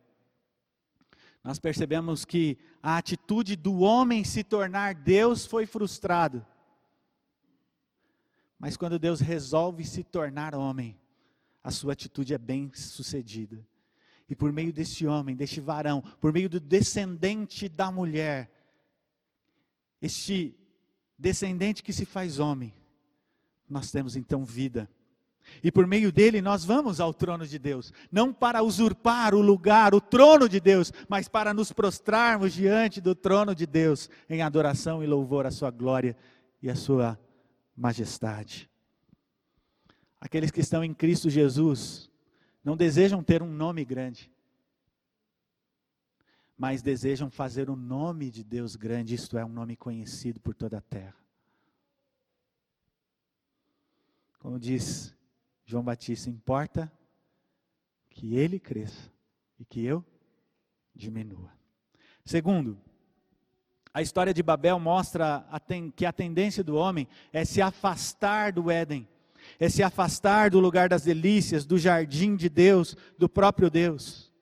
nós 1.42 1.58
percebemos 1.58 2.24
que 2.24 2.56
a 2.82 2.96
atitude 2.96 3.56
do 3.56 3.80
homem 3.80 4.22
se 4.22 4.44
tornar 4.44 4.94
Deus 4.94 5.44
foi 5.44 5.66
frustrado. 5.66 6.44
Mas 8.58 8.76
quando 8.76 8.98
Deus 8.98 9.20
resolve 9.20 9.84
se 9.84 10.04
tornar 10.04 10.54
homem, 10.54 10.96
a 11.64 11.70
sua 11.70 11.94
atitude 11.94 12.32
é 12.32 12.38
bem 12.38 12.72
sucedida. 12.72 13.66
E 14.28 14.36
por 14.36 14.52
meio 14.52 14.72
desse 14.72 15.06
homem, 15.06 15.34
deste 15.34 15.60
varão, 15.60 16.00
por 16.20 16.32
meio 16.32 16.48
do 16.48 16.60
descendente 16.60 17.68
da 17.68 17.90
mulher, 17.90 18.50
este 20.00 20.56
descendente 21.18 21.82
que 21.82 21.92
se 21.92 22.04
faz 22.04 22.38
homem, 22.38 22.72
nós 23.68 23.90
temos 23.90 24.14
então 24.14 24.44
vida. 24.44 24.88
E 25.62 25.70
por 25.70 25.86
meio 25.86 26.12
dele 26.12 26.40
nós 26.40 26.64
vamos 26.64 27.00
ao 27.00 27.12
trono 27.12 27.46
de 27.46 27.58
Deus, 27.58 27.92
não 28.10 28.32
para 28.32 28.62
usurpar 28.62 29.34
o 29.34 29.40
lugar, 29.40 29.94
o 29.94 30.00
trono 30.00 30.48
de 30.48 30.60
Deus, 30.60 30.92
mas 31.08 31.28
para 31.28 31.52
nos 31.52 31.72
prostrarmos 31.72 32.52
diante 32.52 33.00
do 33.00 33.14
trono 33.14 33.54
de 33.54 33.66
Deus 33.66 34.08
em 34.28 34.42
adoração 34.42 35.02
e 35.02 35.06
louvor 35.06 35.46
à 35.46 35.50
sua 35.50 35.70
glória 35.70 36.16
e 36.62 36.70
à 36.70 36.74
sua 36.74 37.18
majestade. 37.76 38.70
Aqueles 40.20 40.50
que 40.50 40.60
estão 40.60 40.84
em 40.84 40.94
Cristo 40.94 41.28
Jesus 41.28 42.10
não 42.64 42.76
desejam 42.76 43.22
ter 43.22 43.42
um 43.42 43.52
nome 43.52 43.84
grande, 43.84 44.30
mas 46.56 46.80
desejam 46.80 47.28
fazer 47.28 47.68
o 47.68 47.74
nome 47.74 48.30
de 48.30 48.44
Deus 48.44 48.76
grande, 48.76 49.14
isto 49.16 49.36
é, 49.36 49.44
um 49.44 49.48
nome 49.48 49.76
conhecido 49.76 50.38
por 50.38 50.54
toda 50.54 50.78
a 50.78 50.80
terra. 50.80 51.16
Como 54.38 54.58
diz 54.58 55.14
João 55.64 55.82
Batista, 55.82 56.28
importa 56.28 56.92
que 58.10 58.36
ele 58.36 58.58
cresça 58.58 59.10
e 59.58 59.64
que 59.64 59.84
eu 59.84 60.04
diminua. 60.94 61.52
Segundo, 62.24 62.78
a 63.94 64.02
história 64.02 64.32
de 64.32 64.42
Babel 64.42 64.78
mostra 64.78 65.46
que 65.96 66.06
a 66.06 66.12
tendência 66.12 66.62
do 66.62 66.76
homem 66.76 67.06
é 67.32 67.44
se 67.44 67.60
afastar 67.60 68.52
do 68.52 68.70
Éden, 68.70 69.08
é 69.58 69.68
se 69.68 69.82
afastar 69.82 70.50
do 70.50 70.60
lugar 70.60 70.88
das 70.88 71.02
delícias, 71.02 71.64
do 71.64 71.78
jardim 71.78 72.36
de 72.36 72.48
Deus, 72.48 72.96
do 73.18 73.28
próprio 73.28 73.70
Deus. 73.70 74.32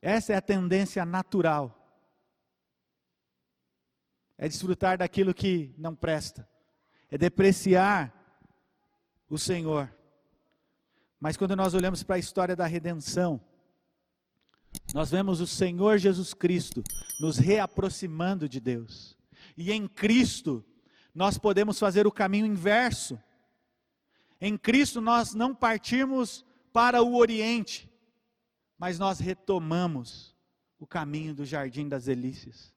Essa 0.00 0.32
é 0.32 0.36
a 0.36 0.42
tendência 0.42 1.04
natural. 1.04 1.74
É 4.36 4.48
desfrutar 4.48 4.98
daquilo 4.98 5.34
que 5.34 5.74
não 5.76 5.94
presta 5.94 6.48
é 7.10 7.18
depreciar 7.18 8.12
o 9.28 9.38
Senhor. 9.38 9.92
Mas 11.20 11.36
quando 11.36 11.56
nós 11.56 11.74
olhamos 11.74 12.02
para 12.02 12.16
a 12.16 12.20
história 12.20 12.54
da 12.54 12.66
redenção, 12.66 13.40
nós 14.94 15.10
vemos 15.10 15.40
o 15.40 15.46
Senhor 15.46 15.98
Jesus 15.98 16.32
Cristo 16.32 16.82
nos 17.20 17.38
reaproximando 17.38 18.48
de 18.48 18.60
Deus. 18.60 19.16
E 19.56 19.72
em 19.72 19.88
Cristo, 19.88 20.64
nós 21.14 21.36
podemos 21.36 21.78
fazer 21.78 22.06
o 22.06 22.12
caminho 22.12 22.46
inverso. 22.46 23.18
Em 24.40 24.56
Cristo, 24.56 25.00
nós 25.00 25.34
não 25.34 25.54
partimos 25.54 26.44
para 26.72 27.02
o 27.02 27.16
Oriente, 27.16 27.90
mas 28.78 28.98
nós 28.98 29.18
retomamos 29.18 30.36
o 30.78 30.86
caminho 30.86 31.34
do 31.34 31.44
jardim 31.44 31.88
das 31.88 32.04
delícias. 32.04 32.72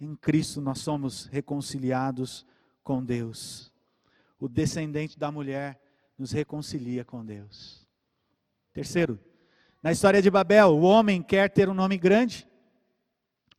Em 0.00 0.14
Cristo, 0.16 0.60
nós 0.60 0.78
somos 0.78 1.26
reconciliados 1.26 2.46
com 2.82 3.04
Deus. 3.04 3.72
O 4.38 4.48
descendente 4.48 5.18
da 5.18 5.30
mulher 5.30 5.80
nos 6.18 6.32
reconcilia 6.32 7.04
com 7.04 7.24
Deus. 7.24 7.86
Terceiro, 8.72 9.18
na 9.82 9.92
história 9.92 10.20
de 10.20 10.30
Babel, 10.30 10.70
o 10.70 10.82
homem 10.82 11.22
quer 11.22 11.50
ter 11.50 11.68
um 11.68 11.74
nome 11.74 11.96
grande. 11.96 12.46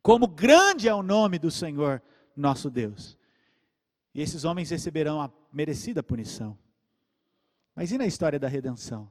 Como 0.01 0.27
grande 0.27 0.87
é 0.87 0.93
o 0.93 1.03
nome 1.03 1.39
do 1.39 1.49
Senhor, 1.49 2.01
nosso 2.35 2.69
Deus. 2.69 3.17
E 4.13 4.21
esses 4.21 4.43
homens 4.43 4.69
receberão 4.69 5.21
a 5.21 5.31
merecida 5.51 6.03
punição. 6.03 6.57
Mas 7.75 7.91
e 7.91 7.97
na 7.97 8.05
história 8.05 8.39
da 8.39 8.47
redenção? 8.47 9.09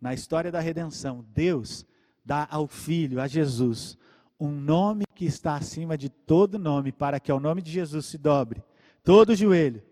Na 0.00 0.14
história 0.14 0.50
da 0.50 0.60
redenção, 0.60 1.24
Deus 1.34 1.84
dá 2.24 2.46
ao 2.50 2.66
Filho, 2.66 3.20
a 3.20 3.26
Jesus, 3.26 3.98
um 4.38 4.50
nome 4.50 5.04
que 5.14 5.24
está 5.24 5.56
acima 5.56 5.98
de 5.98 6.08
todo 6.08 6.58
nome, 6.58 6.92
para 6.92 7.18
que 7.18 7.30
ao 7.30 7.40
nome 7.40 7.62
de 7.62 7.70
Jesus 7.70 8.06
se 8.06 8.18
dobre 8.18 8.62
todo 9.02 9.34
joelho, 9.34 9.82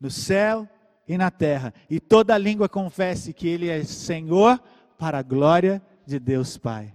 no 0.00 0.10
céu 0.10 0.68
e 1.06 1.16
na 1.16 1.30
terra, 1.30 1.72
e 1.88 2.00
toda 2.00 2.36
língua 2.38 2.68
confesse 2.68 3.32
que 3.32 3.48
Ele 3.48 3.68
é 3.68 3.84
Senhor, 3.84 4.60
para 4.98 5.18
a 5.18 5.22
glória 5.22 5.82
de 6.06 6.18
Deus 6.18 6.56
Pai. 6.56 6.94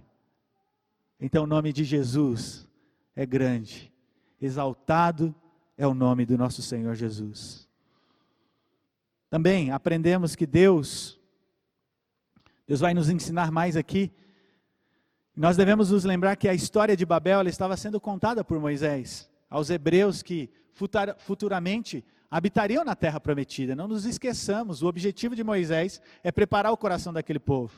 Então 1.20 1.44
o 1.44 1.46
nome 1.46 1.72
de 1.72 1.84
Jesus 1.84 2.66
é 3.14 3.26
grande, 3.26 3.92
exaltado 4.40 5.34
é 5.76 5.86
o 5.86 5.94
nome 5.94 6.24
do 6.24 6.36
nosso 6.36 6.62
Senhor 6.62 6.94
Jesus. 6.94 7.68
Também 9.28 9.70
aprendemos 9.70 10.34
que 10.34 10.46
Deus, 10.46 11.20
Deus 12.66 12.80
vai 12.80 12.94
nos 12.94 13.08
ensinar 13.08 13.52
mais 13.52 13.76
aqui. 13.76 14.10
Nós 15.36 15.56
devemos 15.56 15.90
nos 15.90 16.04
lembrar 16.04 16.36
que 16.36 16.48
a 16.48 16.54
história 16.54 16.96
de 16.96 17.06
Babel 17.06 17.42
estava 17.46 17.76
sendo 17.76 18.00
contada 18.00 18.42
por 18.42 18.58
Moisés 18.58 19.30
aos 19.48 19.70
hebreus 19.70 20.22
que 20.22 20.50
futuramente 21.18 22.04
habitariam 22.30 22.84
na 22.84 22.94
terra 22.94 23.20
prometida. 23.20 23.74
Não 23.74 23.88
nos 23.88 24.04
esqueçamos, 24.04 24.82
o 24.82 24.86
objetivo 24.86 25.34
de 25.34 25.42
Moisés 25.42 26.00
é 26.22 26.30
preparar 26.30 26.72
o 26.72 26.76
coração 26.76 27.12
daquele 27.12 27.40
povo. 27.40 27.74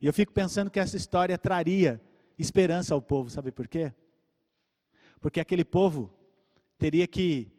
E 0.00 0.06
eu 0.06 0.12
fico 0.12 0.32
pensando 0.32 0.70
que 0.70 0.80
essa 0.80 0.96
história 0.96 1.36
traria 1.36 2.00
esperança 2.38 2.94
ao 2.94 3.02
povo, 3.02 3.30
sabe 3.30 3.50
por 3.50 3.66
quê? 3.66 3.92
Porque 5.20 5.40
aquele 5.40 5.64
povo 5.64 6.12
teria 6.78 7.06
que, 7.06 7.50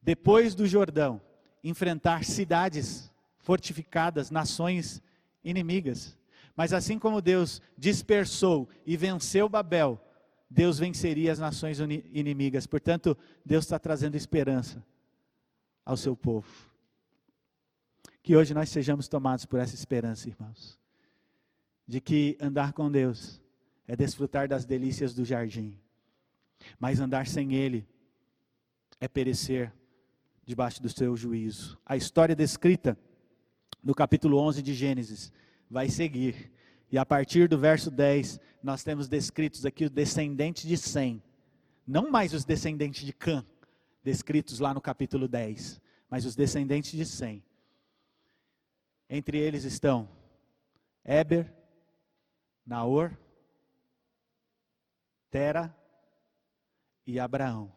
depois 0.00 0.54
do 0.54 0.66
Jordão, 0.66 1.20
enfrentar 1.62 2.24
cidades 2.24 3.12
fortificadas, 3.38 4.30
nações 4.30 5.02
inimigas. 5.44 6.16
Mas 6.54 6.72
assim 6.72 6.98
como 6.98 7.20
Deus 7.20 7.60
dispersou 7.76 8.68
e 8.86 8.96
venceu 8.96 9.48
Babel, 9.48 10.00
Deus 10.52 10.78
venceria 10.78 11.32
as 11.32 11.38
nações 11.38 11.78
inimigas. 12.12 12.66
Portanto, 12.66 13.16
Deus 13.44 13.64
está 13.64 13.78
trazendo 13.78 14.16
esperança 14.16 14.84
ao 15.84 15.96
seu 15.96 16.14
povo. 16.14 16.46
Que 18.22 18.36
hoje 18.36 18.52
nós 18.52 18.68
sejamos 18.68 19.08
tomados 19.08 19.46
por 19.46 19.58
essa 19.58 19.74
esperança, 19.74 20.28
irmãos. 20.28 20.78
De 21.88 22.02
que 22.02 22.36
andar 22.38 22.74
com 22.74 22.90
Deus 22.90 23.40
é 23.88 23.96
desfrutar 23.96 24.46
das 24.46 24.66
delícias 24.66 25.14
do 25.14 25.24
jardim. 25.24 25.78
Mas 26.78 27.00
andar 27.00 27.26
sem 27.26 27.54
Ele 27.54 27.88
é 29.00 29.08
perecer 29.08 29.72
debaixo 30.44 30.82
do 30.82 30.88
seu 30.90 31.16
juízo. 31.16 31.78
A 31.84 31.96
história 31.96 32.36
descrita 32.36 32.98
no 33.82 33.94
capítulo 33.94 34.36
11 34.36 34.62
de 34.62 34.74
Gênesis 34.74 35.32
vai 35.70 35.88
seguir. 35.88 36.52
E 36.92 36.98
a 36.98 37.06
partir 37.06 37.48
do 37.48 37.58
verso 37.58 37.90
10, 37.90 38.38
nós 38.62 38.84
temos 38.84 39.08
descritos 39.08 39.66
aqui 39.66 39.84
os 39.84 39.90
descendentes 39.90 40.68
de 40.68 40.76
Sem. 40.76 41.22
Não 41.86 42.10
mais 42.10 42.34
os 42.34 42.44
descendentes 42.44 43.04
de 43.04 43.12
Cã, 43.12 43.44
descritos 44.04 44.58
lá 44.58 44.74
no 44.74 44.80
capítulo 44.80 45.26
10, 45.26 45.80
mas 46.08 46.26
os 46.26 46.36
descendentes 46.36 46.92
de 46.92 47.06
Sem. 47.06 47.42
Entre 49.08 49.38
eles 49.38 49.64
estão 49.64 50.06
Eber, 51.04 51.50
Naor, 52.64 53.18
Tera 55.30 55.74
e 57.06 57.18
Abraão 57.18 57.72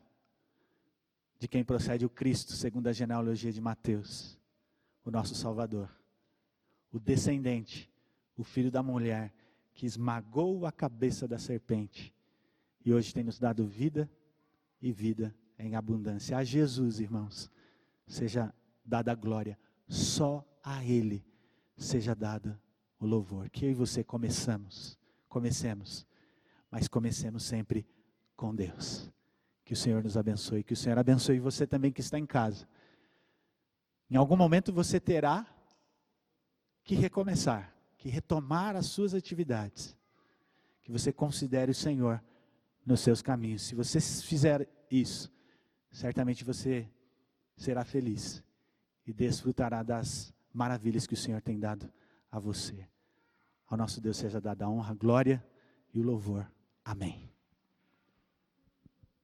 de 1.39 1.47
quem 1.47 1.63
procede 1.63 2.05
o 2.05 2.09
Cristo, 2.09 2.53
segundo 2.53 2.87
a 2.87 2.93
genealogia 2.93 3.51
de 3.51 3.61
Mateus, 3.61 4.37
o 5.03 5.11
nosso 5.11 5.35
Salvador. 5.35 5.89
O 6.91 6.99
descendente, 6.99 7.89
o 8.37 8.43
filho 8.43 8.71
da 8.71 8.83
mulher, 8.83 9.33
que 9.73 9.85
esmagou 9.85 10.65
a 10.65 10.71
cabeça 10.71 11.27
da 11.27 11.37
serpente 11.37 12.15
e 12.85 12.93
hoje 12.93 13.11
tem 13.11 13.23
nos 13.23 13.39
dado 13.39 13.65
vida 13.65 14.09
e 14.79 14.91
vida 14.91 15.35
em 15.57 15.75
abundância. 15.75 16.37
A 16.37 16.43
Jesus, 16.43 16.99
irmãos, 16.99 17.49
seja 18.05 18.53
dada 18.85 19.11
a 19.11 19.15
glória, 19.15 19.57
só 19.87 20.45
a 20.63 20.85
Ele 20.85 21.25
seja 21.75 22.13
dada 22.13 22.61
o 22.99 23.05
louvor. 23.07 23.49
Que 23.49 23.65
eu 23.65 23.71
e 23.71 23.73
você 23.73 24.03
começamos, 24.03 24.99
comecemos, 25.27 26.05
mas 26.69 26.87
comecemos 26.87 27.43
sempre 27.43 27.87
com 28.35 28.53
Deus. 28.53 29.11
Que 29.63 29.73
o 29.73 29.77
Senhor 29.77 30.03
nos 30.03 30.15
abençoe, 30.15 30.63
que 30.63 30.73
o 30.73 30.77
Senhor 30.77 30.99
abençoe 30.99 31.39
você 31.39 31.65
também 31.65 31.91
que 31.91 32.01
está 32.01 32.19
em 32.19 32.25
casa. 32.25 32.67
Em 34.11 34.15
algum 34.15 34.37
momento 34.37 34.71
você 34.71 34.99
terá 34.99 35.43
que 36.83 36.93
recomeçar, 36.93 37.74
que 38.05 38.09
retomar 38.11 38.75
as 38.75 38.85
suas 38.85 39.15
atividades. 39.15 39.97
Que 40.83 40.91
você 40.91 41.11
considere 41.11 41.71
o 41.71 41.73
Senhor 41.73 42.23
nos 42.85 42.99
seus 42.99 43.19
caminhos. 43.19 43.63
Se 43.63 43.73
você 43.73 43.99
fizer 43.99 44.69
isso, 44.91 45.33
certamente 45.91 46.43
você 46.43 46.87
será 47.57 47.83
feliz 47.83 48.43
e 49.07 49.11
desfrutará 49.11 49.81
das 49.81 50.31
maravilhas 50.53 51.07
que 51.07 51.15
o 51.15 51.17
Senhor 51.17 51.41
tem 51.41 51.59
dado 51.59 51.91
a 52.29 52.37
você. 52.37 52.87
Ao 53.65 53.75
nosso 53.75 53.99
Deus 53.99 54.17
seja 54.17 54.39
dada 54.39 54.65
a 54.65 54.69
honra, 54.69 54.91
a 54.91 54.95
glória 54.95 55.43
e 55.91 55.99
o 55.99 56.03
louvor. 56.03 56.47
Amém. 56.83 57.34